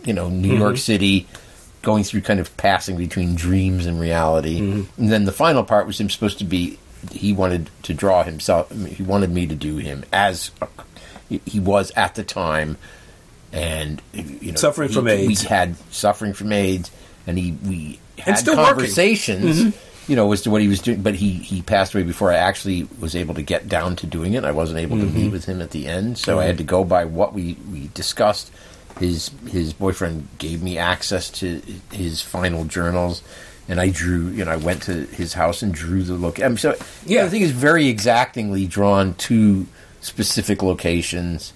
you 0.06 0.13
know 0.13 0.30
New 0.30 0.56
York 0.58 0.76
Mm-hmm. 0.76 0.78
City, 0.78 1.28
going 1.82 2.04
through 2.04 2.22
kind 2.22 2.39
of 2.39 2.56
passing 2.58 2.96
between 2.98 3.36
dreams 3.36 3.86
and 3.86 4.00
reality. 4.00 4.62
Mm-hmm. 4.62 5.02
And 5.02 5.12
then 5.12 5.26
the 5.26 5.32
final 5.34 5.63
part 5.63 5.88
was 5.88 6.00
him 6.00 6.10
supposed 6.10 6.38
to 6.39 6.46
be. 6.46 6.78
He 7.12 7.32
wanted 7.34 7.70
to 7.84 7.93
draw 7.93 8.24
himself. 8.24 8.72
He 8.88 9.04
wanted 9.04 9.30
me 9.32 9.46
to 9.48 9.56
do 9.56 9.78
him 9.78 10.04
as 10.12 10.52
he- 11.30 11.41
he 11.46 11.60
was 11.60 11.91
at 11.96 12.15
the 12.15 12.24
time, 12.24 12.78
and 13.52 14.02
you 14.14 14.52
know, 14.52 14.58
Suffering 14.58 14.90
he- 14.90 14.96
from 14.96 15.08
AIDS. 15.08 15.44
We 15.44 15.48
had 15.48 15.76
suffering 15.92 16.34
from 16.34 16.52
AIDS, 16.52 16.92
and 17.26 17.38
he 17.38 17.52
we 17.66 18.00
had 18.20 18.38
still 18.38 18.58
working. 18.58 18.74
conversations 18.74 19.64
mm-hmm. 19.64 20.12
you 20.12 20.16
know, 20.16 20.32
as 20.32 20.42
to 20.44 20.50
what 20.50 20.62
he 20.62 20.68
was 20.68 20.82
doing. 20.82 21.02
But 21.02 21.16
he 21.16 21.34
he 21.34 21.62
passed 21.62 21.94
away 21.94 22.04
before 22.04 22.32
I 22.32 22.36
actually 22.36 22.88
was 23.00 23.16
able 23.16 23.36
to 23.36 23.42
get 23.42 23.68
down 23.68 23.96
to 23.98 24.08
doing 24.08 24.34
it. 24.34 24.44
I 24.44 24.52
wasn't 24.52 24.80
able 24.80 24.98
to 24.98 25.06
mm-hmm. 25.06 25.16
meet 25.16 25.32
with 25.32 25.46
him 25.46 25.62
at 25.62 25.72
the 25.72 25.88
end, 25.88 26.18
so 26.18 26.38
I 26.38 26.42
mm-hmm. 26.42 26.48
had 26.48 26.58
to 26.58 26.64
go 26.64 26.84
by 26.84 27.06
what 27.06 27.34
we 27.34 27.58
we 27.72 27.90
discussed. 27.94 28.52
His 29.00 29.32
his 29.50 29.74
boyfriend 29.74 30.28
gave 30.40 30.64
me 30.64 30.78
access 30.78 31.30
to 31.32 31.62
his 31.92 32.22
final 32.22 32.66
journals. 32.66 33.22
And 33.70 33.82
I 33.82 33.90
drew, 33.90 34.30
you 34.30 34.46
know, 34.46 34.52
I 34.52 34.56
went 34.56 34.84
to 34.84 34.94
his 35.08 35.34
house 35.34 35.62
and 35.62 35.74
drew 35.74 36.02
the 36.02 36.14
look. 36.14 36.42
I 36.42 36.48
mean, 36.48 36.58
so 36.58 36.70
Yeah. 37.06 37.20
yeah, 37.20 37.26
I 37.26 37.30
think 37.30 37.44
it's 37.44 37.52
very 37.52 37.90
exactingly 37.90 38.66
drawn 38.66 39.14
to 39.16 39.68
specific 40.00 40.64
locations. 40.64 41.52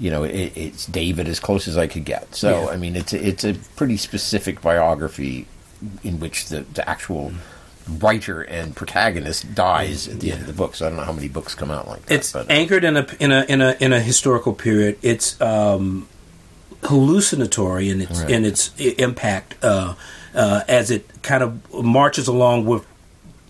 You 0.00 0.10
know, 0.10 0.24
it, 0.24 0.52
it's 0.56 0.86
David 0.86 1.28
as 1.28 1.38
close 1.38 1.68
as 1.68 1.76
I 1.76 1.86
could 1.86 2.04
get. 2.04 2.34
So, 2.34 2.64
Yeah. 2.64 2.70
I 2.70 2.76
mean, 2.76 2.96
it's 2.96 3.12
a, 3.12 3.24
it's 3.24 3.44
a 3.44 3.54
pretty 3.76 3.96
specific 3.98 4.60
biography 4.62 5.46
in 6.02 6.18
which 6.18 6.48
the, 6.48 6.62
the 6.74 6.88
actual 6.88 7.32
writer 8.00 8.42
and 8.42 8.74
protagonist 8.76 9.54
dies 9.54 10.06
at 10.08 10.20
the 10.20 10.32
end 10.32 10.40
of 10.42 10.46
the 10.46 10.52
book. 10.52 10.74
So 10.74 10.86
I 10.86 10.88
don't 10.90 10.98
know 10.98 11.04
how 11.04 11.12
many 11.12 11.28
books 11.28 11.54
come 11.54 11.70
out 11.70 11.86
like 11.86 12.04
that. 12.06 12.14
It's 12.14 12.32
but, 12.32 12.50
anchored 12.50 12.84
in 12.84 12.96
a 12.96 13.06
in 13.20 13.30
a 13.32 13.44
in 13.48 13.60
a 13.60 13.76
in 13.80 13.92
a 13.92 14.00
historical 14.00 14.54
period. 14.54 14.98
It's 15.02 15.40
um, 15.40 16.08
hallucinatory 16.84 17.90
in 17.90 18.00
its 18.00 18.20
Right. 18.20 18.30
in 18.30 18.44
its 18.44 18.70
impact 18.78 19.56
uh, 19.62 19.94
uh, 20.34 20.62
as 20.68 20.90
it 20.90 21.06
kind 21.22 21.42
of 21.42 21.72
marches 21.84 22.26
along 22.28 22.66
with 22.66 22.84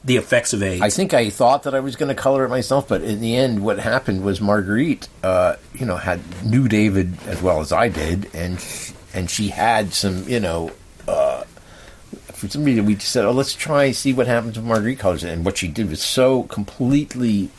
the 0.05 0.17
effects 0.17 0.53
of 0.53 0.63
AIDS. 0.63 0.81
I 0.81 0.91
think 0.91 1.13
I 1.13 1.31
thought 1.31 1.65
that 1.65 1.75
I 1.75 1.81
was 1.81 1.97
going 1.97 2.09
to 2.09 2.15
color 2.15 2.45
it 2.45 2.49
myself, 2.49 2.89
but 2.89 3.03
in 3.03 3.21
the 3.21 3.37
end, 3.37 3.63
what 3.63 3.79
happened 3.79 4.25
was 4.25 4.41
Marguerite, 4.41 5.09
uh, 5.23 5.57
you 5.75 5.85
know, 5.85 5.97
had 5.97 6.21
knew 6.45 6.69
David 6.69 7.19
as 7.27 7.43
well 7.43 7.61
as 7.61 7.73
I 7.73 7.89
did, 7.89 8.35
and 8.35 8.65
and 9.13 9.31
she 9.31 9.49
had 9.49 9.93
some, 9.93 10.27
you 10.29 10.41
know, 10.41 10.73
uh, 11.07 11.45
for 12.33 12.49
some 12.49 12.65
reason 12.65 12.87
we 12.87 12.95
just 12.95 13.13
said, 13.13 13.25
oh, 13.25 13.33
let's 13.33 13.55
try 13.55 13.85
and 13.85 13.97
see 13.97 14.13
what 14.13 14.27
happens 14.27 14.57
if 14.57 14.65
Marguerite 14.65 14.99
colors 14.99 15.25
it, 15.25 15.31
and 15.31 15.45
what 15.45 15.59
she 15.59 15.69
did 15.69 15.91
was 15.91 16.01
so 16.01 16.45
completely 16.45 17.51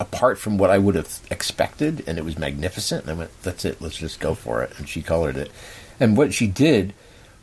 apart 0.00 0.38
from 0.38 0.58
what 0.58 0.70
I 0.70 0.78
would 0.78 0.94
have 0.94 1.20
expected, 1.30 2.04
and 2.06 2.18
it 2.18 2.24
was 2.24 2.38
magnificent. 2.38 3.02
And 3.02 3.10
I 3.10 3.14
went, 3.14 3.42
"That's 3.42 3.64
it. 3.64 3.80
Let's 3.80 3.96
just 3.96 4.20
go 4.20 4.34
for 4.34 4.62
it." 4.62 4.72
And 4.78 4.88
she 4.88 5.00
colored 5.00 5.36
it, 5.36 5.50
and 5.98 6.16
what 6.16 6.34
she 6.34 6.46
did 6.46 6.92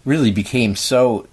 really 0.06 0.32
became 0.32 0.76
so 0.76 1.26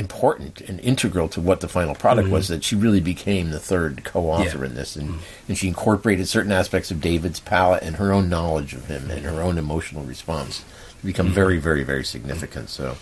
important 0.00 0.60
and 0.62 0.80
integral 0.80 1.28
to 1.28 1.40
what 1.40 1.60
the 1.60 1.68
final 1.68 1.94
product 1.94 2.28
was 2.28 2.48
that 2.48 2.64
she 2.64 2.74
really 2.74 3.00
became 3.00 3.50
the 3.50 3.60
third 3.60 4.02
co-author 4.02 4.58
Yeah. 4.58 4.64
in 4.66 4.74
this, 4.74 4.96
and 4.96 5.20
and 5.46 5.56
she 5.56 5.68
incorporated 5.68 6.26
certain 6.26 6.50
aspects 6.52 6.90
of 6.90 7.00
David's 7.00 7.38
palette 7.38 7.82
and 7.84 7.96
her 7.96 8.12
own 8.12 8.28
knowledge 8.28 8.72
of 8.74 8.86
him 8.86 9.10
and 9.10 9.24
her 9.24 9.40
own 9.40 9.58
emotional 9.58 10.02
response 10.02 10.64
to 11.00 11.06
become 11.06 11.28
very, 11.28 11.58
very, 11.58 11.84
very 11.84 12.04
significant. 12.04 12.68
So. 12.70 12.96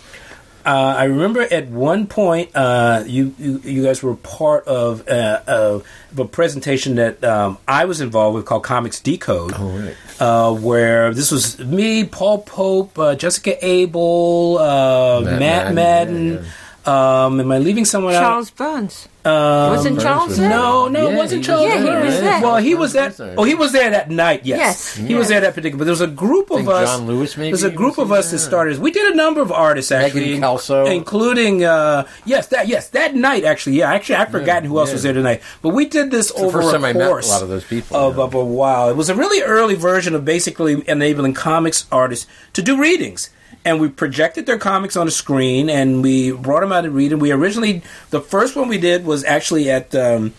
Uh, 0.65 0.93
I 0.97 1.05
remember 1.05 1.41
at 1.41 1.69
one 1.69 2.05
point 2.05 2.51
uh, 2.53 3.03
you, 3.07 3.33
you 3.39 3.61
you 3.63 3.81
guys 3.83 4.03
were 4.03 4.15
part 4.15 4.67
of, 4.67 5.07
uh, 5.07 5.41
of 5.47 5.85
a 6.17 6.25
presentation 6.25 6.95
that 6.95 7.23
um, 7.23 7.57
I 7.65 7.85
was 7.85 8.01
involved 8.01 8.35
with 8.35 8.45
called 8.45 8.65
Comics 8.65 8.99
Decode. 8.99 9.53
Oh, 9.55 9.69
right. 9.69 9.95
Uh, 10.19 10.53
where 10.53 11.13
this 11.13 11.31
was 11.31 11.57
me, 11.59 12.03
Paul 12.03 12.39
Pope, 12.39 12.99
uh, 12.99 13.15
Jessica 13.15 13.55
Abel, 13.65 14.57
uh, 14.59 15.21
Matt, 15.21 15.39
Matt 15.39 15.73
Madden. 15.73 16.29
Madden, 16.35 16.45
Um, 16.85 17.39
am 17.39 17.51
I 17.51 17.57
leaving 17.57 17.85
someone 17.85 18.15
out? 18.15 18.21
Charles 18.21 18.51
Burns. 18.51 19.07
out? 19.25 19.71
Wasn't 19.71 19.95
Burns 19.95 20.03
Charles 20.03 20.29
was 20.29 20.37
there? 20.37 20.49
No, 20.49 20.87
no, 20.87 21.09
it 21.09 21.15
wasn't 21.15 21.43
Charles 21.43 21.65
was 21.65 21.73
there. 21.73 21.85
Yeah, 21.85 21.99
he 21.99 22.05
was 22.05 22.21
there. 22.21 22.41
Well, 22.41 22.57
he 22.57 22.75
was 22.75 22.93
Charles 22.93 23.17
that. 23.17 23.23
Burns. 23.25 23.35
Oh, 23.37 23.43
he 23.43 23.55
was 23.55 23.71
there 23.73 23.89
that 23.91 24.09
night. 24.09 24.45
Yes, 24.45 24.59
Yes, 24.59 24.95
he 24.95 25.13
was 25.13 25.23
yes. 25.23 25.29
there 25.29 25.41
that 25.41 25.55
particular. 25.55 25.77
But 25.77 25.85
there 25.85 25.91
was 25.91 26.01
a 26.01 26.07
group 26.07 26.49
of 26.51 26.57
think 26.57 26.69
us. 26.69 26.89
John 26.89 27.05
Lewis 27.05 27.37
maybe 27.37 27.51
There's 27.51 27.63
a 27.63 27.69
group 27.69 27.97
of 27.97 28.11
us 28.11 28.31
that 28.31 28.37
there. 28.37 28.45
started. 28.47 28.79
We 28.79 28.91
did 28.91 29.11
a 29.11 29.15
number 29.15 29.41
of 29.41 29.51
artists 29.51 29.91
actually, 29.91 30.21
Megan 30.21 30.39
Kelso. 30.39 30.85
including 30.85 31.63
uh, 31.63 32.07
yes, 32.25 32.47
that 32.47 32.67
yes, 32.67 32.89
that 32.89 33.13
night 33.13 33.43
actually. 33.43 33.75
Yeah, 33.77 33.91
actually, 33.91 34.15
I've 34.15 34.31
forgotten 34.31 34.63
who 34.69 34.79
else 34.79 34.89
yeah. 34.89 34.93
was 34.93 35.03
there 35.03 35.13
tonight. 35.13 35.41
But 35.61 35.69
we 35.69 35.85
did 35.85 36.11
this 36.11 36.31
the 36.31 36.43
over 36.43 36.61
first 36.61 36.69
a 36.69 36.71
time 36.73 36.85
I 36.85 36.93
met 36.93 37.05
a 37.05 37.09
course 37.09 37.29
lot 37.29 37.43
of 37.43 37.49
those 37.49 37.65
people, 37.65 37.97
of, 37.97 38.17
yeah. 38.17 38.23
of 38.23 38.33
a 38.33 38.43
while. 38.43 38.89
It 38.89 38.95
was 38.95 39.09
a 39.09 39.15
really 39.15 39.43
early 39.43 39.75
version 39.75 40.15
of 40.15 40.23
basically 40.23 40.81
enabling 40.87 41.33
comics 41.33 41.85
artists 41.91 42.25
to 42.53 42.61
do 42.61 42.79
readings. 42.79 43.29
And 43.65 43.81
we 43.81 43.89
projected 43.89 44.45
their 44.45 44.57
comics 44.57 44.95
on 44.95 45.07
a 45.07 45.11
screen, 45.11 45.69
and 45.69 46.01
we 46.01 46.31
brought 46.31 46.61
them 46.61 46.71
out 46.71 46.81
to 46.81 46.91
read. 46.91 47.11
And 47.11 47.21
we 47.21 47.31
originally, 47.31 47.83
the 48.09 48.21
first 48.21 48.55
one 48.55 48.67
we 48.69 48.77
did 48.77 49.05
was 49.05 49.23
actually 49.25 49.69
at 49.69 49.93
um, 49.93 50.33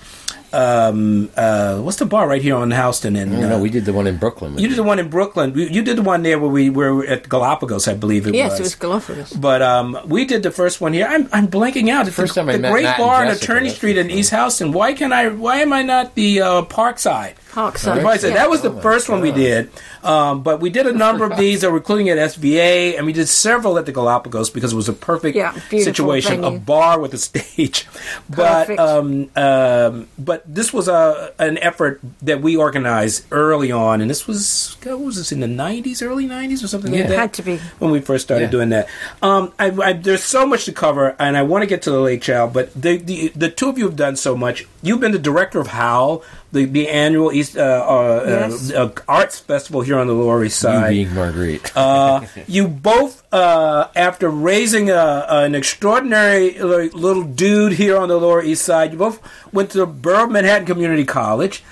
um, 0.53 1.31
uh, 1.37 1.79
what's 1.81 1.99
the 1.99 2.07
bar 2.07 2.29
right 2.29 2.43
here 2.43 2.57
on 2.57 2.71
Houston? 2.71 3.17
And 3.17 3.33
No, 3.33 3.47
uh, 3.47 3.49
no, 3.51 3.59
we 3.61 3.71
did 3.71 3.85
the 3.85 3.93
one 3.93 4.07
in 4.07 4.17
Brooklyn. 4.17 4.59
you 4.59 4.69
did 4.69 4.77
the 4.79 4.83
one 4.83 4.99
in 4.99 5.09
Brooklyn. 5.09 5.55
You 5.57 5.67
you 5.67 5.83
did 5.83 5.97
the 5.97 6.03
one 6.03 6.23
there 6.23 6.39
where 6.39 6.51
we 6.51 6.71
were 6.71 7.05
at 7.07 7.29
Galapagos, 7.29 7.87
I 7.89 7.95
believe 7.95 8.27
it 8.27 8.35
Yes, 8.35 8.51
was. 8.53 8.53
Yes, 8.53 8.61
it 8.61 8.63
was 8.63 8.75
Galapagos. 8.77 9.33
But 9.35 9.63
um, 9.63 9.99
we 10.07 10.25
did 10.25 10.43
the 10.43 10.51
first 10.51 10.81
one 10.81 10.93
here. 10.93 11.07
I'm, 11.09 11.29
I'm 11.33 11.49
blanking 11.49 11.89
out. 11.91 12.07
It's 12.07 12.17
First 12.17 12.35
the, 12.35 12.41
time 12.41 12.49
I 12.49 12.53
the 12.53 12.59
met 12.59 12.73
Great 12.73 12.85
Matt 12.85 12.99
and 13.01 13.07
Bar 13.07 13.25
on 13.27 13.31
Attorney 13.31 13.69
Street 13.71 13.97
in. 13.97 14.11
East 14.11 14.31
Houston. 14.31 14.73
Why 14.73 14.93
can 14.95 15.13
I? 15.13 15.29
Why 15.29 15.57
am 15.61 15.73
I 15.73 15.83
not 15.83 16.15
the 16.15 16.41
uh, 16.43 16.63
Parkside? 16.63 17.35
Parkside. 17.51 18.05
Right, 18.05 18.21
so 18.21 18.29
Yeah. 18.29 18.35
That 18.35 18.51
was 18.51 18.63
the 18.63 18.71
Oh 18.71 18.75
my 18.75 18.81
first 18.83 19.09
one 19.09 19.21
we 19.21 19.33
did. 19.33 19.71
Um, 20.05 20.43
but 20.45 20.61
we 20.61 20.71
did 20.71 20.87
a 20.87 20.93
number 20.93 21.25
of 21.25 21.37
these, 21.43 21.65
including 21.65 22.09
at 22.09 22.17
SVA, 22.17 22.97
and 22.97 23.05
we 23.07 23.13
did 23.13 23.27
several 23.29 23.77
at 23.77 23.87
the 23.87 23.93
Galapagos 23.93 24.51
because 24.51 24.73
it 24.73 24.77
was 24.77 24.89
a 24.89 24.93
perfect 24.93 25.37
Yeah, 25.37 25.53
situation, 25.69 26.43
venue. 26.43 26.57
a 26.57 26.61
bar 26.61 27.01
with 27.01 27.13
a 27.15 27.19
stage. 27.19 27.87
But 28.31 28.71
um, 28.79 29.29
um, 29.37 30.07
but 30.19 30.40
this 30.47 30.73
was 30.73 30.89
a 30.89 31.33
an 31.39 31.59
effort 31.59 32.01
that 32.23 32.41
we 32.43 32.57
organized 32.57 33.25
early 33.31 33.71
on, 33.73 34.01
and 34.01 34.11
this 34.11 34.27
was 34.27 34.77
what 34.83 35.01
was 35.01 35.17
this 35.17 35.33
in 35.33 35.41
the 35.41 35.47
'90s, 35.47 36.03
early 36.03 36.27
'90s, 36.27 36.63
or 36.65 36.69
something 36.69 36.91
like 36.93 37.01
Yeah. 37.03 37.07
that 37.09 37.19
Had 37.19 37.33
to 37.35 37.43
be. 37.43 37.57
when 37.79 37.91
we 37.91 38.01
first 38.01 38.25
started 38.25 38.47
Yeah. 38.47 38.51
doing 38.51 38.69
that. 38.71 38.89
Um, 39.23 39.53
I, 39.59 39.71
I, 39.83 39.93
there's 39.95 40.25
so 40.25 40.47
much 40.47 40.65
to 40.67 40.73
cover, 40.73 41.15
and 41.19 41.37
I 41.37 41.43
want 41.43 41.63
to 41.63 41.67
get 41.67 41.83
to 41.83 41.91
the 41.91 42.01
late 42.01 42.23
child, 42.23 42.53
but 42.53 42.73
the, 42.75 42.97
the 42.97 43.33
the 43.37 43.51
two 43.51 43.69
of 43.69 43.79
you 43.79 43.85
have 43.85 43.97
done 43.97 44.17
so 44.17 44.37
much. 44.37 44.67
You've 44.83 45.01
been 45.01 45.13
the 45.13 45.19
director 45.19 45.61
of 45.61 45.69
Howl, 45.69 46.23
the 46.53 46.65
the 46.65 46.89
annual 46.89 47.33
East 47.33 47.57
uh, 47.57 47.61
uh, 47.61 48.25
Yes. 48.27 48.73
uh, 48.73 48.85
uh, 48.87 48.91
arts 49.09 49.39
festival 49.39 49.81
here 49.83 49.99
on 49.99 50.07
the 50.07 50.13
Lower 50.15 50.45
East 50.45 50.59
Side. 50.59 50.95
you 50.97 51.05
being 51.05 51.15
Marguerite. 51.15 51.77
Uh, 51.77 52.23
you 52.49 52.67
both, 52.69 53.23
uh, 53.33 53.89
after 53.95 54.29
raising 54.29 54.91
a, 54.91 55.27
an 55.29 55.55
extraordinary 55.55 56.59
little 56.59 57.23
dude 57.25 57.73
here 57.75 57.97
on 57.97 58.09
the 58.09 58.19
Lower 58.19 58.43
East 58.43 58.65
Side, 58.65 58.93
you 58.93 58.99
both 58.99 59.21
went 59.53 59.71
to 59.73 59.87
Borough 59.87 60.27
Manhattan 60.29 60.67
Community 60.67 61.05
College. 61.05 61.63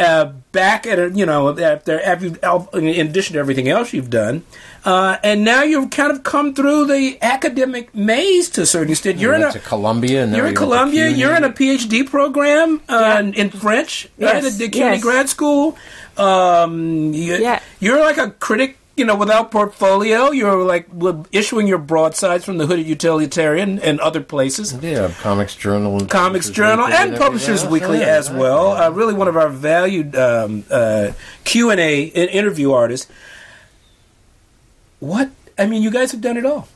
uh, 0.00 0.32
back 0.50 0.84
at 0.86 0.98
a, 0.98 1.10
you 1.10 1.24
know 1.24 1.56
after, 1.58 2.00
after 2.02 2.26
in 2.76 3.06
addition 3.06 3.34
to 3.34 3.38
everything 3.38 3.68
else 3.68 3.92
you've 3.92 4.10
done, 4.10 4.42
uh, 4.86 5.16
and 5.24 5.44
now 5.44 5.62
you've 5.64 5.90
kind 5.90 6.12
of 6.12 6.22
come 6.22 6.54
through 6.54 6.86
the 6.86 7.18
academic 7.20 7.92
maze 7.94 8.48
to 8.50 8.62
a 8.62 8.66
certain 8.66 8.92
extent. 8.92 9.18
You're 9.18 9.36
You 9.36 9.42
in 9.42 9.48
a 9.48 9.52
to 9.52 9.58
Columbia. 9.58 10.22
And 10.24 10.30
you're 10.36 10.46
in 10.46 10.54
you 10.54 10.60
went 10.60 10.70
Columbia. 10.70 11.08
You're 11.08 11.34
in 11.34 11.44
a 11.44 11.50
PhD 11.50 12.08
program 12.08 12.80
uh, 12.88 13.20
Yeah. 13.24 13.42
in 13.42 13.50
French 13.50 14.08
Yes, 14.16 14.32
right, 14.34 14.44
at 14.44 14.58
the 14.58 14.68
CUNY 14.68 14.94
yes. 14.96 15.02
grad 15.02 15.28
school. 15.28 15.76
Um, 16.16 17.12
you, 17.12 17.34
Yeah. 17.36 17.60
You're 17.80 18.00
like 18.00 18.16
a 18.16 18.30
critic, 18.30 18.78
you 18.96 19.04
know, 19.04 19.16
without 19.16 19.50
portfolio. 19.50 20.30
You're 20.30 20.64
like 20.64 20.86
issuing 21.32 21.66
your 21.66 21.78
broadsides 21.78 22.44
from 22.44 22.58
the 22.58 22.66
Hooded 22.66 22.86
Utilitarian 22.86 23.78
and 23.80 23.98
other 24.00 24.20
places. 24.22 24.72
Yeah, 24.80 25.10
Comics 25.20 25.54
Journal. 25.56 25.98
and 25.98 26.08
Comics 26.08 26.46
Publishers 26.46 26.56
Journal 26.56 26.86
Weekly 26.86 26.98
and 27.02 27.16
Publishers 27.18 27.64
everything 27.64 27.88
Weekly. 27.90 27.98
Yeah, 28.06 28.16
as 28.22 28.30
well. 28.30 28.70
Uh, 28.72 28.90
really, 28.90 29.14
one 29.14 29.28
of 29.28 29.36
our 29.36 29.48
valued 29.50 30.14
um, 30.16 30.64
uh, 30.70 31.10
Q 31.44 31.70
and 31.70 31.80
A 31.80 32.02
interview 32.04 32.72
artists. 32.72 33.10
What 35.00 35.30
I 35.58 35.66
mean, 35.66 35.82
you 35.82 35.90
guys 35.90 36.12
have 36.12 36.20
done 36.20 36.36
it 36.36 36.46
all. 36.46 36.68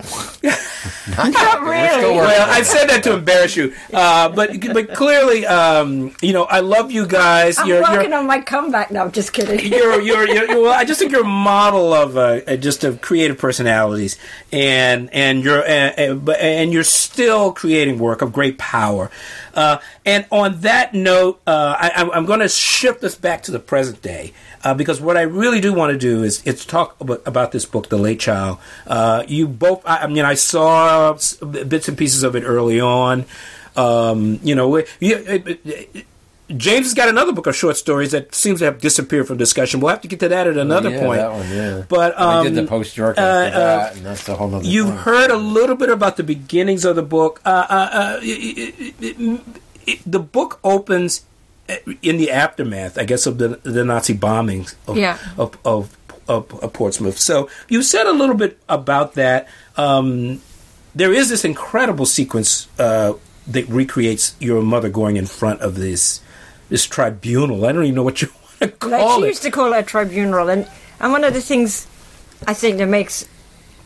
Not 1.16 1.60
really. 1.62 2.16
Well, 2.16 2.50
I 2.50 2.62
said 2.62 2.86
that 2.88 3.02
to 3.04 3.14
embarrass 3.14 3.56
you, 3.56 3.74
uh, 3.92 4.28
but 4.28 4.50
but 4.72 4.94
clearly, 4.94 5.46
um, 5.46 6.14
you 6.20 6.32
know, 6.32 6.44
I 6.44 6.60
love 6.60 6.90
you 6.90 7.06
guys. 7.06 7.58
I'm 7.58 7.66
you're, 7.66 7.82
working 7.82 8.10
you're, 8.10 8.18
on 8.18 8.26
my 8.26 8.40
comeback 8.40 8.90
now. 8.90 9.04
I'm 9.04 9.12
just 9.12 9.32
kidding. 9.32 9.60
you're, 9.72 10.00
you're, 10.00 10.26
you're, 10.26 10.44
you're- 10.46 10.62
well, 10.62 10.72
I 10.72 10.84
just 10.84 11.00
think 11.00 11.12
you're 11.12 11.22
a 11.22 11.28
model 11.28 11.92
of 11.92 12.16
uh, 12.16 12.40
uh, 12.46 12.56
just 12.56 12.84
of 12.84 13.00
creative 13.00 13.38
personalities, 13.38 14.18
and 14.52 15.12
and 15.12 15.42
you're 15.42 15.64
and, 15.66 16.28
and, 16.28 16.72
you're 16.72 16.84
still 16.84 17.52
creating 17.52 17.98
work 17.98 18.22
of 18.22 18.32
great 18.32 18.58
power. 18.58 19.10
Uh, 19.54 19.78
and 20.04 20.26
on 20.30 20.60
that 20.60 20.94
note, 20.94 21.40
uh, 21.46 21.74
I, 21.78 21.90
I'm, 21.96 22.10
I'm 22.12 22.26
going 22.26 22.40
to 22.40 22.48
shift 22.48 23.02
us 23.02 23.16
back 23.16 23.42
to 23.44 23.50
the 23.50 23.58
present 23.58 24.00
day 24.02 24.32
uh, 24.64 24.74
because 24.74 25.00
what 25.00 25.16
I 25.16 25.22
really 25.22 25.60
do 25.60 25.72
want 25.72 25.92
to 25.92 25.98
do 25.98 26.22
is 26.22 26.42
it's 26.44 26.64
talk 26.64 27.00
about, 27.00 27.22
about 27.26 27.52
this 27.52 27.64
book, 27.64 27.88
The 27.88 27.96
Late 27.96 28.20
Child. 28.20 28.58
Uh, 28.86 29.24
you 29.26 29.48
both, 29.48 29.82
I, 29.86 30.02
I 30.02 30.06
mean, 30.06 30.24
I 30.24 30.34
saw 30.34 30.67
s- 30.68 31.34
bits 31.36 31.88
and 31.88 31.96
pieces 31.96 32.22
of 32.22 32.36
it 32.36 32.42
early 32.42 32.80
on. 32.80 33.24
Um, 33.76 34.40
you 34.42 34.54
know, 34.54 34.76
you, 34.76 34.84
it, 35.16 35.60
it, 35.64 36.06
James 36.56 36.86
has 36.86 36.94
got 36.94 37.08
another 37.08 37.32
book 37.32 37.46
of 37.46 37.54
short 37.54 37.76
stories 37.76 38.12
that 38.12 38.34
seems 38.34 38.60
to 38.60 38.64
have 38.64 38.80
disappeared 38.80 39.28
from 39.28 39.36
discussion. 39.36 39.80
We'll 39.80 39.90
have 39.90 40.00
to 40.00 40.08
get 40.08 40.20
to 40.20 40.28
that 40.30 40.46
at 40.46 40.56
another 40.56 40.90
yeah, 40.90 41.00
point. 41.00 41.20
That 41.20 41.32
one, 41.32 41.50
yeah. 41.50 41.84
But 41.88 42.18
I 42.18 42.38
um, 42.38 42.44
did 42.46 42.54
the 42.54 42.66
post 42.66 42.96
York 42.96 43.18
uh, 43.18 43.20
after 43.20 43.56
uh, 43.56 43.60
that, 43.60 43.96
and 43.96 44.06
that's 44.06 44.24
the 44.24 44.34
whole 44.34 44.54
other. 44.54 44.64
You've 44.66 44.88
thing. 44.88 44.96
heard 44.96 45.30
a 45.30 45.36
little 45.36 45.76
bit 45.76 45.90
about 45.90 46.16
the 46.16 46.22
beginnings 46.24 46.84
of 46.84 46.96
the 46.96 47.02
book. 47.02 47.40
Uh, 47.44 47.66
uh, 47.68 47.90
uh, 47.92 48.20
it, 48.22 48.74
it, 48.78 48.94
it, 49.00 49.40
it, 49.86 50.00
the 50.06 50.20
book 50.20 50.58
opens 50.64 51.24
in 52.02 52.16
the 52.16 52.30
aftermath, 52.30 52.98
I 52.98 53.04
guess, 53.04 53.26
of 53.26 53.36
the, 53.38 53.60
the 53.62 53.84
Nazi 53.84 54.14
bombings 54.14 54.74
of, 54.86 54.96
Yeah. 54.96 55.18
of, 55.36 55.58
of, 55.64 55.96
of, 56.26 56.52
of 56.62 56.72
Portsmouth. 56.72 57.18
So 57.18 57.50
you 57.68 57.82
said 57.82 58.06
a 58.06 58.12
little 58.12 58.34
bit 58.36 58.58
about 58.68 59.14
that. 59.14 59.48
Um, 59.76 60.40
there 60.98 61.12
is 61.14 61.28
this 61.28 61.44
incredible 61.44 62.06
sequence 62.06 62.68
uh, 62.78 63.12
that 63.46 63.66
recreates 63.68 64.34
your 64.40 64.60
mother 64.62 64.88
going 64.90 65.16
in 65.16 65.26
front 65.26 65.60
of 65.60 65.76
this 65.76 66.20
this 66.68 66.84
tribunal. 66.84 67.64
I 67.64 67.72
don't 67.72 67.84
even 67.84 67.94
know 67.94 68.02
what 68.02 68.20
you 68.20 68.28
want 68.60 68.80
to 68.80 68.88
Like 68.88 69.00
call 69.00 69.16
she 69.16 69.22
it. 69.22 69.24
She 69.24 69.28
used 69.28 69.42
to 69.44 69.50
call 69.50 69.72
it 69.72 69.78
a 69.78 69.82
tribunal, 69.82 70.48
and 70.50 70.66
and 71.00 71.12
one 71.12 71.24
of 71.24 71.32
the 71.32 71.40
things 71.40 71.86
I 72.46 72.54
think 72.54 72.78
that 72.78 72.88
makes, 72.88 73.26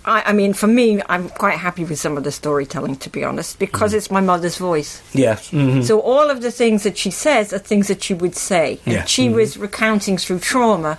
I, 0.05 0.23
I 0.31 0.33
mean, 0.33 0.53
for 0.55 0.67
me, 0.67 1.01
I'm 1.09 1.29
quite 1.29 1.59
happy 1.59 1.85
with 1.85 1.99
some 1.99 2.17
of 2.19 2.25
the 2.25 2.33
storytelling, 2.33 2.97
to 3.05 3.11
be 3.11 3.23
honest, 3.25 3.59
because 3.59 3.95
it's 3.95 4.11
my 4.11 4.21
mother's 4.21 4.57
voice. 4.59 5.01
Yes. 5.15 5.51
mhm. 5.51 5.85
So 5.85 6.01
all 6.01 6.29
of 6.31 6.41
the 6.43 6.51
things 6.51 6.83
that 6.83 6.97
she 6.99 7.11
says 7.11 7.53
are 7.53 7.59
things 7.59 7.87
that 7.89 8.03
she 8.03 8.15
would 8.15 8.35
say, 8.37 8.81
and 8.87 8.95
Yeah. 8.95 9.05
she 9.05 9.29
was 9.29 9.57
recounting 9.57 10.17
through 10.19 10.41
trauma. 10.41 10.99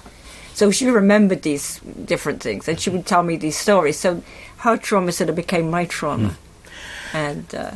So 0.54 0.72
she 0.72 0.88
remembered 0.88 1.42
these 1.42 1.80
different 2.06 2.42
things, 2.42 2.68
and 2.68 2.80
she 2.80 2.89
would 2.89 3.06
tell 3.06 3.24
me 3.24 3.38
these 3.38 3.58
stories. 3.58 3.98
So 4.00 4.24
her 4.58 4.78
trauma 4.78 5.12
sort 5.12 5.30
of 5.30 5.36
became 5.36 5.70
my 5.70 5.86
trauma, 5.86 6.38
and. 7.13 7.54
Uh, 7.54 7.72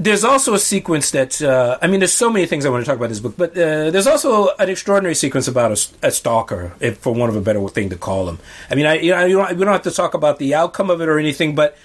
there's 0.00 0.24
also 0.24 0.52
a 0.54 0.58
sequence 0.58 1.12
that 1.12 1.40
uh, 1.40 1.78
I 1.80 1.86
mean, 1.86 2.00
there's 2.00 2.12
so 2.12 2.28
many 2.28 2.46
things 2.46 2.66
I 2.66 2.70
want 2.70 2.84
to 2.84 2.88
talk 2.90 2.96
about 2.96 3.04
in 3.04 3.10
this 3.12 3.20
book, 3.20 3.34
but 3.36 3.50
uh, 3.52 3.90
there's 3.92 4.08
also 4.08 4.48
an 4.58 4.68
extraordinary 4.68 5.14
sequence 5.14 5.46
about 5.46 5.70
a 6.02 6.10
stalker, 6.10 6.72
if 6.80 6.98
for 6.98 7.14
want 7.14 7.30
of 7.30 7.36
a 7.36 7.40
better 7.40 7.66
thing 7.68 7.88
to 7.90 7.96
call 7.96 8.28
him. 8.28 8.40
I 8.68 8.74
mean, 8.74 8.86
I 8.86 8.94
you 8.98 9.12
know, 9.12 9.24
you 9.24 9.36
don't, 9.36 9.56
we 9.56 9.64
don't 9.64 9.72
have 9.72 9.82
to 9.82 9.92
talk 9.92 10.14
about 10.14 10.38
the 10.40 10.56
outcome 10.56 10.90
of 10.90 11.00
it 11.00 11.08
or 11.08 11.20
anything, 11.20 11.54
but 11.54 11.76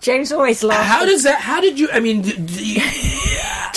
James 0.00 0.32
always 0.32 0.62
laughs. 0.62 0.88
how 0.88 1.06
does 1.06 1.22
that? 1.22 1.40
How 1.40 1.60
did 1.60 1.78
you? 1.78 1.88
I 1.92 2.00
mean, 2.00 2.22
d- 2.22 2.80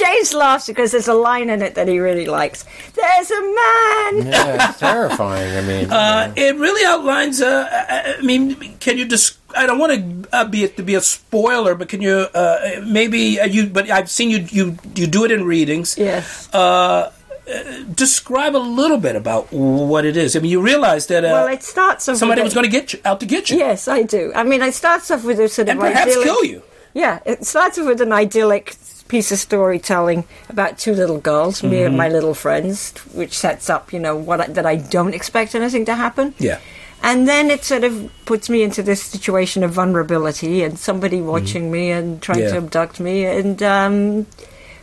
James 0.02 0.34
laughs 0.34 0.68
because 0.68 0.92
there's 0.92 1.08
a 1.08 1.14
line 1.14 1.50
in 1.50 1.62
it 1.62 1.76
that 1.76 1.88
he 1.88 2.00
really 2.00 2.26
likes. 2.26 2.66
There's 2.94 3.32
a 3.32 3.42
man. 3.42 4.28
Yeah, 4.28 4.70
it's 4.70 4.80
terrifying. 4.80 5.58
I 5.58 5.62
mean, 5.62 5.92
uh, 5.92 6.34
it 6.36 6.56
really 6.58 6.86
outlines. 6.86 7.42
Uh, 7.42 7.68
I 7.72 8.16
I 8.18 8.22
mean, 8.22 8.78
can 8.80 8.98
you 8.98 9.06
just? 9.06 9.38
I 9.56 9.66
don't 9.66 9.80
want 9.80 9.92
to 9.94 10.36
uh, 10.36 10.46
be 10.46 10.68
to 10.68 10.84
be 10.84 10.96
a 10.96 11.02
spoiler, 11.02 11.76
but 11.76 11.90
can 11.90 12.02
you 12.02 12.28
uh, 12.34 12.82
maybe 12.86 13.40
uh, 13.40 13.46
you? 13.46 13.68
But 13.68 13.90
I've 13.90 14.10
seen 14.10 14.30
you 14.32 14.40
you 14.50 14.78
you 14.96 15.08
do 15.08 15.26
it 15.26 15.32
in 15.32 15.44
readings. 15.46 15.98
Yes. 15.98 16.50
Uh, 16.54 17.12
uh, 17.52 17.84
describe 17.94 18.56
a 18.56 18.64
little 18.64 18.98
bit 18.98 19.16
about 19.16 19.52
what 19.52 20.06
it 20.06 20.16
is. 20.16 20.36
I 20.36 20.40
mean, 20.40 20.52
you 20.52 20.62
realize 20.62 21.08
that 21.08 21.26
uh, 21.26 21.30
well, 21.34 21.48
it 21.48 21.64
starts 21.64 22.08
off. 22.08 22.18
somebody 22.18 22.42
with 22.42 22.46
was 22.46 22.54
going 22.54 22.66
to 22.66 22.72
get 22.72 22.94
you 22.94 23.00
out 23.04 23.20
to 23.20 23.26
get 23.26 23.50
you, 23.50 23.58
Yes, 23.58 23.88
I 23.88 24.04
do. 24.04 24.32
I 24.36 24.44
mean, 24.44 24.62
it 24.62 24.74
starts 24.74 25.12
off 25.12 25.26
with 25.26 25.40
a 25.40 25.50
sort 25.50 25.68
and 25.68 25.80
of 25.80 25.86
perhaps 25.86 26.12
idyllic. 26.12 26.26
kill 26.26 26.46
you. 26.46 26.64
Yeah, 26.94 27.20
it 27.26 27.46
starts 27.46 27.78
off 27.80 27.88
with 27.88 28.00
an 28.00 28.14
idyllic 28.14 28.76
piece 29.12 29.30
of 29.32 29.40
storytelling 29.40 30.24
about 30.50 30.78
two 30.80 30.94
little 31.02 31.20
girls, 31.20 31.62
me 31.62 31.70
Mm-hmm. 31.70 31.86
and 31.88 31.98
my 31.98 32.08
little 32.10 32.34
friends, 32.34 32.94
which 33.14 33.38
sets 33.38 33.70
up, 33.70 33.92
you 33.94 34.00
know, 34.00 34.16
what 34.16 34.40
I, 34.42 34.48
that 34.58 34.66
I 34.66 34.76
don't 34.78 35.14
expect 35.14 35.54
anything 35.54 35.86
to 35.86 35.96
happen. 35.96 36.34
Yeah. 36.40 36.60
And 37.04 37.28
then 37.28 37.50
it 37.52 37.64
sort 37.66 37.84
of 37.84 37.94
puts 38.26 38.48
me 38.50 38.62
into 38.64 38.82
this 38.84 39.02
situation 39.04 39.64
of 39.64 39.72
vulnerability 39.72 40.64
and 40.64 40.78
somebody 40.80 41.18
Mm-hmm. 41.18 41.28
watching 41.36 41.66
me 41.72 41.92
and 41.92 42.22
trying 42.22 42.40
Yeah. 42.40 42.52
to 42.52 42.58
abduct 42.58 43.00
me. 43.00 43.26
And 43.26 43.62
um, 43.64 44.28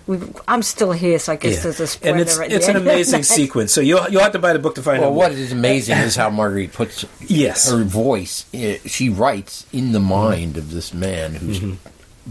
we 0.08 0.18
I'm 0.52 0.62
still 0.62 0.92
here, 0.92 1.18
so 1.18 1.32
I 1.32 1.36
guess 1.36 1.56
Yeah. 1.56 1.62
there's 1.64 1.80
a 1.80 1.86
spoiler 1.86 2.12
and 2.12 2.20
it's 2.22 2.38
at 2.38 2.52
it's 2.52 2.66
the 2.66 2.72
an 2.72 2.76
end 2.78 2.86
amazing 2.88 3.22
sequence. 3.22 3.72
So 3.72 3.80
you'll 3.80 4.08
you'll 4.10 4.22
have 4.28 4.32
to 4.32 4.38
buy 4.46 4.52
the 4.52 4.58
book 4.58 4.74
to 4.76 4.82
find 4.82 5.00
well, 5.00 5.10
out. 5.10 5.16
Well, 5.16 5.28
what 5.30 5.38
is 5.38 5.52
amazing 5.52 5.96
is 6.08 6.16
how 6.16 6.28
Marguerite 6.30 6.72
puts 6.72 7.04
Yes. 7.26 7.70
her 7.70 7.84
voice. 7.84 8.44
eh, 8.52 8.78
She 8.86 9.08
writes 9.08 9.64
in 9.72 9.92
the 9.92 10.00
mind 10.00 10.56
of 10.56 10.72
this 10.76 10.92
man 10.92 11.34
who's 11.40 11.60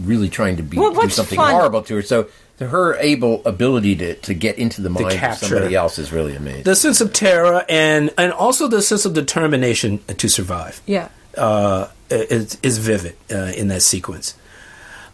really 0.00 0.28
trying 0.28 0.56
to 0.56 0.62
be 0.62 0.78
Well, 0.78 0.92
do 0.92 1.08
something 1.08 1.36
fun- 1.36 1.52
horrible 1.52 1.82
to 1.82 1.94
her. 1.96 2.02
So 2.02 2.28
her 2.60 2.96
able 2.96 3.44
ability 3.46 3.94
to, 3.96 4.14
to 4.14 4.34
get 4.34 4.58
into 4.58 4.82
the 4.82 4.90
mind 4.90 5.22
of 5.22 5.36
somebody 5.36 5.74
else 5.76 5.98
is 5.98 6.12
really 6.12 6.34
amazing. 6.34 6.64
the 6.64 6.74
sense 6.74 7.00
of 7.00 7.12
terror 7.12 7.64
and 7.68 8.10
and 8.18 8.32
also 8.32 8.66
the 8.66 8.82
sense 8.82 9.04
of 9.04 9.14
determination 9.14 9.98
to 10.08 10.28
survive. 10.28 10.80
Yeah. 10.86 11.08
uh, 11.36 11.88
is, 12.10 12.58
is 12.62 12.78
vivid 12.78 13.14
uh, 13.30 13.52
in 13.56 13.68
that 13.68 13.82
sequence. 13.82 14.34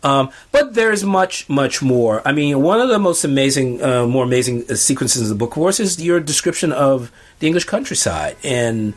Um, 0.02 0.30
but 0.52 0.74
there's 0.74 1.02
much, 1.02 1.48
much 1.48 1.80
more. 1.82 2.20
I 2.26 2.32
mean, 2.32 2.60
one 2.62 2.78
of 2.80 2.88
the 2.90 2.98
most 2.98 3.24
amazing, 3.24 3.82
uh, 3.82 4.06
more 4.06 4.24
amazing 4.24 4.64
uh, 4.70 4.74
sequences 4.74 5.22
in 5.22 5.28
the 5.28 5.34
book, 5.34 5.50
of 5.50 5.54
course, 5.54 5.80
is 5.80 6.02
your 6.02 6.20
description 6.20 6.72
of 6.72 7.10
the 7.38 7.46
English 7.46 7.64
countryside, 7.64 8.36
and 8.44 8.92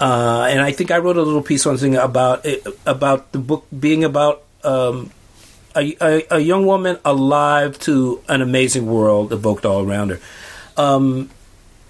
uh, 0.00 0.46
and 0.48 0.60
I 0.60 0.70
think 0.72 0.90
I 0.90 0.98
wrote 0.98 1.16
a 1.16 1.22
little 1.22 1.42
piece 1.42 1.66
on 1.66 1.76
thing 1.78 1.96
about 1.96 2.44
it, 2.46 2.64
about 2.86 3.32
the 3.32 3.38
book 3.38 3.66
being 3.76 4.04
about 4.04 4.44
um, 4.62 5.10
a, 5.76 5.96
a, 6.00 6.26
a 6.30 6.38
young 6.40 6.64
woman 6.66 6.98
alive 7.04 7.78
to 7.80 8.22
an 8.28 8.40
amazing 8.42 8.86
world 8.86 9.32
evoked 9.32 9.64
all 9.66 9.82
around 9.88 10.10
her. 10.10 10.20
Um, 10.76 11.30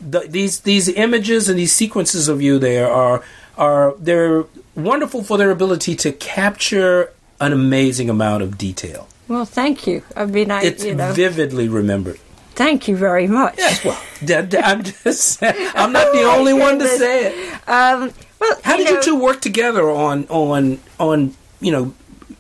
the, 0.01 0.21
these 0.21 0.61
these 0.61 0.89
images 0.89 1.49
and 1.49 1.59
these 1.59 1.73
sequences 1.73 2.29
of 2.29 2.43
you 2.43 2.59
there 2.59 2.91
are 2.91 3.23
are 3.57 3.95
they're 3.99 4.45
wonderful 4.75 5.23
for 5.25 5.39
their 5.39 5.51
ability 5.51 5.95
to 5.97 6.13
capture 6.13 7.13
an 7.41 7.53
amazing 7.53 8.11
amount 8.11 8.43
of 8.43 8.59
detail. 8.59 9.09
Well, 9.29 9.45
thank 9.47 9.87
you. 9.87 10.03
I 10.15 10.27
mean, 10.27 10.51
I 10.51 10.63
It's 10.63 10.85
you 10.85 10.95
know, 10.95 11.13
vividly 11.13 11.69
remembered. 11.69 12.19
thank 12.55 12.87
you 12.89 12.97
very 12.97 13.27
much. 13.27 13.55
Yes, 13.59 13.85
well, 13.85 14.01
d- 14.25 14.43
d- 14.49 14.59
I'm 14.59 14.83
just 14.85 15.43
I'm 15.43 15.93
not 15.93 16.13
the 16.13 16.23
only 16.37 16.53
one 16.55 16.79
to 16.79 16.87
say 16.89 17.27
it. 17.29 17.69
Um, 17.69 18.13
well, 18.41 18.57
How 18.63 18.77
did 18.77 18.89
you 18.89 19.03
two 19.03 19.17
work 19.19 19.41
together 19.41 19.91
on 19.91 20.27
on 20.29 20.79
on 21.01 21.35
you 21.61 21.73
know 21.73 21.95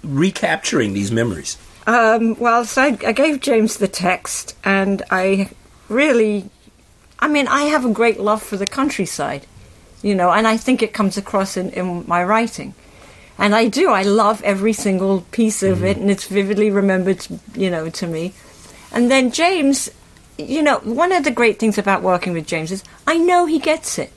recapturing 0.06 0.92
these 0.92 1.10
memories? 1.10 1.58
Um, 1.86 2.36
well, 2.38 2.64
so 2.64 2.82
I, 2.82 2.98
I 3.06 3.12
gave 3.12 3.40
James 3.40 3.76
the 3.76 3.88
text, 3.88 4.56
and 4.64 5.02
I 5.10 5.50
really, 5.88 6.50
I 7.18 7.28
mean, 7.28 7.46
I 7.48 7.62
have 7.64 7.84
a 7.84 7.92
great 7.92 8.18
love 8.18 8.42
for 8.42 8.56
the 8.56 8.66
countryside, 8.66 9.46
you 10.02 10.14
know, 10.14 10.30
and 10.30 10.46
I 10.46 10.56
think 10.56 10.82
it 10.82 10.92
comes 10.92 11.16
across 11.16 11.56
in, 11.56 11.70
in 11.70 12.04
my 12.06 12.24
writing. 12.24 12.74
And 13.38 13.54
I 13.54 13.68
do. 13.68 13.90
I 13.90 14.02
love 14.02 14.42
every 14.42 14.72
single 14.72 15.20
piece 15.30 15.62
of 15.62 15.84
it, 15.84 15.98
and 15.98 16.10
it's 16.10 16.26
vividly 16.26 16.70
remembered, 16.70 17.26
you 17.54 17.70
know, 17.70 17.90
to 17.90 18.06
me. 18.06 18.32
And 18.90 19.10
then 19.10 19.30
James, 19.30 19.90
you 20.38 20.62
know, 20.62 20.78
one 20.78 21.12
of 21.12 21.22
the 21.22 21.30
great 21.30 21.58
things 21.58 21.76
about 21.76 22.02
working 22.02 22.32
with 22.32 22.46
James 22.46 22.72
is 22.72 22.82
I 23.06 23.18
know 23.18 23.46
he 23.46 23.58
gets 23.58 23.98
it, 23.98 24.10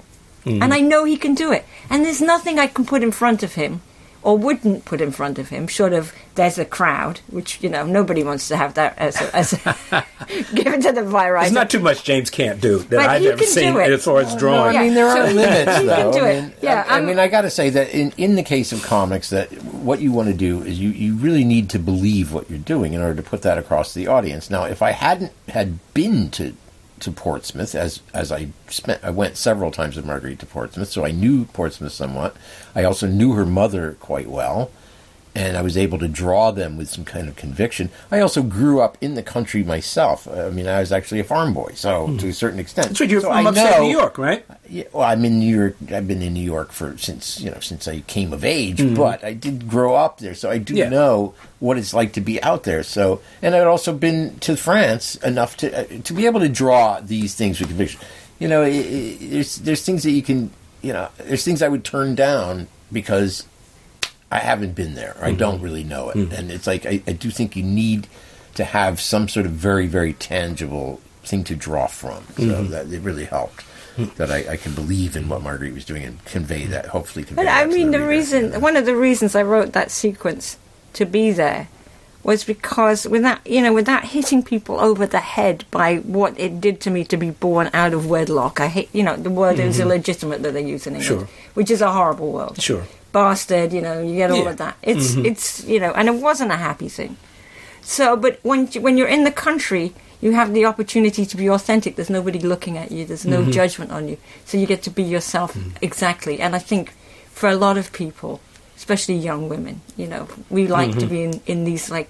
and 0.46 0.74
I 0.74 0.80
know 0.80 1.04
he 1.04 1.18
can 1.18 1.36
do 1.36 1.52
it. 1.52 1.66
And 1.90 2.04
there's 2.04 2.22
nothing 2.22 2.58
I 2.58 2.68
can 2.68 2.86
put 2.86 3.04
in 3.04 3.12
front 3.12 3.44
of 3.44 3.54
him 3.54 3.82
or 4.22 4.38
wouldn't 4.38 4.84
put 4.86 5.00
in 5.02 5.12
front 5.12 5.40
of 5.40 5.50
him, 5.50 5.68
short 5.68 5.94
of 5.94 6.14
there's 6.36 6.58
a 6.58 6.66
crowd, 6.66 7.20
which 7.30 7.62
you 7.64 7.70
know 7.70 7.86
nobody 7.86 8.24
wants 8.24 8.48
to 8.50 8.58
have 8.58 8.74
that 8.76 8.98
as 8.98 9.20
a, 9.22 9.36
as 9.36 9.54
a 9.92 10.06
given 10.54 10.82
to 10.82 10.92
the 10.92 11.04
virus. 11.04 11.44
There's 11.44 11.54
not 11.54 11.70
too 11.70 11.80
much 11.80 12.04
James 12.04 12.30
can't 12.30 12.60
do 12.62 12.80
that 12.80 12.90
But 12.90 13.00
I've 13.00 13.22
he 13.22 13.28
ever 13.30 13.38
can 13.38 13.48
seen 13.48 13.74
do 13.74 13.80
it. 13.80 13.92
as 13.92 14.04
far 14.04 14.20
as 14.20 14.34
No, 14.34 14.40
drawing. 14.40 14.78
I 14.78 14.84
mean, 14.84 14.94
there 14.94 15.06
Yeah, 15.06 15.24
are 15.24 15.28
so- 15.28 15.34
limits, 15.34 15.80
You 15.82 15.86
though. 15.86 15.96
can 15.96 16.12
do 16.12 16.20
I 16.26 16.30
it. 16.32 16.42
mean, 16.42 16.54
Yeah, 16.62 16.86
I, 16.88 16.98
I 16.98 17.02
mean, 17.02 17.20
I 17.20 17.28
got 17.28 17.42
to 17.42 17.50
say 17.50 17.70
that 17.72 17.90
in, 17.94 18.14
in 18.18 18.36
the 18.36 18.44
case 18.44 18.72
of 18.72 18.82
comics, 18.84 19.30
that 19.32 19.52
what 19.64 20.00
you 20.02 20.12
want 20.12 20.28
to 20.30 20.34
do 20.36 20.62
is 20.64 20.80
you, 20.80 20.90
you 20.90 21.16
really 21.16 21.44
need 21.44 21.70
to 21.72 21.80
believe 21.80 22.32
what 22.34 22.50
you're 22.50 22.60
doing 22.60 22.94
in 22.94 23.02
order 23.02 23.16
to 23.16 23.24
put 23.30 23.42
that 23.44 23.58
across 23.58 23.94
to 23.94 24.00
the 24.00 24.08
audience. 24.08 24.50
Now, 24.50 24.66
if 24.66 24.82
I 24.82 24.92
hadn't 24.92 25.32
had 25.48 25.80
been 25.94 26.30
to 26.32 26.56
to 27.02 27.12
Portsmouth, 27.12 27.76
as 27.76 28.02
as 28.14 28.32
I 28.32 28.50
spent, 28.68 29.04
I 29.04 29.10
went 29.10 29.38
several 29.38 29.72
times 29.72 29.96
with 29.96 30.06
Marguerite 30.06 30.40
to 30.40 30.46
Portsmouth, 30.46 30.90
so 30.90 31.06
I 31.06 31.12
knew 31.12 31.46
Portsmouth 31.46 31.94
somewhat. 31.94 32.36
I 32.76 32.84
also 32.84 33.08
knew 33.08 33.34
her 33.34 33.46
mother 33.46 33.98
quite 34.00 34.30
well. 34.30 34.72
And 35.36 35.56
I 35.56 35.62
was 35.62 35.78
able 35.78 36.00
to 36.00 36.08
draw 36.08 36.52
them 36.52 36.76
with 36.76 36.90
some 36.90 37.06
kind 37.06 37.30
of 37.30 37.36
conviction. 37.36 37.90
I 38.12 38.20
also 38.20 38.42
grew 38.42 38.82
up 38.82 38.98
in 39.00 39.14
the 39.14 39.22
country 39.24 39.64
myself. 39.64 40.28
I 40.28 40.50
mean, 40.50 40.68
I 40.68 40.80
was 40.80 40.92
actually 40.92 41.20
a 41.20 41.24
farm 41.24 41.54
boy, 41.54 41.72
so 41.76 42.16
to 42.18 42.30
a 42.30 42.34
certain 42.34 42.60
extent. 42.60 42.88
That's 42.88 43.00
right. 43.00 43.10
You're 43.10 43.22
So 43.22 43.28
from 43.28 43.46
I 43.46 43.50
upstate 43.50 43.72
know- 43.72 43.84
New 43.84 43.92
York, 43.98 44.18
right? 44.18 44.44
Yeah, 44.68 44.84
well, 44.92 45.04
I'm 45.04 45.24
in 45.26 45.40
New 45.40 45.56
York. 45.56 45.76
I've 45.92 46.08
been 46.08 46.22
in 46.22 46.34
New 46.34 46.44
York 46.44 46.72
for 46.72 46.98
since 46.98 47.40
you 47.40 47.50
know 47.52 47.60
since 47.60 47.88
I 47.88 48.02
came 48.02 48.34
of 48.34 48.44
age. 48.46 48.82
But 48.96 49.24
I 49.24 49.34
did 49.34 49.68
grow 49.68 49.96
up 49.96 50.20
there, 50.20 50.34
so 50.36 50.50
I 50.50 50.58
do 50.58 50.76
Yeah. 50.76 50.90
know 50.90 51.34
what 51.60 51.78
it's 51.78 51.94
like 51.94 52.14
to 52.14 52.22
be 52.22 52.42
out 52.44 52.64
there. 52.64 52.84
So, 52.84 53.22
and 53.42 53.56
I'd 53.56 53.66
also 53.68 53.94
been 53.94 54.38
to 54.40 54.56
France 54.58 55.16
enough 55.18 55.58
to 55.58 55.68
uh, 55.80 56.02
to 56.04 56.14
be 56.14 56.26
able 56.26 56.40
to 56.42 56.50
draw 56.50 57.00
these 57.02 57.34
things 57.36 57.60
with 57.60 57.70
conviction. 57.70 58.00
You 58.40 58.48
know, 58.48 58.62
i 58.64 58.68
i 58.68 59.18
there's 59.22 59.56
there's 59.58 59.82
things 59.84 60.04
that 60.04 60.12
you 60.12 60.22
can 60.22 60.52
you 60.82 60.94
know 60.94 61.10
there's 61.18 61.44
things 61.44 61.62
I 61.62 61.68
would 61.68 61.84
turn 61.84 62.16
down 62.16 62.68
because 62.92 63.46
I 64.32 64.40
haven't 64.40 64.76
been 64.76 64.96
there. 64.96 65.16
I 65.22 65.30
mm-hmm. 65.30 65.38
don't 65.38 65.62
really 65.62 65.84
know 65.84 66.10
it, 66.10 66.18
mm-hmm. 66.18 66.34
and 66.34 66.52
it's 66.52 66.68
like 66.68 66.86
I, 66.86 67.02
I 67.08 67.14
do 67.14 67.30
think 67.30 67.56
you 67.56 67.64
need 67.64 68.08
to 68.56 68.64
have 68.64 69.00
some 69.00 69.28
sort 69.28 69.46
of 69.46 69.54
very 69.54 69.88
very 69.88 70.14
tangible 70.14 71.02
thing 71.24 71.44
to 71.46 71.56
draw 71.56 71.88
from. 71.88 72.24
So 72.36 72.44
mm-hmm. 72.44 72.72
that 72.72 72.92
it 72.92 73.02
really 73.02 73.26
helped 73.26 73.64
that 74.18 74.32
I, 74.32 74.54
I 74.54 74.58
can 74.58 74.74
believe 74.74 75.16
in 75.16 75.30
what 75.30 75.42
Marguerite 75.42 75.74
was 75.74 75.86
doing 75.86 76.04
and 76.04 76.24
convey 76.26 76.66
that. 76.66 76.88
Hopefully, 76.88 77.26
convey. 77.26 77.44
But 77.44 77.52
I 77.52 77.66
to 77.66 77.74
mean, 77.74 77.92
the 77.92 78.00
reader. 78.00 78.10
reason, 78.10 78.62
one 78.62 78.78
of 78.78 78.86
the 78.86 78.96
reasons 78.96 79.36
I 79.36 79.44
wrote 79.44 79.74
that 79.74 79.92
sequence 79.92 80.58
to 80.94 81.06
be 81.06 81.32
there 81.32 81.68
was 82.24 82.44
because 82.44 83.08
without, 83.08 83.46
you 83.48 83.62
know, 83.62 83.74
without 83.74 84.06
hitting 84.06 84.44
people 84.44 84.80
over 84.80 85.06
the 85.06 85.20
head 85.20 85.64
by 85.72 85.98
what 85.98 86.38
it 86.40 86.60
did 86.60 86.82
to 86.82 86.90
me 86.90 87.04
to 87.06 87.18
be 87.18 87.32
born 87.32 87.70
out 87.74 87.94
of 87.94 88.08
wedlock. 88.08 88.60
I 88.60 88.68
hate, 88.68 88.90
you 88.94 89.04
know, 89.04 89.16
the 89.16 89.30
word 89.30 89.58
is 89.58 89.80
illegitimate 89.80 90.44
that 90.44 90.54
they 90.54 90.66
use 90.66 90.86
in 90.86 90.96
England, 90.96 91.28
Sure. 91.28 91.36
which 91.54 91.72
is 91.72 91.82
a 91.82 91.92
horrible 91.92 92.32
word. 92.32 92.62
Sure. 92.62 92.86
Bastard, 93.12 93.74
you 93.74 93.82
know, 93.82 94.02
you 94.02 94.16
get 94.16 94.32
all 94.32 94.44
Yeah. 94.44 94.50
of 94.50 94.58
that. 94.58 94.76
It's, 94.82 95.12
mm-hmm. 95.12 95.26
it's, 95.26 95.64
you 95.66 95.80
know, 95.80 95.92
and 95.94 96.08
it 96.08 96.16
wasn't 96.16 96.52
a 96.52 96.58
happy 96.58 96.90
thing. 96.90 97.18
So, 97.82 98.16
but 98.16 98.40
when 98.44 98.68
when 98.68 98.98
you're 98.98 99.08
in 99.08 99.24
the 99.24 99.32
country, 99.32 99.94
you 100.22 100.34
have 100.34 100.54
the 100.54 100.66
opportunity 100.66 101.26
to 101.26 101.38
be 101.38 101.50
authentic. 101.50 101.96
There's 101.96 102.10
nobody 102.10 102.40
looking 102.40 102.78
at 102.78 102.92
you. 102.92 103.06
There's 103.06 103.26
no 103.26 103.42
mm-hmm. 103.42 103.52
judgment 103.52 103.92
on 103.92 104.08
you. 104.10 104.18
So 104.46 104.58
you 104.58 104.68
get 104.68 104.84
to 104.84 104.92
be 104.92 105.04
yourself 105.04 105.54
mm-hmm. 105.54 105.78
exactly. 105.82 106.40
And 106.40 106.56
I 106.56 106.60
think 106.60 106.92
for 107.32 107.50
a 107.50 107.56
lot 107.56 107.78
of 107.78 107.92
people, 107.94 108.42
especially 108.76 109.16
young 109.16 109.50
women, 109.50 109.82
you 109.98 110.08
know, 110.08 110.28
we 110.50 110.68
like 110.68 110.98
to 111.00 111.06
be 111.06 111.24
in, 111.24 111.42
in 111.46 111.64
these 111.64 111.90
like 111.90 112.10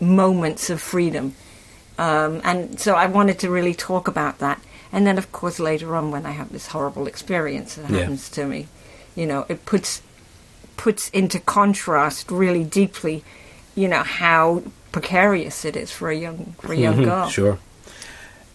moments 0.00 0.70
of 0.70 0.80
freedom. 0.80 1.34
Um, 1.98 2.40
and 2.44 2.78
so 2.78 2.94
I 2.94 3.06
wanted 3.06 3.38
to 3.40 3.50
really 3.50 3.74
talk 3.74 4.06
about 4.06 4.38
that. 4.38 4.60
And 4.92 5.06
then, 5.06 5.18
of 5.18 5.32
course, 5.32 5.58
later 5.58 5.96
on, 5.96 6.10
when 6.10 6.26
I 6.26 6.32
have 6.32 6.52
this 6.52 6.68
horrible 6.68 7.06
experience 7.06 7.74
that 7.74 7.90
Yeah. 7.90 8.00
happens 8.00 8.28
to 8.30 8.46
me, 8.46 8.68
you 9.14 9.26
know, 9.26 9.46
it 9.48 9.64
puts 9.64 10.02
puts 10.76 11.08
into 11.10 11.40
contrast 11.40 12.30
really 12.30 12.64
deeply, 12.64 13.24
you 13.74 13.88
know, 13.88 14.02
how 14.02 14.62
precarious 14.92 15.64
it 15.64 15.76
is 15.76 15.90
for 15.90 16.10
a 16.10 16.16
young 16.16 16.54
for 16.60 16.72
a 16.72 16.76
young 16.76 17.02
girl. 17.02 17.26
Mm-hmm. 17.26 17.30
Sure. 17.30 17.58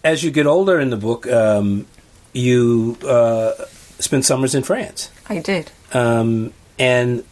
As 0.02 0.24
you 0.24 0.30
get 0.30 0.46
older 0.46 0.80
in 0.80 0.90
the 0.90 0.96
book, 0.96 1.26
um, 1.26 1.86
you 2.32 2.96
uh, 3.06 3.52
spend 3.98 4.24
summers 4.24 4.54
in 4.54 4.62
France. 4.62 5.10
I 5.28 5.38
did. 5.38 5.70
um, 5.92 6.52
and 6.78 7.24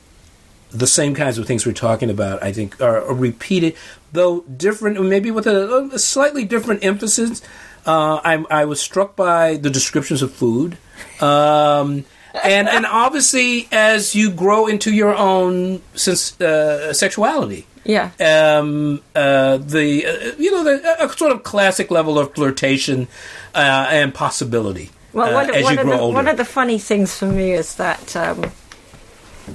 the 0.71 0.87
same 0.87 1.15
kinds 1.15 1.39
of 1.39 1.47
things 1.47 1.67
we're 1.67 1.73
talking 1.73 2.11
about, 2.11 2.43
I 2.43 2.53
think, 2.53 2.81
are, 2.81 3.03
are 3.03 3.15
repeated, 3.15 3.75
though 4.13 4.43
different, 4.43 5.03
maybe 5.03 5.31
with 5.31 5.47
a, 5.47 5.91
a 5.93 5.99
slightly 5.99 6.45
different 6.45 6.85
emphasis. 6.85 7.43
Uh, 7.85 8.21
I, 8.23 8.45
I 8.51 8.65
was 8.67 8.81
struck 8.81 9.17
by 9.17 9.57
the 9.57 9.71
descriptions 9.71 10.23
of 10.23 10.33
food, 10.33 10.77
um, 11.21 12.05
and 12.45 12.69
and 12.69 12.87
obviously 12.87 13.69
as 13.73 14.15
you 14.15 14.31
grow 14.31 14.67
into 14.67 14.91
your 14.93 15.15
own 15.15 15.81
sense, 15.95 16.41
uh, 16.41 16.93
sexuality. 16.93 17.67
Yeah. 17.85 18.11
Um, 18.21 19.01
uh, 19.17 19.57
the 19.57 20.07
uh, 20.07 20.33
you 20.39 20.51
know 20.53 20.65
the 20.65 21.05
a 21.05 21.09
sort 21.17 21.33
of 21.33 21.43
classic 21.43 21.91
level 21.91 22.19
of 22.19 22.35
flirtation 22.35 23.09
uh, 23.55 23.87
and 23.91 24.13
possibility 24.15 24.91
Well, 25.15 25.31
uh, 25.31 25.35
one, 25.35 25.51
as 25.55 25.65
one 25.65 25.75
you 25.75 25.81
of 25.81 25.87
grow 25.87 25.97
the, 25.97 26.03
older. 26.03 26.15
one 26.15 26.29
of 26.29 26.37
the 26.37 26.45
funny 26.45 26.79
things 26.79 27.17
for 27.17 27.27
me 27.27 27.53
is 27.53 27.77
that 27.77 28.15
um, 28.17 28.45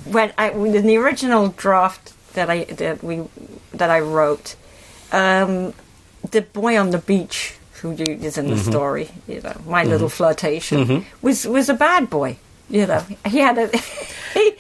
when 0.06 0.34
I 0.38 0.50
in 0.52 0.88
the 0.88 0.98
original 0.98 1.50
draft 1.50 2.14
that 2.34 2.50
I 2.50 2.64
that 2.66 3.04
we 3.04 3.24
that 3.74 3.90
I 3.90 4.00
wrote, 4.00 4.56
um, 5.12 5.74
the 6.32 6.42
boy 6.42 6.78
on 6.80 6.90
the 6.90 6.98
beach 6.98 7.56
who 7.82 7.92
is 7.92 8.38
in 8.38 8.48
the 8.48 8.56
Mm-hmm. 8.56 8.72
story, 8.72 9.10
you 9.28 9.42
know, 9.42 9.54
my 9.68 9.84
little 9.84 10.10
flirtation 10.10 11.06
was 11.22 11.46
was 11.46 11.70
a 11.70 11.74
bad 11.76 12.10
boy. 12.10 12.38
You 12.70 12.88
know, 12.88 13.04
he 13.26 13.40
had 13.40 13.58
a. 13.58 13.70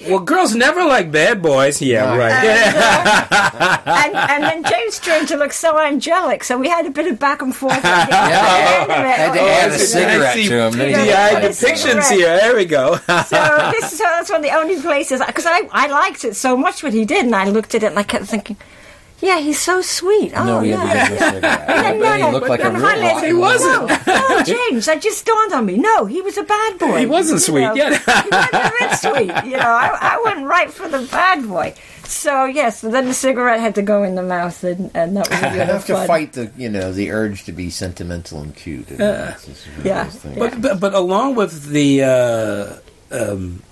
Well, 0.08 0.20
girls 0.20 0.56
never 0.56 0.86
like 0.86 1.12
bad 1.12 1.42
boys. 1.42 1.82
Yeah, 1.82 2.06
No. 2.14 2.18
right. 2.18 2.32
Uh, 2.32 2.44
yeah. 2.46 3.82
and, 4.06 4.16
and 4.16 4.44
then 4.44 4.72
James 4.72 5.00
turned 5.00 5.28
to 5.28 5.36
look 5.38 5.52
so 5.52 5.78
angelic, 5.78 6.44
so 6.46 6.58
we 6.58 6.70
had 6.70 6.86
a 6.86 6.92
bit 6.92 7.08
of 7.08 7.20
back 7.20 7.42
and 7.42 7.54
forth. 7.54 7.74
At 7.84 8.08
Yeah, 8.10 8.86
end 8.88 8.92
had 8.92 9.34
to 9.34 9.40
Oh, 9.42 9.48
add 9.48 9.72
a 9.72 9.74
I 9.74 9.78
see- 9.78 9.86
cigarette 9.86 10.34
see 10.36 10.48
to 10.48 10.62
him. 10.68 10.72
then 10.74 10.88
he 11.04 11.10
Yeah, 11.10 11.46
was 11.48 11.60
DI 11.60 11.68
depictions 11.72 12.10
here. 12.10 12.38
There 12.40 12.56
we 12.56 12.64
go. 12.66 12.96
so 12.96 13.72
this 13.74 13.98
so 13.98 14.04
that's 14.06 14.30
one 14.30 14.38
of 14.38 14.44
the 14.44 14.56
only 14.56 14.80
places 14.82 15.22
because 15.26 15.46
I, 15.46 15.68
I 15.72 15.88
liked 15.88 16.24
it 16.24 16.36
so 16.38 16.56
much 16.56 16.82
what 16.82 16.94
he 16.94 17.04
did, 17.04 17.26
and 17.26 17.36
I 17.36 17.50
looked 17.50 17.76
at 17.76 17.84
it 17.84 17.88
and 17.88 18.00
I 18.00 18.04
kept 18.04 18.26
thinking, 18.26 18.56
yeah, 19.22 19.40
he's 19.40 19.60
so 19.60 19.82
sweet. 19.82 20.34
Oh 20.36 20.44
No, 20.46 20.60
he 20.62 20.72
yeah. 20.72 20.86
had 20.86 21.12
the 21.12 21.18
cigarette. 21.18 21.44
Yeah, 21.44 21.92
no, 21.94 22.14
He 22.14 22.22
no, 22.22 22.32
looked 22.32 22.50
like 22.50 22.64
a 22.64 22.70
real 22.72 22.82
finally 22.82 23.08
I 23.08 23.14
rock 23.14 23.24
He 23.24 23.34
wasn't. 23.34 24.08
No, 24.08 24.28
no, 24.30 24.44
James, 24.44 24.86
that 24.86 25.02
just 25.02 25.26
dawned 25.26 25.54
on 25.54 25.66
me. 25.66 25.78
No, 25.78 26.06
he 26.06 26.22
was 26.22 26.38
a 26.38 26.44
bad 26.44 26.78
boy. 26.78 27.00
He 27.00 27.06
wasn't 27.06 27.40
You 27.40 27.40
sweet, 27.40 27.62
know, 27.62 27.74
yeah. 27.76 27.98
he 28.24 28.30
wasn't 28.30 29.00
sweet. 29.00 29.46
You 29.52 29.58
know, 29.58 29.64
I, 29.64 29.98
I 30.00 30.22
went 30.26 30.46
right 30.46 30.70
for 30.72 30.88
the 30.88 31.08
bad 31.12 31.48
boy. 31.48 31.74
So 32.04 32.46
yes, 32.46 32.82
then 32.82 33.06
the 33.08 33.14
cigarette 33.14 33.60
had 33.60 33.76
to 33.76 33.82
go 33.82 34.04
in 34.04 34.16
the 34.16 34.22
mouth, 34.24 34.64
and, 34.64 34.92
and 34.94 35.18
that 35.18 35.30
was 35.30 35.40
a 35.42 35.48
I 35.50 35.52
bit 35.54 35.68
have 35.68 35.76
of 35.78 35.86
to 35.86 36.06
fight 36.06 36.34
the 36.34 36.52
you 36.56 36.70
know 36.70 36.92
the 36.92 37.12
urge 37.12 37.46
to 37.46 37.52
be 37.52 37.70
sentimental 37.72 38.42
and 38.42 38.56
cute. 38.56 38.90
And 38.92 39.00
that's 39.00 39.46
just 39.46 39.68
yeah. 39.84 40.12
But, 40.38 40.62
but 40.62 40.80
but 40.80 40.94
along 40.94 41.34
with 41.36 41.70
the 41.70 42.04
uh, 42.04 42.76
um, 43.12 43.64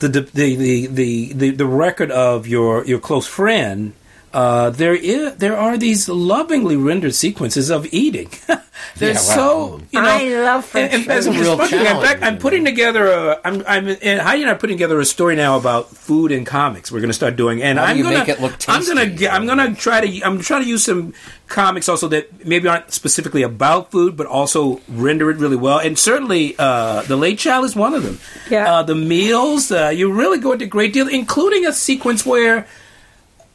the, 0.00 0.08
the, 0.08 0.20
the 0.20 0.86
the 0.86 1.32
the 1.32 1.50
the 1.52 1.66
record 1.66 2.10
of 2.10 2.46
your 2.46 2.84
your 2.84 2.98
close 2.98 3.26
friend. 3.26 3.94
Uh, 4.32 4.70
there 4.70 4.94
is 4.94 5.34
there 5.36 5.56
are 5.56 5.76
these 5.76 6.08
lovingly 6.08 6.76
rendered 6.76 7.14
sequences 7.14 7.68
of 7.68 7.86
eating. 7.92 8.30
They're 8.96 9.12
Yeah, 9.12 9.18
so 9.18 9.80
you 9.90 10.00
know. 10.00 10.08
I 10.08 10.24
love 10.42 10.64
French 10.64 10.92
and, 10.92 11.02
and 11.02 11.10
as 11.10 11.26
food. 11.26 11.34
I'm 11.34 11.40
Real 11.40 11.58
responding, 11.58 11.80
in 11.80 11.86
fact, 11.86 12.02
challenge, 12.02 12.22
I'm 12.22 12.38
putting 12.38 12.64
together 12.64 13.08
a. 13.08 13.40
I'm 13.44 13.64
I'm 13.66 13.88
and 13.88 14.20
Heidi 14.20 14.42
and 14.42 14.50
I 14.50 14.54
are 14.54 14.58
putting 14.58 14.76
together 14.76 15.00
a 15.00 15.04
story 15.04 15.34
now 15.34 15.56
about 15.56 15.88
food 15.88 16.30
and 16.30 16.46
comics. 16.46 16.92
We're 16.92 17.00
going 17.00 17.10
to 17.10 17.14
start 17.14 17.34
doing, 17.34 17.60
and 17.60 17.78
How 17.78 17.86
I'm 17.86 17.96
you 17.96 18.04
gonna 18.04 18.18
make 18.18 18.28
it 18.28 18.40
look 18.40 18.54
I'm 18.68 18.86
gonna 18.86 19.28
I'm 19.28 19.46
gonna 19.46 19.74
try 19.74 20.00
to 20.00 20.22
I'm 20.22 20.40
trying 20.40 20.62
to 20.62 20.68
use 20.68 20.84
some 20.84 21.12
comics 21.48 21.88
also 21.88 22.06
that 22.08 22.46
maybe 22.46 22.68
aren't 22.68 22.92
specifically 22.92 23.42
about 23.42 23.90
food, 23.90 24.16
but 24.16 24.26
also 24.26 24.80
render 24.88 25.30
it 25.30 25.38
really 25.38 25.56
well. 25.56 25.78
And 25.80 25.98
certainly, 25.98 26.54
uh, 26.56 27.02
the 27.02 27.16
late 27.16 27.38
child 27.40 27.64
is 27.64 27.74
one 27.74 27.94
of 27.94 28.04
them. 28.04 28.20
Yeah. 28.48 28.72
Uh, 28.72 28.82
the 28.84 28.94
meals 28.94 29.72
uh, 29.72 29.88
you 29.88 30.12
really 30.12 30.38
go 30.38 30.52
into 30.52 30.66
a 30.66 30.68
great 30.68 30.92
deal, 30.92 31.08
including 31.08 31.66
a 31.66 31.72
sequence 31.72 32.24
where 32.24 32.66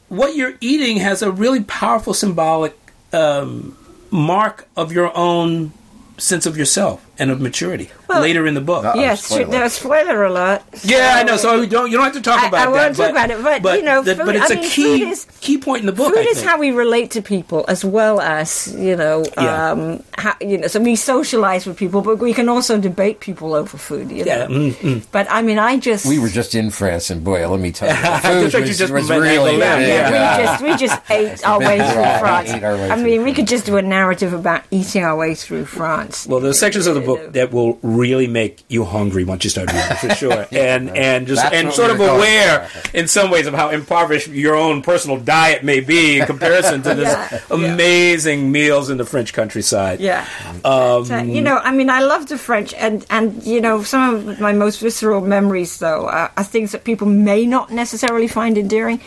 what 0.09 0.35
you're 0.35 0.53
eating 0.61 0.97
has 0.97 1.21
a 1.21 1.31
really 1.31 1.63
powerful 1.63 2.13
symbolic 2.13 2.77
um, 3.13 3.77
mark 4.11 4.67
of 4.75 4.91
your 4.91 5.15
own 5.15 5.71
sense 6.17 6.45
of 6.45 6.57
yourself 6.57 7.04
and 7.17 7.31
of 7.31 7.39
maturity 7.41 7.89
Well- 8.07 8.21
later 8.21 8.45
in 8.47 8.53
the 8.53 8.61
book. 8.61 8.85
Uh-oh. 8.85 8.99
Yes, 8.99 9.23
spoiler. 9.25 9.47
no, 9.47 9.67
spoiler 9.67 10.23
alert. 10.25 10.61
Yeah, 10.83 11.15
I 11.17 11.23
know. 11.23 11.37
So 11.37 11.61
you 11.61 11.67
don't 11.67 11.91
you 11.91 11.97
don't 11.97 12.05
have 12.05 12.13
to 12.13 12.21
talk 12.21 12.41
I- 12.43 12.47
about 12.47 12.67
I 12.67 12.71
that. 12.71 12.71
won't 12.71 12.95
talk 12.97 13.09
about 13.11 13.31
it, 13.31 13.63
but, 13.63 13.77
you 13.79 13.85
know, 13.85 14.01
that- 14.01 14.17
food- 14.17 14.25
but 14.25 14.35
it's 14.35 14.51
I 14.51 14.55
a 14.55 14.57
mean, 14.59 14.69
key 14.69 15.03
is- 15.09 15.25
key 15.41 15.57
point 15.57 15.81
in 15.81 15.85
the 15.85 15.91
book. 15.91 16.13
Food 16.13 16.25
I 16.27 16.31
is 16.31 16.41
how 16.43 16.57
we 16.59 16.71
relate 16.71 17.11
to 17.11 17.21
people, 17.21 17.65
as 17.67 17.83
well 17.85 18.19
as 18.21 18.73
you 18.77 18.95
know, 18.95 19.25
Yeah. 19.37 19.71
um, 19.71 20.03
ha- 20.17 20.37
you 20.41 20.57
know, 20.57 20.67
so 20.67 20.79
we 20.79 20.95
socialize 20.95 21.65
with 21.65 21.77
people, 21.77 22.01
but 22.01 22.17
we 22.19 22.33
can 22.33 22.49
also 22.49 22.77
debate 22.77 23.19
people 23.19 23.53
over 23.53 23.77
food. 23.77 24.11
You 24.11 24.25
know? 24.25 24.31
Yeah, 24.31 24.45
mm, 24.47 24.73
mm. 24.75 25.01
But 25.11 25.27
I 25.29 25.41
mean, 25.41 25.59
I 25.59 25.77
just 25.77 26.05
We 26.05 26.19
were 26.19 26.29
just 26.29 26.55
in 26.55 26.69
France, 26.71 27.09
and 27.09 27.23
boy, 27.23 27.47
let 27.47 27.59
me 27.59 27.71
tell 27.71 27.89
you, 27.89 27.95
the 27.95 28.01
food 28.19 28.51
thought 28.51 28.61
was, 28.61 28.77
just 28.77 28.93
was 28.93 29.09
really 29.09 29.55
Angola, 29.55 29.77
good. 29.79 29.87
yeah. 29.87 30.37
we 30.37 30.43
just 30.43 30.63
we 30.63 30.75
just 30.87 30.99
ate 31.09 31.45
our 31.47 31.59
way 31.59 31.77
through 31.77 32.19
France. 32.19 32.49
way 32.51 32.55
I 32.55 32.59
through 32.95 33.03
mean, 33.03 33.19
we 33.19 33.23
France. 33.25 33.35
could 33.37 33.47
just 33.47 33.65
do 33.65 33.77
a 33.77 33.81
narrative 33.81 34.33
about 34.33 34.61
eating 34.71 35.03
our 35.03 35.15
way 35.15 35.35
through 35.35 35.65
France. 35.65 36.25
Well, 36.27 36.39
there's 36.39 36.59
sections 36.59 36.87
of 36.87 36.95
the 36.95 37.01
book 37.05 37.33
that 37.33 37.51
will 37.51 37.77
really 37.81 38.27
make 38.27 38.63
you 38.67 38.83
hungry 38.83 39.23
once 39.23 39.43
you 39.43 39.49
start 39.49 39.71
reading, 39.71 39.97
for 39.97 40.15
sure, 40.21 40.45
and 40.51 40.89
and 40.95 41.27
just 41.27 41.41
That's 41.41 41.55
and 41.55 41.71
sort 41.73 41.91
of 41.91 41.99
aware 41.99 42.69
in 42.93 43.07
some 43.07 43.29
ways 43.31 43.47
of 43.47 43.53
how 43.53 43.69
impoverished 43.69 44.27
your 44.27 44.55
own 44.55 44.81
personal 44.81 45.17
diet 45.19 45.63
may 45.63 45.79
be 45.79 46.19
in 46.19 46.25
comparison 46.33 46.81
to 46.83 46.93
this 46.95 47.09
Yeah, 47.09 47.29
yeah. 47.31 47.55
amazing 47.73 48.51
meals 48.51 48.89
in 48.89 48.97
the 48.97 49.05
French 49.05 49.33
countryside. 49.33 49.99
Yeah. 49.99 50.25
Um, 50.63 51.03
But, 51.07 51.11
uh, 51.11 51.23
you 51.23 51.41
know, 51.41 51.57
I 51.57 51.71
mean, 51.71 51.89
I 51.89 52.01
love 52.01 52.27
the 52.27 52.37
French, 52.37 52.73
and 52.73 53.05
and 53.09 53.43
you 53.45 53.61
know, 53.61 53.83
some 53.83 54.15
of 54.15 54.39
my 54.39 54.53
most 54.53 54.79
visceral 54.81 55.21
memories, 55.21 55.77
though, 55.79 56.07
are, 56.07 56.31
are 56.37 56.43
things 56.43 56.71
that 56.71 56.83
people 56.83 57.07
may 57.07 57.45
not 57.45 57.71
necessarily 57.71 58.27
find 58.27 58.57
endearing. 58.57 58.99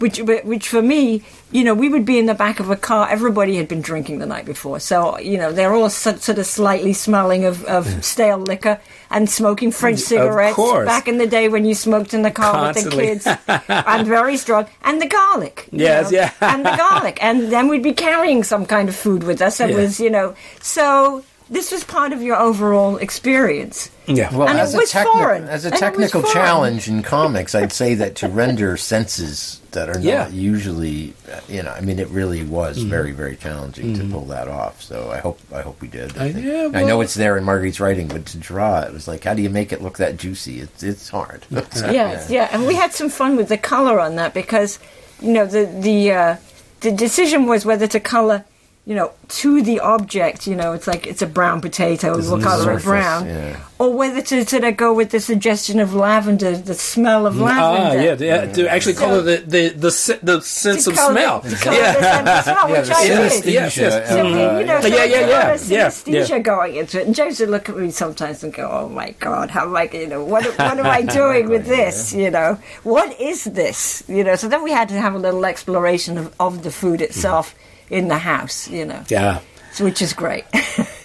Which, 0.00 0.18
which 0.18 0.66
for 0.68 0.82
me, 0.82 1.22
you 1.52 1.62
know, 1.62 1.74
we 1.74 1.88
would 1.88 2.04
be 2.06 2.18
in 2.18 2.26
the 2.26 2.34
back 2.34 2.58
of 2.58 2.70
a 2.70 2.76
car. 2.76 3.08
Everybody 3.10 3.56
had 3.56 3.68
been 3.68 3.82
drinking 3.82 4.18
the 4.18 4.26
night 4.26 4.46
before, 4.46 4.80
so 4.80 5.18
you 5.18 5.36
know 5.36 5.52
they're 5.52 5.74
all 5.74 5.90
so, 5.90 6.16
sort 6.16 6.38
of 6.38 6.46
slightly 6.46 6.92
smelling 6.92 7.44
of, 7.44 7.64
of 7.66 8.02
stale 8.04 8.38
liquor 8.38 8.80
and 9.10 9.28
smoking 9.28 9.70
French 9.70 9.98
cigarettes. 9.98 10.56
course. 10.56 10.86
Back 10.86 11.06
in 11.06 11.18
the 11.18 11.26
day 11.26 11.48
when 11.48 11.64
you 11.64 11.74
smoked 11.74 12.14
in 12.14 12.22
the 12.22 12.30
car 12.30 12.72
Constantly. 12.72 13.10
with 13.10 13.24
the 13.24 13.36
kids, 13.56 13.68
and 13.68 14.06
very 14.06 14.36
strong, 14.36 14.66
and 14.82 15.02
the 15.02 15.06
garlic. 15.08 15.68
Yes, 15.70 16.10
know, 16.10 16.18
yeah. 16.18 16.32
and 16.40 16.64
the 16.64 16.76
garlic, 16.76 17.18
and 17.22 17.52
then 17.52 17.68
we'd 17.68 17.82
be 17.82 17.92
carrying 17.92 18.42
some 18.42 18.64
kind 18.66 18.88
of 18.88 18.96
food 18.96 19.22
with 19.24 19.42
us 19.42 19.60
It 19.60 19.70
Yeah. 19.70 19.76
was, 19.76 20.00
you 20.00 20.10
know, 20.10 20.34
so 20.62 21.24
this 21.50 21.72
was 21.72 21.82
part 21.84 22.12
of 22.12 22.22
your 22.22 22.36
overall 22.36 22.96
experience. 22.98 23.90
yeah. 24.06 24.34
Well, 24.34 24.48
And 24.48 24.58
it 24.58 24.62
as, 24.62 24.74
a 24.74 24.78
was 24.78 24.92
techni- 24.92 25.12
foreign. 25.12 25.44
as 25.48 25.64
a 25.64 25.68
And 25.68 25.74
it 25.74 25.74
was 25.74 25.80
technical 25.80 26.22
challenge 26.32 26.88
in 26.88 27.02
comics, 27.02 27.54
I'd 27.56 27.72
say 27.72 27.94
that 27.96 28.14
to 28.16 28.28
render 28.42 28.76
senses 28.76 29.60
that 29.72 29.88
are 29.88 29.98
Yeah. 30.00 30.18
not 30.24 30.32
usually, 30.32 31.14
uh, 31.32 31.40
you 31.48 31.62
know, 31.62 31.70
I 31.72 31.80
mean, 31.80 31.98
it 31.98 32.08
really 32.08 32.44
was 32.44 32.78
Mm-hmm. 32.78 32.88
very, 32.90 33.12
very 33.12 33.36
challenging 33.36 33.94
to 33.98 34.04
pull 34.08 34.26
that 34.26 34.46
off. 34.48 34.80
So 34.82 35.10
I 35.10 35.18
hope, 35.18 35.38
I 35.52 35.62
hope 35.62 35.80
we 35.80 35.88
did. 35.88 36.16
Uh, 36.16 36.24
I, 36.24 36.32
think- 36.32 36.46
yeah, 36.46 36.70
I 36.72 36.84
know 36.84 37.00
it's 37.00 37.14
there 37.14 37.36
in 37.36 37.44
Marguerite's 37.44 37.80
writing, 37.80 38.06
but 38.08 38.26
to 38.26 38.38
draw 38.38 38.80
it 38.82 38.92
was 38.92 39.06
like, 39.08 39.24
how 39.24 39.34
do 39.34 39.42
you 39.42 39.50
make 39.50 39.72
it 39.72 39.82
look 39.82 39.98
that 39.98 40.16
juicy? 40.16 40.60
It's, 40.60 40.82
it's 40.82 41.08
hard. 41.08 41.46
Yes, 41.50 42.30
yeah. 42.30 42.48
and 42.52 42.66
we 42.66 42.74
had 42.74 42.92
some 42.92 43.08
fun 43.10 43.36
with 43.36 43.48
the 43.48 43.58
color 43.58 43.98
on 44.00 44.16
that 44.16 44.34
because, 44.34 44.78
you 45.20 45.32
know, 45.32 45.46
the 45.46 45.64
the 45.66 46.12
uh, 46.12 46.36
the 46.80 46.90
decision 46.92 47.46
was 47.46 47.64
whether 47.66 47.86
to 47.88 48.00
color, 48.00 48.44
you 48.90 48.96
know, 48.96 49.12
to 49.40 49.62
the 49.62 49.78
object. 49.78 50.48
You 50.48 50.56
know, 50.56 50.72
it's 50.72 50.88
like 50.88 51.06
it's 51.06 51.22
a 51.22 51.26
brown 51.38 51.60
potato, 51.60 52.16
we'll 52.18 52.42
color 52.42 52.64
surface, 52.64 52.82
it 52.82 52.86
brown, 52.86 53.26
yeah. 53.26 53.60
or 53.78 53.92
whether 53.94 54.20
to 54.20 54.44
sort 54.44 54.64
of 54.64 54.76
go 54.76 54.92
with 54.92 55.10
the 55.10 55.20
suggestion 55.20 55.78
of 55.78 55.94
lavender, 55.94 56.56
the 56.56 56.74
smell 56.74 57.24
of 57.24 57.40
Ah, 57.40 57.44
lavender. 57.44 58.02
yeah, 58.02 58.16
yeah, 58.46 58.52
to 58.52 58.68
actually 58.68 58.94
So- 58.94 59.04
color 59.06 59.20
the 59.22 59.36
the 59.46 59.62
the, 59.84 60.18
the 60.30 60.36
sense 60.42 60.88
of 60.88 60.96
smell. 60.96 61.40
to 61.42 61.48
Yeah. 61.70 62.22
the 62.22 62.42
smell, 62.42 62.66
Yeah, 62.68 62.80
which 62.80 62.90
I 62.90 63.02
did. 63.06 63.44
yes, 63.46 63.76
yes. 63.76 64.08
So, 64.10 64.20
uh, 64.20 64.58
you 64.58 64.66
know, 64.66 64.74
Yeah, 64.74 64.80
so 64.80 64.88
yeah, 64.88 65.04
yeah, 65.04 65.26
there 65.26 65.54
yeah, 65.54 65.86
synesthesia 65.86 66.28
yeah. 66.30 66.38
going 66.40 66.72
into 66.74 67.00
it. 67.00 67.06
And 67.06 67.14
James 67.14 67.38
would 67.38 67.50
look 67.50 67.68
at 67.68 67.76
me 67.76 67.92
sometimes 67.92 68.42
and 68.42 68.52
go, 68.52 68.66
"Oh 68.68 68.88
my 68.88 69.10
God, 69.20 69.50
how 69.54 69.66
am 69.70 69.76
I? 69.76 69.88
You 69.92 70.08
know, 70.08 70.24
what 70.24 70.44
what 70.58 70.78
am 70.82 70.86
I 70.98 71.02
doing 71.22 71.48
with 71.48 71.66
this? 71.66 72.12
You 72.12 72.30
know, 72.36 72.58
what 72.82 73.08
is 73.20 73.44
this? 73.44 74.02
You 74.08 74.24
know." 74.24 74.34
So 74.34 74.48
then 74.48 74.64
we 74.64 74.72
had 74.72 74.88
to 74.88 74.98
have 75.00 75.14
a 75.14 75.18
little 75.26 75.46
exploration 75.46 76.18
of, 76.18 76.34
of 76.40 76.64
the 76.64 76.72
food 76.72 77.00
itself 77.00 77.54
in 77.90 78.08
the 78.08 78.18
house. 78.18 78.68
You 78.68 78.84
know, 78.86 79.02
Yeah. 79.08 79.40
which 79.78 80.00
is 80.02 80.12
great. 80.12 80.44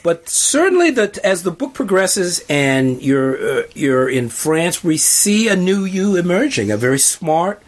But 0.05 0.29
certainly, 0.29 0.91
that 0.91 1.17
as 1.25 1.41
the 1.41 1.49
book 1.49 1.73
progresses 1.73 2.45
and 2.47 3.01
you're 3.01 3.33
uh, 3.38 3.63
you're 3.73 4.07
in 4.07 4.29
France, 4.29 4.83
we 4.83 4.97
see 4.97 5.47
a 5.49 5.55
new 5.55 5.83
you 5.83 6.15
emerging. 6.15 6.69
A 6.69 6.77
very 6.77 6.99
smart, 6.99 7.59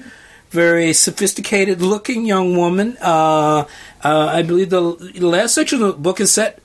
very 0.51 0.93
sophisticated 0.93 1.81
looking 1.81 2.27
young 2.27 2.55
woman. 2.55 2.95
Uh, 3.01 3.65
uh, 4.03 4.29
I 4.37 4.43
believe 4.43 4.69
the 4.69 4.81
last 4.81 5.55
section 5.55 5.81
of 5.81 5.87
the 5.87 5.93
book 5.93 6.19
is 6.21 6.31
set 6.31 6.59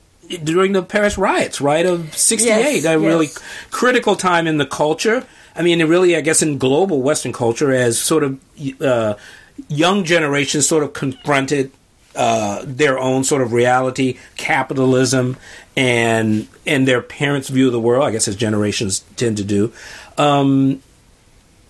during 0.44 0.72
the 0.72 0.82
Paris 0.82 1.16
riots, 1.16 1.58
right 1.62 1.86
of 1.86 2.14
'68. 2.14 2.82
Yes, 2.82 2.84
a 2.84 2.98
really 2.98 3.30
critical 3.70 4.14
time 4.14 4.46
in 4.46 4.58
the 4.58 4.66
culture. 4.66 5.24
I 5.56 5.62
mean, 5.62 5.80
it 5.80 5.84
really, 5.88 6.16
I 6.16 6.20
guess, 6.20 6.42
in 6.42 6.58
global 6.58 7.00
Western 7.00 7.32
culture, 7.32 7.72
as 7.72 7.98
sort 7.98 8.24
of 8.24 8.38
uh, 8.82 9.14
young 9.68 10.04
generations 10.04 10.68
sort 10.68 10.84
of 10.84 10.92
confronted 10.92 11.72
uh, 12.14 12.62
their 12.66 12.98
own 12.98 13.24
sort 13.24 13.42
of 13.42 13.52
reality, 13.52 14.18
capitalism, 14.36 15.36
and 15.76 16.48
and 16.66 16.86
their 16.86 17.00
parents' 17.00 17.48
view 17.48 17.66
of 17.66 17.72
the 17.72 17.80
world. 17.80 18.04
I 18.04 18.10
guess 18.10 18.28
as 18.28 18.36
generations 18.36 19.00
tend 19.16 19.36
to 19.38 19.44
do. 19.44 19.72
Um, 20.18 20.82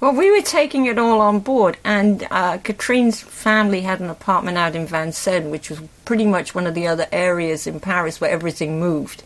Well, 0.00 0.14
we 0.14 0.32
were 0.32 0.42
taking 0.42 0.86
it 0.86 0.98
all 0.98 1.20
on 1.20 1.38
board, 1.38 1.76
and 1.84 2.26
uh, 2.28 2.58
Katrine's 2.58 3.20
family 3.20 3.82
had 3.82 4.00
an 4.00 4.10
apartment 4.10 4.58
out 4.58 4.74
in 4.74 4.84
Vincennes, 4.86 5.50
which 5.52 5.70
was 5.70 5.80
pretty 6.04 6.26
much 6.26 6.56
one 6.56 6.66
of 6.66 6.74
the 6.74 6.88
other 6.88 7.06
areas 7.12 7.68
in 7.68 7.78
Paris 7.78 8.20
where 8.20 8.30
everything 8.30 8.80
moved. 8.80 9.22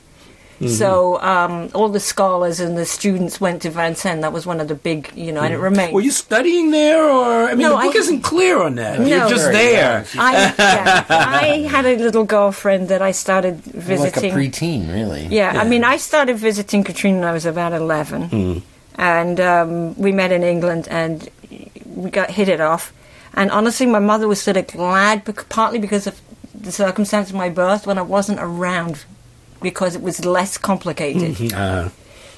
So 0.67 1.21
um, 1.21 1.69
all 1.75 1.91
the 1.91 2.01
scholars 2.01 2.61
and 2.61 2.79
the 2.79 2.87
students 2.87 3.41
went 3.41 3.61
to 3.63 3.71
Vincennes. 3.71 4.23
That 4.23 4.33
was 4.33 4.47
one 4.47 4.59
of 4.59 4.69
the 4.69 4.75
big, 4.75 5.13
you 5.15 5.31
know, 5.31 5.43
and 5.43 5.53
it 5.53 5.59
remained. 5.59 5.93
were 5.93 6.01
you 6.01 6.11
studying 6.11 6.71
there, 6.71 7.03
or 7.05 7.45
I 7.49 7.51
mean, 7.51 7.59
No, 7.59 7.77
the 7.77 7.87
book 7.89 7.97
I- 7.97 7.99
isn't 7.99 8.23
clear 8.23 8.63
on 8.63 8.77
that. 8.77 8.99
No. 9.01 9.07
You're 9.07 9.29
just 9.29 9.45
Very 9.53 9.55
there. 9.75 10.07
I, 10.19 10.33
yeah, 10.59 11.05
I 11.09 11.47
had 11.71 11.85
a 11.85 11.97
little 11.97 12.25
girlfriend 12.25 12.89
that 12.89 13.03
I 13.03 13.11
started 13.13 13.57
visiting. 13.61 14.23
like 14.23 14.33
a 14.33 14.37
preteen, 14.37 14.91
really. 14.93 15.27
Yeah, 15.27 15.53
I 15.61 15.65
mean, 15.69 15.85
I 15.85 15.99
started 15.99 16.37
visiting 16.39 16.85
Katrina 16.85 17.19
when 17.19 17.29
I 17.29 17.33
was 17.33 17.45
about 17.45 17.73
11. 17.75 18.63
And 18.99 19.41
um, 19.41 19.95
we 19.99 20.11
met 20.11 20.33
in 20.33 20.43
England 20.43 20.89
and 20.91 21.29
we 21.85 22.09
got 22.11 22.31
hit 22.31 22.49
it 22.49 22.63
off. 22.63 22.95
And 23.35 23.51
honestly, 23.51 23.85
my 23.85 23.99
mother 23.99 24.27
was 24.27 24.41
sort 24.41 24.57
of 24.57 24.67
glad, 24.69 25.23
bec- 25.25 25.51
partly 25.51 25.79
because 25.79 26.07
of 26.07 26.19
the 26.59 26.73
circumstance 26.73 27.29
of 27.29 27.37
my 27.37 27.51
birth, 27.51 27.87
when 27.87 27.99
I 27.99 28.03
wasn't 28.03 28.39
around 28.41 29.05
because 29.71 29.93
it 29.99 30.03
was 30.09 30.17
less 30.25 30.53
complicated. 30.71 31.53
Uh, 31.53 31.89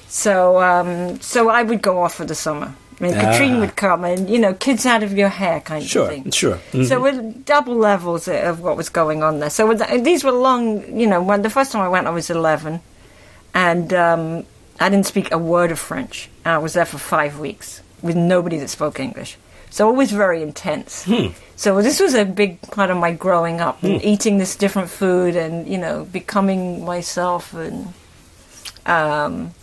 So, 0.07 0.59
um, 0.69 1.21
so 1.21 1.39
I 1.59 1.61
would 1.69 1.81
go 1.89 1.93
off 2.03 2.15
for 2.15 2.25
the 2.25 2.33
summer. 2.33 2.69
I 2.99 3.03
mean, 3.03 3.13
Katrine 3.13 3.55
Ah. 3.57 3.59
would 3.61 3.75
come 3.85 4.01
and, 4.11 4.27
you 4.33 4.39
know, 4.43 4.53
kids 4.67 4.83
out 4.93 5.03
of 5.07 5.11
your 5.21 5.29
hair 5.41 5.59
kind 5.71 5.83
sure, 5.85 6.03
of 6.05 6.09
thing. 6.09 6.31
sure. 6.31 6.57
Mhm. 6.73 6.87
So 6.89 6.95
with 6.99 7.45
double 7.45 7.75
levels 7.91 8.27
of 8.27 8.55
what 8.65 8.75
was 8.75 8.89
going 9.01 9.19
on 9.27 9.33
there. 9.39 9.51
So 9.51 9.61
the, 9.81 9.85
these 10.09 10.21
were 10.27 10.33
long, 10.47 10.63
you 11.01 11.07
know, 11.11 11.21
when 11.29 11.39
the 11.47 11.49
first 11.57 11.71
time 11.71 11.81
I 11.87 11.89
went 11.95 12.07
I 12.07 12.13
was 12.21 12.29
11 12.29 12.81
and 13.53 13.87
um, 13.93 14.23
I 14.79 14.89
didn't 14.89 15.05
speak 15.13 15.27
a 15.31 15.37
word 15.37 15.69
of 15.71 15.79
French. 15.79 16.15
And 16.43 16.51
I 16.57 16.57
was 16.65 16.73
there 16.73 16.85
for 16.93 16.97
five 16.97 17.33
weeks 17.39 17.67
with 18.01 18.15
nobody 18.33 18.57
that 18.61 18.69
spoke 18.69 18.99
English. 18.99 19.37
So 19.69 19.89
it 19.89 19.93
was 19.95 20.11
very 20.11 20.41
intense. 20.41 21.07
So 21.55 21.81
this 21.81 21.99
was 21.99 22.13
a 22.13 22.25
big 22.25 22.61
part 22.61 22.89
of 22.89 22.97
my 22.97 23.11
growing 23.11 23.59
up, 23.59 23.83
and 23.83 24.01
eating 24.03 24.37
this 24.37 24.55
different 24.55 24.89
food 24.89 25.35
and, 25.35 25.67
you 25.67 25.77
know, 25.77 26.05
becoming 26.05 26.85
myself 26.85 27.53
and 27.53 27.93
um, 28.85 29.53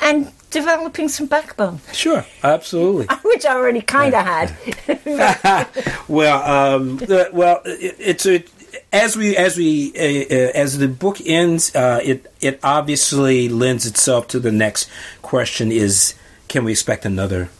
and 0.00 0.32
developing 0.50 1.08
some 1.08 1.26
backbone, 1.26 1.80
Sure, 1.92 2.24
absolutely. 2.42 3.06
which 3.24 3.44
I 3.44 3.54
already 3.54 3.82
kind 3.82 4.14
of 4.14 4.24
had. 4.24 5.68
Well, 6.08 6.42
um, 6.42 6.96
the, 6.96 7.30
well, 7.32 7.60
it, 7.64 7.96
it's 7.98 8.26
a 8.26 8.44
as 8.92 9.16
we 9.16 9.36
as 9.36 9.56
we 9.56 9.92
uh, 9.96 10.34
uh, 10.34 10.50
as 10.54 10.78
the 10.78 10.88
book 10.88 11.18
ends, 11.24 11.74
uh, 11.74 12.00
it 12.02 12.32
it 12.40 12.58
obviously 12.62 13.48
lends 13.48 13.86
itself 13.86 14.28
to 14.28 14.40
the 14.40 14.52
next 14.52 14.90
question: 15.22 15.70
is 15.70 16.14
can 16.48 16.64
we 16.64 16.72
expect 16.72 17.04
another 17.04 17.50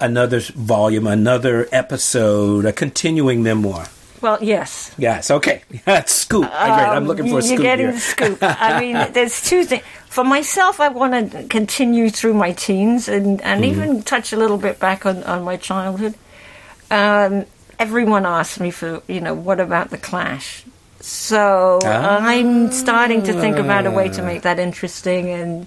another 0.00 0.40
volume, 0.40 1.06
another 1.06 1.68
episode, 1.72 2.64
a 2.64 2.72
continuing 2.72 3.42
memoir? 3.42 3.86
well, 4.20 4.36
yes. 4.42 4.92
Yes. 4.98 5.30
Okay. 5.30 5.62
That's 5.84 6.12
scoop. 6.12 6.42
Great. 6.42 6.52
I'm 6.52 7.06
looking 7.06 7.26
for 7.28 7.34
a 7.34 7.36
Um, 7.36 7.42
scoop 7.42 7.52
You're 7.58 7.62
getting 7.62 7.86
here. 7.86 7.94
the 7.94 8.00
scoop. 8.00 8.38
I 8.42 8.80
mean, 8.80 9.12
there's 9.12 9.40
two 9.48 9.64
things. 9.64 9.84
For 10.08 10.24
myself, 10.24 10.80
I 10.80 10.88
want 10.88 11.30
to 11.32 11.44
continue 11.44 12.10
through 12.10 12.34
my 12.34 12.50
teens 12.52 13.06
and, 13.08 13.40
and 13.42 13.62
Mm-hmm. 13.62 13.64
even 13.82 14.02
touch 14.02 14.32
a 14.32 14.36
little 14.36 14.58
bit 14.58 14.80
back 14.80 15.06
on, 15.06 15.22
on 15.22 15.44
my 15.44 15.56
childhood. 15.56 16.14
Um, 16.90 17.44
everyone 17.78 18.26
asks 18.26 18.58
me 18.58 18.72
for, 18.72 19.02
you 19.06 19.20
know, 19.20 19.34
what 19.34 19.60
about 19.60 19.90
the 19.90 19.98
Clash? 19.98 20.64
So 21.00 21.78
Ah. 21.84 22.18
I'm 22.20 22.72
starting 22.72 23.22
to 23.22 23.32
think 23.32 23.56
about 23.56 23.86
a 23.86 23.90
way 23.92 24.08
to 24.08 24.22
make 24.22 24.42
that 24.42 24.58
interesting 24.58 25.30
and. 25.30 25.66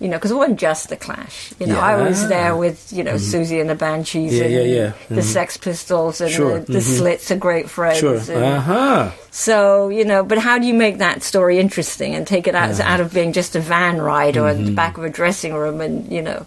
You 0.00 0.06
know, 0.06 0.16
because 0.16 0.30
it 0.30 0.36
wasn't 0.36 0.60
just 0.60 0.90
the 0.90 0.96
Clash. 0.96 1.52
You 1.58 1.66
know, 1.66 1.80
I 1.80 2.00
was 2.00 2.28
there 2.28 2.56
with 2.56 2.92
you 2.92 3.02
know 3.02 3.14
Siouxsie 3.14 3.60
and 3.60 3.68
the 3.68 3.74
Banshees 3.74 4.32
Mm-hmm. 4.32 4.50
Yeah, 4.52 4.58
and 4.60 4.70
yeah, 4.70 4.76
yeah. 4.84 4.92
the 5.16 5.22
Sex 5.22 5.56
Pistols 5.56 6.20
and 6.20 6.30
Sure, 6.30 6.60
the, 6.60 6.72
the 6.74 6.78
mhm. 6.78 6.98
Slits 6.98 7.30
are 7.32 7.36
great 7.36 7.68
friends. 7.68 7.98
Sure. 7.98 8.14
and- 8.16 8.44
Uh 8.44 8.60
huh. 8.60 9.10
so 9.32 9.88
you 9.88 10.04
know, 10.04 10.22
but 10.22 10.38
how 10.38 10.56
do 10.58 10.66
you 10.68 10.74
make 10.74 10.98
that 10.98 11.22
story 11.24 11.58
interesting 11.58 12.14
and 12.14 12.26
take 12.26 12.46
it 12.46 12.54
out, 12.54 12.78
out 12.78 13.00
of 13.00 13.12
being 13.12 13.32
just 13.32 13.56
a 13.56 13.60
van 13.60 14.00
ride 14.00 14.36
or 14.36 14.48
in 14.50 14.64
the 14.66 14.70
back 14.72 14.98
of 14.98 15.04
a 15.04 15.10
dressing 15.10 15.52
room? 15.54 15.80
And 15.80 16.10
you 16.12 16.22
know, 16.22 16.46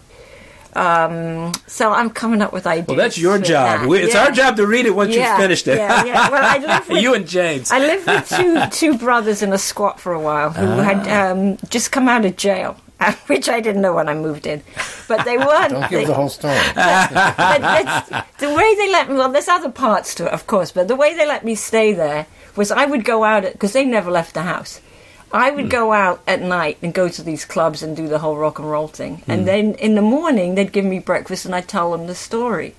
Um, 0.74 1.52
so 1.66 1.92
I'm 1.92 2.08
coming 2.08 2.40
up 2.40 2.52
with 2.54 2.66
ideas. 2.66 2.88
Well, 2.88 2.96
that's 2.96 3.18
your 3.18 3.36
job. 3.38 3.80
that. 3.80 3.88
We, 3.88 3.98
it's 4.00 4.14
Yeah. 4.14 4.24
our 4.24 4.30
job 4.32 4.56
to 4.56 4.66
read 4.66 4.86
it 4.86 4.94
once 4.94 5.14
Yeah, 5.14 5.32
you've 5.32 5.40
finished 5.42 5.68
it. 5.68 5.76
Yeah, 5.76 6.04
yeah. 6.06 6.30
Well, 6.30 6.42
I 6.42 6.56
live 6.58 6.88
with, 6.88 7.02
you 7.02 7.12
and 7.14 7.28
James. 7.28 7.70
I 7.70 7.78
lived 7.78 8.06
with 8.06 8.28
two 8.28 8.56
two 8.70 8.96
brothers 8.96 9.42
in 9.42 9.52
a 9.52 9.58
squat 9.58 10.00
for 10.00 10.12
a 10.14 10.20
while 10.20 10.50
who 10.50 10.64
Ah. 10.66 10.82
had 10.82 11.00
um, 11.08 11.58
just 11.68 11.92
come 11.92 12.08
out 12.08 12.24
of 12.24 12.36
jail, 12.38 12.76
which 13.26 13.48
I 13.48 13.60
didn't 13.60 13.82
know 13.82 13.94
when 13.94 14.08
I 14.08 14.14
moved 14.14 14.46
in. 14.46 14.62
But 15.08 15.24
they 15.24 15.36
weren't. 15.36 15.72
Don't 15.72 15.90
give 15.90 16.00
they- 16.00 16.04
the 16.06 16.14
whole 16.14 16.28
story. 16.28 16.54
but 16.74 16.76
that's, 16.76 18.10
the 18.38 18.54
way 18.54 18.74
they 18.76 18.90
let 18.90 19.08
me, 19.08 19.16
well, 19.16 19.30
there's 19.30 19.48
other 19.48 19.70
parts 19.70 20.14
to 20.16 20.26
it, 20.26 20.32
of 20.32 20.46
course, 20.46 20.70
but 20.70 20.88
the 20.88 20.96
way 20.96 21.14
they 21.14 21.26
let 21.26 21.44
me 21.44 21.54
stay 21.54 21.92
there 21.92 22.26
was 22.56 22.70
I 22.70 22.84
would 22.86 23.04
go 23.04 23.24
out, 23.24 23.44
because 23.44 23.72
they 23.72 23.84
never 23.84 24.10
left 24.10 24.34
the 24.34 24.42
house. 24.42 24.80
I 25.32 25.50
would 25.50 25.70
go 25.70 25.92
out 25.92 26.22
at 26.26 26.42
night 26.42 26.76
and 26.82 26.92
go 26.92 27.08
to 27.08 27.22
these 27.22 27.46
clubs 27.46 27.82
and 27.82 27.96
do 27.96 28.06
the 28.06 28.18
whole 28.18 28.36
rock 28.36 28.58
and 28.58 28.70
roll 28.70 28.88
thing. 28.88 29.22
And 29.26 29.40
hmm. 29.40 29.46
then 29.46 29.74
in 29.74 29.94
the 29.94 30.02
morning, 30.02 30.54
they'd 30.54 30.72
give 30.72 30.84
me 30.84 30.98
breakfast 30.98 31.46
and 31.46 31.54
I'd 31.54 31.68
tell 31.68 31.92
them 31.92 32.06
the 32.06 32.14
story. 32.14 32.74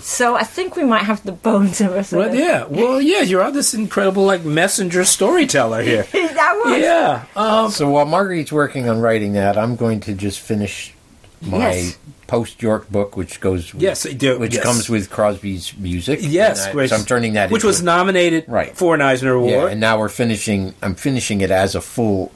So 0.00 0.36
I 0.36 0.44
think 0.44 0.76
we 0.76 0.84
might 0.84 1.02
have 1.02 1.22
the 1.24 1.32
bones 1.32 1.80
of 1.80 1.92
us. 1.92 2.12
well, 2.12 2.34
yeah. 2.34 2.64
Well, 2.66 3.00
yeah. 3.00 3.22
You're 3.22 3.50
this 3.50 3.74
incredible 3.74 4.24
like 4.24 4.44
messenger 4.44 5.04
storyteller 5.04 5.82
here. 5.82 6.02
that 6.12 6.62
was. 6.64 6.78
yeah. 6.78 7.24
Um, 7.34 7.70
So 7.70 7.90
while 7.90 8.06
Marguerite's 8.06 8.52
working 8.52 8.88
on 8.88 9.00
writing 9.00 9.32
that, 9.34 9.56
I'm 9.58 9.76
going 9.76 10.00
to 10.00 10.14
just 10.14 10.40
finish 10.40 10.94
my 11.42 11.72
Yes. 11.74 11.98
post 12.26 12.62
York 12.62 12.90
book, 12.90 13.16
which 13.16 13.40
goes 13.40 13.72
with, 13.74 13.82
Yes, 13.82 14.02
do, 14.04 14.38
which 14.38 14.54
yes. 14.54 14.62
comes 14.62 14.88
with 14.88 15.10
Crosby's 15.10 15.72
music. 15.76 16.20
yes. 16.22 16.66
I- 16.66 16.72
which- 16.72 16.90
so 16.90 16.96
I'm 16.96 17.04
turning 17.04 17.32
that 17.32 17.50
which 17.50 17.60
into 17.62 17.66
was 17.68 17.82
nominated 17.82 18.44
Right. 18.46 18.76
for 18.76 18.94
an 18.94 19.00
Eisner 19.02 19.34
yeah, 19.40 19.54
Award 19.54 19.72
and 19.72 19.80
now 19.80 19.98
we're 19.98 20.08
finishing. 20.10 20.74
I'm 20.82 20.94
finishing 20.94 21.40
it 21.40 21.50
as 21.50 21.74
a 21.74 21.80
full 21.80 22.30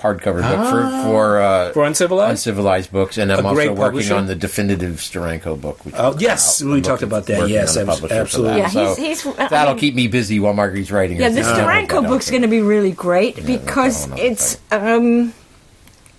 hardcover 0.00 0.42
book 0.42 0.70
for 0.70 1.04
for 1.04 1.40
uh, 1.40 1.72
for 1.72 1.84
Uncivilized. 1.84 2.30
uncivilized 2.30 2.92
books, 2.92 3.18
and 3.18 3.32
I'm 3.32 3.40
A 3.44 3.48
also 3.48 3.54
great 3.54 3.68
working 3.70 3.82
publisher. 3.82 4.14
on 4.14 4.26
the 4.26 4.34
definitive 4.34 4.96
Steranko 4.96 5.60
book. 5.60 5.84
Which 5.84 5.94
Oh, 5.98 6.04
will 6.04 6.12
come 6.12 6.20
yes, 6.20 6.62
out. 6.62 6.66
we 6.68 6.72
I'm 6.74 6.82
talked 6.82 7.02
looking- 7.02 7.08
about 7.08 7.26
that. 7.26 7.38
working 7.40 7.54
Yes, 7.54 7.76
on 7.76 7.86
the 7.86 7.90
abs- 7.92 8.00
publisher 8.00 8.14
for 8.14 8.20
absolutely. 8.20 8.60
that. 8.62 8.72
Yeah, 8.74 8.94
So 8.94 9.02
he's- 9.02 9.20
he's- 9.22 9.36
I 9.38 9.48
that'll 9.48 9.74
mean- 9.74 9.80
keep 9.80 9.94
me 9.94 10.06
busy 10.08 10.40
while 10.40 10.54
Marguerite's 10.54 10.90
writing. 10.92 11.18
Yeah, 11.20 11.28
it. 11.28 11.34
this 11.34 11.46
Uh, 11.46 11.56
Steranko 11.58 12.06
book's 12.06 12.30
going 12.30 12.42
to 12.42 12.48
be 12.48 12.60
really 12.60 12.92
great 12.92 13.44
because 13.46 14.08
it's 14.16 14.58
um, 14.70 15.32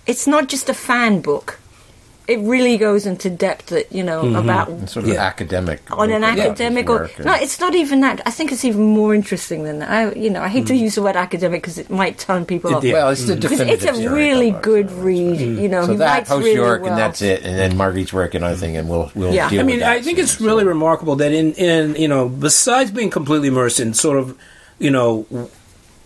it's 0.06 0.26
not 0.26 0.48
just 0.48 0.68
a 0.68 0.74
fan 0.74 1.20
book. 1.20 1.58
It 2.30 2.38
really 2.40 2.76
goes 2.78 3.06
into 3.06 3.28
depth 3.28 3.66
that 3.66 3.90
you 3.92 4.04
know 4.04 4.22
mm-hmm. 4.22 4.36
about 4.36 4.68
there. 4.68 4.86
Sort 4.86 5.04
of 5.04 5.10
Yeah. 5.12 5.22
academic. 5.24 5.80
on 5.90 6.10
an 6.10 6.20
look 6.20 6.30
at 6.30 6.36
his 6.38 6.44
academic 6.46 6.88
or 6.88 6.98
work 7.00 7.18
no, 7.18 7.34
it's 7.34 7.58
not 7.58 7.74
even 7.74 8.00
that. 8.00 8.20
I 8.24 8.30
think 8.30 8.52
it's 8.52 8.64
even 8.64 8.82
more 8.82 9.14
interesting 9.14 9.64
than 9.64 9.80
that. 9.80 9.90
I, 9.90 10.12
you 10.14 10.30
know, 10.30 10.42
I 10.42 10.48
hate 10.48 10.66
to 10.68 10.72
mm. 10.72 10.78
use 10.78 10.94
the 10.94 11.02
word 11.02 11.16
academic 11.16 11.62
because 11.62 11.78
it 11.78 11.90
might 11.90 12.18
turn 12.18 12.46
people 12.46 12.74
off. 12.74 12.84
Yeah. 12.84 12.94
Well, 12.94 13.10
it's 13.10 13.26
the 13.26 13.34
mm. 13.34 13.40
Because 13.40 13.58
definitive. 13.58 13.96
it's 13.96 13.98
a 13.98 14.10
really 14.10 14.52
book, 14.52 14.62
good 14.62 14.90
so- 14.90 14.96
read. 14.96 15.40
Mm. 15.40 15.62
You 15.62 15.68
know, 15.68 15.84
So 15.86 15.92
he 15.92 15.98
that 15.98 16.14
writes 16.14 16.28
post 16.28 16.44
really 16.44 16.54
York, 16.54 16.82
well. 16.82 16.92
and 16.92 16.98
that's 16.98 17.20
it. 17.22 17.42
And 17.42 17.58
then 17.58 17.76
Marguerite's 17.76 18.12
working 18.12 18.42
on 18.42 18.52
a 18.52 18.56
thing, 18.56 18.76
and 18.76 18.88
we'll 18.88 19.10
we'll 19.14 19.34
Yeah. 19.34 19.48
deal 19.50 19.60
I 19.60 19.62
with 19.62 19.66
mean, 19.72 19.80
that 19.80 19.90
I 19.90 20.02
think 20.02 20.18
soon. 20.18 20.24
it's 20.24 20.38
So- 20.38 20.44
really 20.44 20.64
remarkable 20.64 21.16
that 21.16 21.32
in, 21.32 21.52
in 21.54 21.94
you 21.96 22.08
know, 22.08 22.28
besides 22.28 22.90
being 22.90 23.10
completely 23.10 23.48
immersed 23.48 23.80
in 23.80 23.94
sort 23.94 24.18
of, 24.18 24.36
you 24.78 24.90
know, 24.90 25.26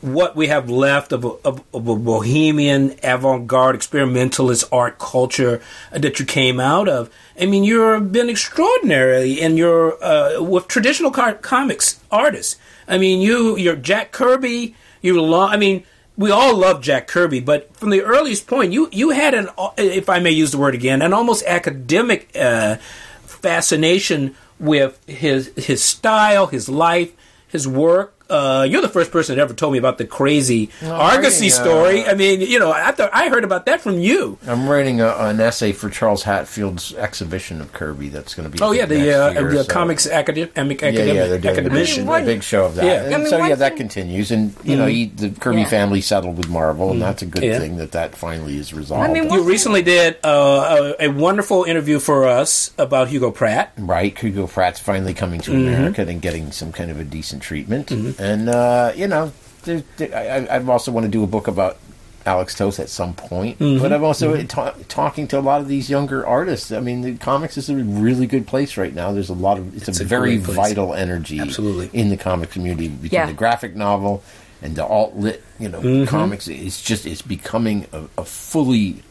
what 0.04 0.36
we 0.36 0.48
have 0.48 0.68
left 0.68 1.12
of 1.12 1.24
a, 1.24 1.28
of, 1.44 1.62
of 1.72 1.88
a 1.88 1.96
bohemian, 1.96 2.94
avant-garde, 3.02 3.74
experimentalist 3.74 4.64
art 4.70 4.98
culture 4.98 5.60
that 5.90 6.18
you 6.18 6.26
came 6.26 6.60
out 6.60 6.88
of. 6.88 7.10
I 7.40 7.46
mean, 7.46 7.64
you've 7.64 8.12
been 8.12 8.28
extraordinary 8.28 9.32
in 9.40 9.56
your 9.56 10.02
uh, 10.04 10.42
with 10.42 10.68
traditional 10.68 11.10
car- 11.10 11.34
comics 11.34 12.00
artists. 12.10 12.56
I 12.86 12.98
mean, 12.98 13.20
you, 13.20 13.56
you're 13.56 13.76
Jack 13.76 14.12
Kirby. 14.12 14.74
You, 15.02 15.20
lo- 15.20 15.48
I 15.48 15.56
mean. 15.56 15.84
We 16.16 16.30
all 16.30 16.56
love 16.56 16.80
Jack 16.80 17.08
Kirby, 17.08 17.40
but 17.40 17.74
from 17.74 17.90
the 17.90 18.02
earliest 18.02 18.46
point, 18.46 18.72
you 18.72 18.88
you 18.92 19.10
had 19.10 19.34
an, 19.34 19.48
if 19.76 20.08
I 20.08 20.20
may 20.20 20.30
use 20.30 20.52
the 20.52 20.58
word 20.58 20.76
again, 20.76 21.02
an 21.02 21.12
almost 21.12 21.44
academic 21.44 22.30
uh, 22.36 22.76
fascination 23.22 24.36
with 24.60 25.04
his 25.08 25.50
his 25.56 25.82
style, 25.82 26.46
his 26.46 26.68
life, 26.68 27.12
his 27.48 27.66
work. 27.66 28.13
Uh, 28.30 28.66
you're 28.68 28.80
the 28.80 28.88
first 28.88 29.10
person 29.10 29.36
that 29.36 29.42
ever 29.42 29.52
told 29.52 29.72
me 29.72 29.78
about 29.78 29.98
the 29.98 30.06
crazy 30.06 30.70
Argosy 30.82 31.46
writing, 31.46 31.50
uh, 31.50 31.64
story. 31.64 32.04
I 32.06 32.14
mean, 32.14 32.40
you 32.40 32.58
know, 32.58 32.72
I 32.72 32.90
thought 32.92 33.10
I 33.12 33.28
heard 33.28 33.44
about 33.44 33.66
that 33.66 33.80
from 33.82 33.98
you. 33.98 34.38
I'm 34.46 34.66
writing 34.68 35.00
a, 35.00 35.08
an 35.08 35.40
essay 35.40 35.72
for 35.72 35.90
Charles 35.90 36.22
Hatfield's 36.22 36.94
exhibition 36.94 37.60
of 37.60 37.72
Kirby. 37.72 38.08
That's 38.08 38.34
going 38.34 38.50
to 38.50 38.56
be. 38.56 38.62
Oh 38.62 38.72
yeah, 38.72 38.86
next 38.86 38.90
the 38.94 39.12
uh, 39.26 39.30
year, 39.32 39.50
the 39.52 39.64
so- 39.64 39.68
comics 39.70 40.06
academic 40.06 40.80
Yeah, 40.80 40.88
yeah, 40.88 41.26
they're 41.26 41.38
doing 41.38 41.52
academician. 41.58 42.08
a 42.08 42.24
big 42.24 42.42
show 42.42 42.64
of 42.64 42.76
that. 42.76 42.84
Yeah. 42.86 43.04
And 43.04 43.14
I 43.14 43.18
mean, 43.18 43.26
so 43.28 43.38
one 43.38 43.48
yeah, 43.50 43.56
that 43.56 43.70
thing- 43.70 43.78
continues, 43.78 44.30
and 44.30 44.54
you 44.64 44.76
know, 44.76 44.86
he, 44.86 45.06
the 45.06 45.30
Kirby 45.30 45.60
Yeah. 45.60 45.66
family 45.68 46.00
settled 46.00 46.36
with 46.38 46.48
Marvel, 46.48 46.90
and 46.92 47.02
that's 47.02 47.22
a 47.22 47.26
good 47.26 47.42
Yeah. 47.42 47.58
thing 47.58 47.76
that 47.76 47.92
that 47.92 48.16
finally 48.16 48.56
is 48.56 48.72
resolved. 48.72 49.08
I 49.08 49.12
mean, 49.12 49.24
You 49.24 49.28
One 49.30 49.44
recently 49.46 49.82
did 49.82 50.16
uh, 50.24 50.94
a, 50.98 51.06
a 51.06 51.08
wonderful 51.08 51.64
interview 51.64 51.98
for 51.98 52.26
us 52.26 52.70
about 52.78 53.08
Hugo 53.08 53.30
Pratt. 53.30 53.72
right, 53.76 54.16
Hugo 54.16 54.46
Pratt's 54.46 54.80
finally 54.80 55.12
coming 55.14 55.40
to 55.42 55.50
Mm-hmm. 55.50 55.68
America 55.68 56.02
and 56.08 56.20
getting 56.22 56.50
some 56.52 56.72
kind 56.72 56.90
of 56.90 56.98
a 56.98 57.04
decent 57.04 57.42
treatment, 57.42 57.90
and 58.18 58.48
uh, 58.48 58.92
you 58.94 59.06
know, 59.08 59.32
there, 59.64 59.82
there, 59.96 60.14
I, 60.50 60.56
I 60.58 60.64
also 60.66 60.92
want 60.92 61.04
to 61.04 61.10
do 61.10 61.22
a 61.24 61.26
book 61.26 61.46
about 61.48 61.78
Alex 62.26 62.54
Toth 62.54 62.80
at 62.80 62.88
some 62.88 63.14
point, 63.14 63.58
Mm-hmm. 63.58 63.82
but 63.82 63.92
I'm 63.92 64.02
also 64.02 64.40
ta- 64.44 64.74
talking 64.88 65.28
to 65.28 65.38
a 65.38 65.42
lot 65.42 65.60
of 65.60 65.68
these 65.68 65.90
younger 65.90 66.26
artists. 66.26 66.72
I 66.72 66.80
mean, 66.80 67.02
the 67.02 67.16
comics 67.16 67.58
is 67.58 67.68
a 67.68 67.76
really 67.76 68.26
good 68.26 68.46
place 68.46 68.76
right 68.78 68.94
now. 68.94 69.12
There's 69.12 69.28
a 69.28 69.34
lot 69.34 69.58
of 69.58 69.76
it's, 69.76 69.88
It's 69.88 70.00
a, 70.00 70.04
a 70.04 70.06
very 70.06 70.38
vital 70.38 70.94
energy, 70.94 71.38
Absolutely. 71.40 71.90
in 71.98 72.08
the 72.08 72.16
comic 72.16 72.50
community 72.50 72.88
between 72.88 73.10
Yeah. 73.12 73.26
the 73.26 73.32
graphic 73.34 73.76
novel 73.76 74.22
and 74.62 74.74
the 74.74 74.86
alt 74.86 75.16
lit, 75.16 75.42
you 75.58 75.68
know, 75.68 75.80
Mm-hmm. 75.80 76.06
comics. 76.06 76.48
It's 76.48 76.80
just 76.82 77.04
it's 77.04 77.20
becoming 77.22 77.86
a, 77.92 78.04
a 78.16 78.24
fully 78.24 79.02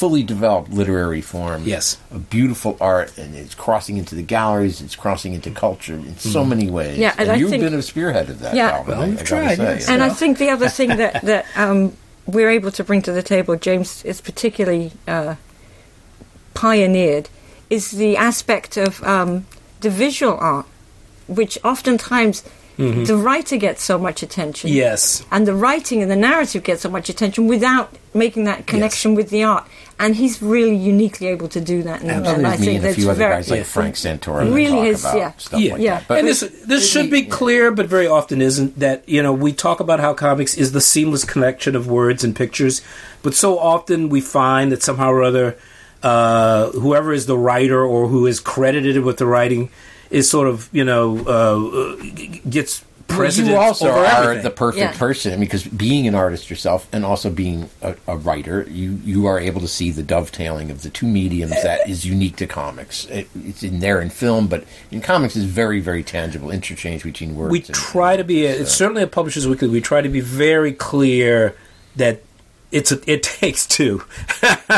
fully 0.00 0.22
developed 0.22 0.70
literary 0.70 1.20
form. 1.20 1.62
Yes. 1.64 1.98
a 2.10 2.18
beautiful 2.18 2.76
art, 2.80 3.16
and 3.18 3.34
it's 3.34 3.54
crossing 3.54 3.96
into 3.98 4.14
the 4.14 4.22
galleries. 4.22 4.80
It's 4.80 4.96
crossing 4.96 5.34
into 5.34 5.50
culture 5.50 5.94
in 5.94 6.16
so 6.18 6.40
Mm-hmm. 6.40 6.48
many 6.50 6.70
ways. 6.70 6.98
Yeah, 6.98 7.14
and 7.18 7.30
I 7.30 7.36
you've 7.36 7.50
think- 7.50 7.62
been 7.62 7.74
a 7.74 7.82
spearhead 7.82 8.30
of 8.30 8.38
that. 8.40 8.54
Yeah. 8.54 8.70
Calvin, 8.70 8.88
Well, 8.98 9.02
I- 9.02 9.06
you've 9.10 9.20
I 9.20 9.24
tried, 9.24 9.56
say. 9.58 9.62
yes. 9.74 9.88
And 9.88 10.02
I 10.02 10.08
think 10.08 10.38
the 10.38 10.50
other 10.50 10.68
thing 10.78 10.88
that 10.96 11.22
that 11.22 11.44
um, 11.54 11.92
we're 12.26 12.50
able 12.50 12.70
to 12.72 12.82
bring 12.84 13.02
to 13.02 13.12
the 13.12 13.22
table, 13.22 13.56
James 13.56 14.04
is 14.04 14.20
particularly 14.20 14.92
uh, 15.06 15.34
pioneered, 16.54 17.28
is 17.68 17.90
the 17.92 18.16
aspect 18.16 18.76
of 18.76 19.02
um, 19.04 19.46
the 19.80 19.90
visual 19.90 20.36
art, 20.38 20.66
which 21.28 21.58
oftentimes 21.64 22.42
the 22.80 23.16
writer 23.16 23.56
gets 23.58 23.82
so 23.82 23.98
much 23.98 24.22
attention. 24.22 24.70
Yes. 24.70 25.24
And 25.30 25.46
the 25.46 25.54
writing 25.54 26.00
and 26.02 26.10
the 26.10 26.16
narrative 26.16 26.62
get 26.62 26.80
so 26.80 26.88
much 26.88 27.08
attention 27.10 27.46
without 27.46 27.94
making 28.14 28.44
that 28.44 28.66
connection 28.66 29.14
with 29.14 29.28
the 29.30 29.44
art. 29.44 29.66
And 29.98 30.16
he's 30.16 30.40
really 30.40 30.74
uniquely 30.76 31.26
able 31.26 31.48
to 31.48 31.60
do 31.60 31.82
that. 31.82 32.00
And, 32.00 32.24
Well, 32.24 32.34
and 32.36 32.46
I 32.46 32.50
there's 32.56 32.60
me 32.60 32.66
think 32.66 32.76
and 32.76 32.84
a 32.84 32.88
that's 32.88 32.96
few 32.98 33.10
other 33.10 33.18
very, 33.18 33.34
guys 33.34 33.50
like 33.50 33.58
Yeah. 33.58 33.64
Frank 33.64 33.94
Santoro 33.96 34.44
that 34.46 34.52
Really 34.52 34.70
talk 34.70 34.86
is, 34.86 35.00
about 35.04 35.16
yeah. 35.18 35.32
stuff 35.36 35.60
Yeah, 35.60 35.72
like 35.74 35.82
Yeah. 35.82 35.94
that. 35.98 36.08
But 36.08 36.18
and 36.20 36.28
this 36.28 36.40
this 36.66 36.90
should 36.90 37.10
be 37.10 37.22
clear, 37.22 37.70
but 37.70 37.86
very 37.86 38.06
often 38.06 38.40
isn't. 38.40 38.78
That 38.78 39.06
you 39.06 39.22
know 39.22 39.34
we 39.34 39.52
talk 39.52 39.78
about 39.80 40.00
how 40.00 40.14
comics 40.14 40.54
is 40.54 40.72
the 40.72 40.80
seamless 40.80 41.24
connection 41.24 41.76
of 41.76 41.86
words 41.86 42.24
and 42.24 42.34
pictures, 42.34 42.80
but 43.22 43.34
so 43.34 43.58
often 43.58 44.08
we 44.08 44.22
find 44.22 44.72
that 44.72 44.82
somehow 44.82 45.10
or 45.10 45.22
other, 45.22 45.56
uh, 46.02 46.70
whoever 46.70 47.12
is 47.12 47.26
the 47.26 47.36
writer 47.36 47.84
or 47.84 48.08
who 48.08 48.26
is 48.26 48.40
credited 48.40 49.04
with 49.04 49.18
the 49.18 49.26
writing 49.26 49.68
is 50.10 50.28
sort 50.28 50.48
of 50.48 50.68
you 50.72 50.84
know 50.84 51.18
uh, 51.26 52.02
g- 52.02 52.42
gets 52.48 52.84
Well, 53.08 53.30
you 53.32 53.56
also 53.56 53.88
over 53.88 53.98
are 53.98 54.04
everything. 54.06 54.44
the 54.44 54.50
perfect 54.50 54.78
Yeah. 54.94 54.96
person 54.98 55.40
because 55.40 55.64
being 55.64 56.06
an 56.06 56.14
artist 56.14 56.48
yourself 56.48 56.86
and 56.92 57.04
also 57.04 57.28
being 57.28 57.68
a, 57.82 57.96
a 58.06 58.16
writer, 58.16 58.66
you 58.70 59.00
you 59.04 59.26
are 59.26 59.38
able 59.40 59.60
to 59.62 59.66
see 59.68 59.90
the 59.90 60.02
dovetailing 60.04 60.70
of 60.70 60.82
the 60.82 60.90
two 60.90 61.06
mediums 61.08 61.60
that 61.62 61.88
is 61.92 62.04
unique 62.04 62.36
to 62.36 62.46
comics. 62.46 63.06
It, 63.06 63.28
it's 63.44 63.62
in 63.64 63.80
there 63.80 64.00
in 64.00 64.10
film, 64.10 64.46
but 64.46 64.62
in 64.92 65.00
comics 65.00 65.34
is 65.34 65.44
very 65.44 65.80
very 65.80 66.04
tangible 66.04 66.50
interchange 66.52 67.02
between 67.02 67.34
words. 67.34 67.50
we 67.50 67.58
and- 67.58 67.74
try 67.74 68.16
to 68.16 68.22
be 68.24 68.44
it's 68.46 68.72
certainly 68.72 69.02
a 69.02 69.08
publishers 69.08 69.48
weekly 69.48 69.68
we 69.68 69.80
try 69.80 70.00
to 70.00 70.08
be 70.08 70.20
very 70.20 70.72
clear 70.72 71.56
that 71.96 72.22
it's 72.72 72.92
a, 72.92 72.98
it 73.10 73.22
takes 73.22 73.66
two 73.66 74.02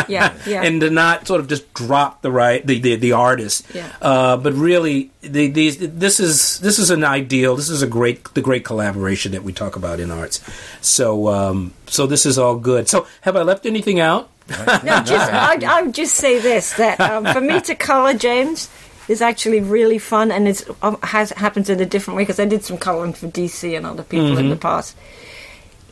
Yeah, 0.08 0.34
yeah. 0.46 0.62
and 0.66 0.80
to 0.80 0.90
not 0.90 1.26
sort 1.26 1.40
of 1.40 1.48
just 1.48 1.72
drop 1.74 2.22
the 2.22 2.30
right 2.32 2.66
the 2.66 2.80
the, 2.80 2.96
the 2.96 3.12
artist 3.12 3.66
Yeah. 3.74 3.92
uh, 4.00 4.36
but 4.36 4.54
really 4.54 5.10
the, 5.20 5.48
these 5.48 5.78
this 5.78 6.18
is 6.20 6.58
this 6.60 6.78
is 6.78 6.90
an 6.90 7.04
ideal 7.04 7.56
this 7.56 7.68
is 7.68 7.82
a 7.82 7.86
great 7.86 8.24
the 8.34 8.40
great 8.42 8.64
collaboration 8.64 9.32
that 9.32 9.42
we 9.42 9.52
talk 9.52 9.76
about 9.76 10.00
in 10.00 10.10
arts 10.10 10.40
so 10.80 11.28
um, 11.28 11.72
so 11.86 12.06
this 12.06 12.24
is 12.26 12.38
all 12.38 12.56
good 12.56 12.88
so 12.88 13.06
have 13.22 13.36
I 13.36 13.42
left 13.42 13.66
anything 13.66 14.00
out 14.00 14.30
No, 14.48 14.56
just 15.04 15.32
I, 15.32 15.58
I 15.66 15.82
would 15.82 15.94
just 15.94 16.14
say 16.14 16.38
this 16.40 16.74
that 16.74 17.00
um, 17.00 17.24
for 17.26 17.40
me 17.40 17.60
to 17.60 17.74
color 17.74 18.14
James 18.14 18.68
is 19.08 19.20
actually 19.20 19.60
really 19.60 19.98
fun, 19.98 20.30
and 20.30 20.46
it's 20.46 20.64
um, 20.80 20.96
has 21.02 21.30
happens 21.30 21.68
in 21.68 21.80
a 21.80 21.86
different 21.86 22.16
way 22.16 22.22
because 22.22 22.38
I 22.38 22.44
did 22.44 22.64
some 22.64 22.78
coloring 22.78 23.12
for 23.12 23.26
DC 23.28 23.76
and 23.76 23.84
other 23.84 24.02
people 24.04 24.38
in 24.38 24.48
the 24.48 24.56
past. 24.56 24.96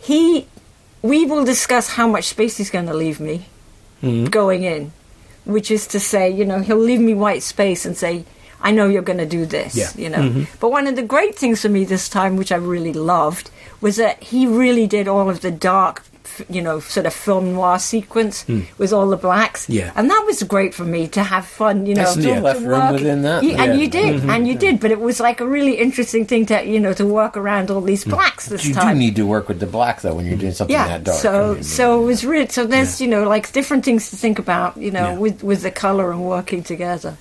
He, 0.00 0.46
we 1.02 1.24
will 1.24 1.44
discuss 1.44 1.90
how 1.90 2.06
much 2.08 2.24
space 2.24 2.56
he's 2.58 2.70
going 2.70 2.86
to 2.86 2.94
leave 2.94 3.20
me 3.20 3.46
hmm. 4.00 4.26
going 4.26 4.64
in, 4.64 4.92
which 5.44 5.70
is 5.70 5.86
to 5.88 6.00
say, 6.00 6.30
you 6.30 6.44
know, 6.44 6.60
he'll 6.60 6.76
leave 6.76 7.00
me 7.00 7.14
white 7.14 7.42
space 7.42 7.84
and 7.84 7.96
say. 7.96 8.24
I 8.62 8.72
know 8.72 8.88
you're 8.88 9.00
going 9.00 9.16
to 9.16 9.24
do 9.24 9.46
this, 9.46 9.74
Yeah. 9.74 9.88
you 9.96 10.10
know. 10.10 10.18
Mm-hmm. 10.18 10.42
But 10.60 10.70
one 10.70 10.86
of 10.86 10.94
the 10.94 11.02
great 11.02 11.34
things 11.34 11.62
for 11.62 11.70
me 11.70 11.86
this 11.86 12.10
time, 12.10 12.36
which 12.36 12.52
I 12.52 12.56
really 12.56 12.92
loved, 12.92 13.50
was 13.80 13.96
that 13.96 14.22
he 14.22 14.46
really 14.46 14.86
did 14.86 15.08
all 15.08 15.30
of 15.30 15.40
the 15.40 15.50
dark 15.50 16.04
you 16.48 16.62
know, 16.62 16.80
sort 16.80 17.06
of 17.06 17.12
film 17.14 17.52
noir 17.54 17.78
sequence 17.78 18.44
with 18.78 18.92
all 18.92 19.08
the 19.08 19.16
blacks. 19.16 19.66
Hmm. 19.66 19.72
Yeah. 19.72 19.92
and 19.96 20.10
that 20.10 20.22
was 20.26 20.42
great 20.42 20.74
for 20.74 20.84
me 20.84 21.08
to 21.08 21.22
have 21.22 21.46
fun. 21.46 21.86
You 21.86 21.94
know, 21.94 22.14
to 22.14 22.40
left 22.40 22.60
room 22.60 22.92
within 22.92 23.22
that. 23.22 23.42
You- 23.44 23.56
and 23.56 23.74
Yeah. 23.74 23.80
you 23.80 23.88
did, 23.88 24.24
and 24.28 24.46
you 24.48 24.54
did. 24.54 24.80
But 24.80 24.90
it 24.90 25.00
was 25.00 25.20
like 25.20 25.40
a 25.40 25.46
really 25.46 25.74
interesting 25.78 26.24
thing 26.26 26.46
to 26.46 26.64
you 26.64 26.80
know 26.80 26.92
to 26.94 27.04
work 27.06 27.36
around 27.36 27.70
all 27.70 27.80
these 27.80 28.04
blacks 28.04 28.46
this 28.46 28.64
You 28.64 28.74
do 28.74 28.94
need 28.94 29.16
to 29.16 29.26
work 29.26 29.48
with 29.48 29.60
the 29.60 29.66
black 29.66 30.00
though 30.02 30.14
when 30.14 30.26
you're 30.26 30.36
doing 30.38 30.52
something 30.52 30.72
yeah, 30.74 30.88
that 30.88 31.04
dark. 31.04 31.18
so 31.20 31.60
so 31.62 32.02
it 32.02 32.06
was 32.06 32.24
really 32.24 32.48
so 32.48 32.66
there's 32.66 33.00
you 33.00 33.08
know 33.08 33.28
like 33.28 33.52
different 33.52 33.84
things 33.84 34.10
to 34.10 34.16
think 34.16 34.38
about 34.38 34.76
you 34.76 34.90
know 34.90 35.10
Yeah. 35.12 35.18
with 35.18 35.42
with 35.42 35.62
the 35.62 35.70
color 35.70 36.10
and 36.12 36.22
working 36.24 36.62
together. 36.62 37.16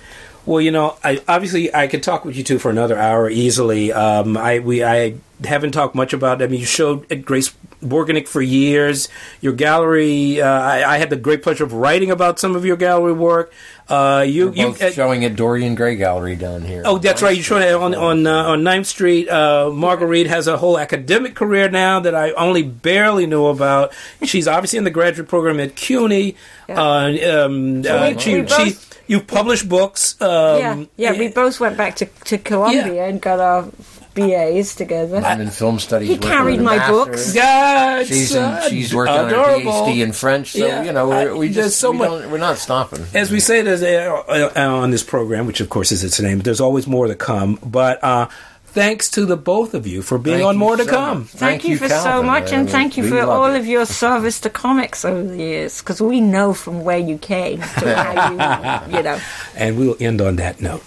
Well, 0.46 0.62
you 0.62 0.72
know, 0.72 0.96
I, 1.04 1.22
obviously 1.28 1.74
I 1.76 1.88
could 1.88 2.02
talk 2.02 2.26
with 2.26 2.36
you 2.36 2.44
two 2.44 2.58
for 2.60 2.72
another 2.72 2.98
hour 2.98 3.30
easily. 3.30 3.92
Um, 3.94 4.36
I 4.38 4.60
we 4.60 4.84
I 4.84 5.16
haven't 5.44 5.72
talked 5.74 5.94
much 5.96 6.12
about. 6.14 6.42
I 6.42 6.48
mean, 6.48 6.60
you 6.62 6.66
showed 6.66 7.06
at 7.12 7.24
Grace 7.24 7.54
Borgenicht 7.84 8.28
for 8.28 8.42
years. 8.42 9.08
Your 9.42 9.54
gallery. 9.54 10.42
Uh, 10.42 10.48
I, 10.48 10.96
I 10.96 10.98
had 10.98 11.10
the 11.10 11.16
great 11.16 11.42
pleasure 11.44 11.64
of 11.64 11.74
writing 11.74 12.12
about 12.12 12.40
some 12.40 12.56
of 12.56 12.66
your 12.66 12.78
gallery 12.78 13.14
work. 13.14 13.52
Uh, 13.88 14.24
you 14.28 14.50
We're 14.50 14.54
you. 14.56 14.66
both 14.68 14.82
uh, 14.84 14.92
showing 14.92 15.26
at 15.26 15.36
Dorian 15.36 15.74
Gray 15.76 15.96
Gallery 15.96 16.36
down 16.36 16.62
here. 16.62 16.84
Oh, 16.86 17.00
that's 17.00 17.22
right. 17.24 17.36
You're 17.36 17.44
showing 17.44 17.64
it 17.64 17.74
on 17.74 17.96
on 17.96 18.28
uh, 18.28 18.44
on 18.50 18.64
Ninth 18.64 18.86
Street. 18.88 19.28
Uh, 19.28 19.72
Marguerite 19.74 20.28
has 20.28 20.48
a 20.48 20.58
whole 20.58 20.78
academic 20.78 21.34
career 21.36 21.70
now 21.70 22.00
that 22.00 22.14
I 22.14 22.32
only 22.34 22.62
barely 22.62 23.26
knew 23.26 23.48
about. 23.48 23.92
She's 24.24 24.48
obviously 24.56 24.78
in 24.78 24.84
the 24.84 24.92
graduate 24.92 25.28
program 25.28 25.60
at 25.60 25.76
CUNY. 25.76 26.36
Yeah. 26.68 26.80
Uh, 26.82 27.46
um, 27.46 27.84
So 27.84 27.98
uh, 27.98 28.10
we- 28.14 28.20
she, 28.20 28.34
we 28.36 28.42
both- 28.42 28.68
she, 28.96 28.96
you 29.08 29.22
publish 29.22 29.64
books. 29.64 30.22
Um, 30.22 30.28
yeah, 30.28 30.86
yeah, 31.14 31.18
we 31.18 31.30
both 31.30 31.60
went 31.60 31.76
back 31.76 31.96
to 31.96 32.06
to 32.26 32.38
Columbia 32.38 33.06
and 33.08 33.20
got 33.20 33.40
our 33.40 33.68
BAs 34.14 34.76
together. 34.76 35.18
I'm 35.18 35.42
in 35.42 35.50
film 35.50 35.80
studies. 35.80 36.10
He 36.10 36.16
working 36.16 36.30
carried 36.30 36.60
on 36.60 36.66
my 36.66 36.78
master's. 36.78 36.96
books. 37.06 37.34
God, 37.34 38.06
She's 38.08 38.36
in, 38.36 38.62
she's 38.70 38.94
working 38.94 39.14
adorable. 39.16 39.72
on 39.72 39.86
her 39.88 39.92
PhD 39.94 40.04
in 40.04 40.12
French. 40.12 40.52
So 40.54 40.66
Yeah. 40.66 40.84
you 40.84 40.92
know 40.92 41.08
we're, 41.08 41.36
we 41.36 41.48
there's 41.50 41.68
just 41.68 41.80
so 41.80 41.92
we 41.92 41.98
much- 42.00 42.10
don't- 42.10 42.32
we're 42.32 42.38
not 42.38 42.58
stopping. 42.58 43.06
As 43.14 43.32
we 43.32 43.40
say 43.40 43.62
there's 43.62 43.84
uh, 43.84 44.52
uh, 44.56 44.60
on 44.60 44.92
this 44.92 45.04
program, 45.04 45.46
which 45.48 45.62
of 45.62 45.70
course 45.70 45.92
is 45.92 46.04
its 46.04 46.20
name, 46.20 46.40
there's 46.40 46.62
always 46.62 46.88
more 46.88 47.08
to 47.08 47.16
come. 47.16 47.60
But 47.64 48.04
uh, 48.04 48.28
thanks 48.66 49.10
to 49.12 49.26
the 49.26 49.38
both 49.38 49.74
of 49.74 49.88
you 49.88 50.02
for 50.02 50.18
being 50.18 50.38
Thank 50.38 50.48
on 50.48 50.56
you 50.56 50.60
More 50.60 50.78
to 50.78 50.84
so 50.86 50.90
Come. 50.92 51.20
much. 51.22 51.28
Thank, 51.30 51.64
you, 51.66 51.78
for 51.78 51.90
so 51.90 52.22
much, 52.22 52.52
and 52.52 52.70
thank 52.70 52.98
you 52.98 53.08
for 53.08 53.22
all 53.22 53.46
it. 53.54 53.58
of 53.60 53.66
your 53.66 53.86
service 53.86 54.40
to 54.42 54.50
comics 54.50 55.04
over 55.06 55.24
the 55.24 55.38
years. 55.38 55.80
Because 55.82 56.02
we 56.02 56.20
know 56.22 56.54
from 56.54 56.84
where 56.84 57.00
you 57.00 57.18
came 57.18 57.62
to 57.62 57.96
how 57.96 58.88
you, 58.90 58.94
you 58.98 59.04
know. 59.04 59.20
And 59.56 59.78
we'll 59.78 59.98
end 60.00 60.22
on 60.22 60.36
that 60.38 60.62
note. 60.62 60.84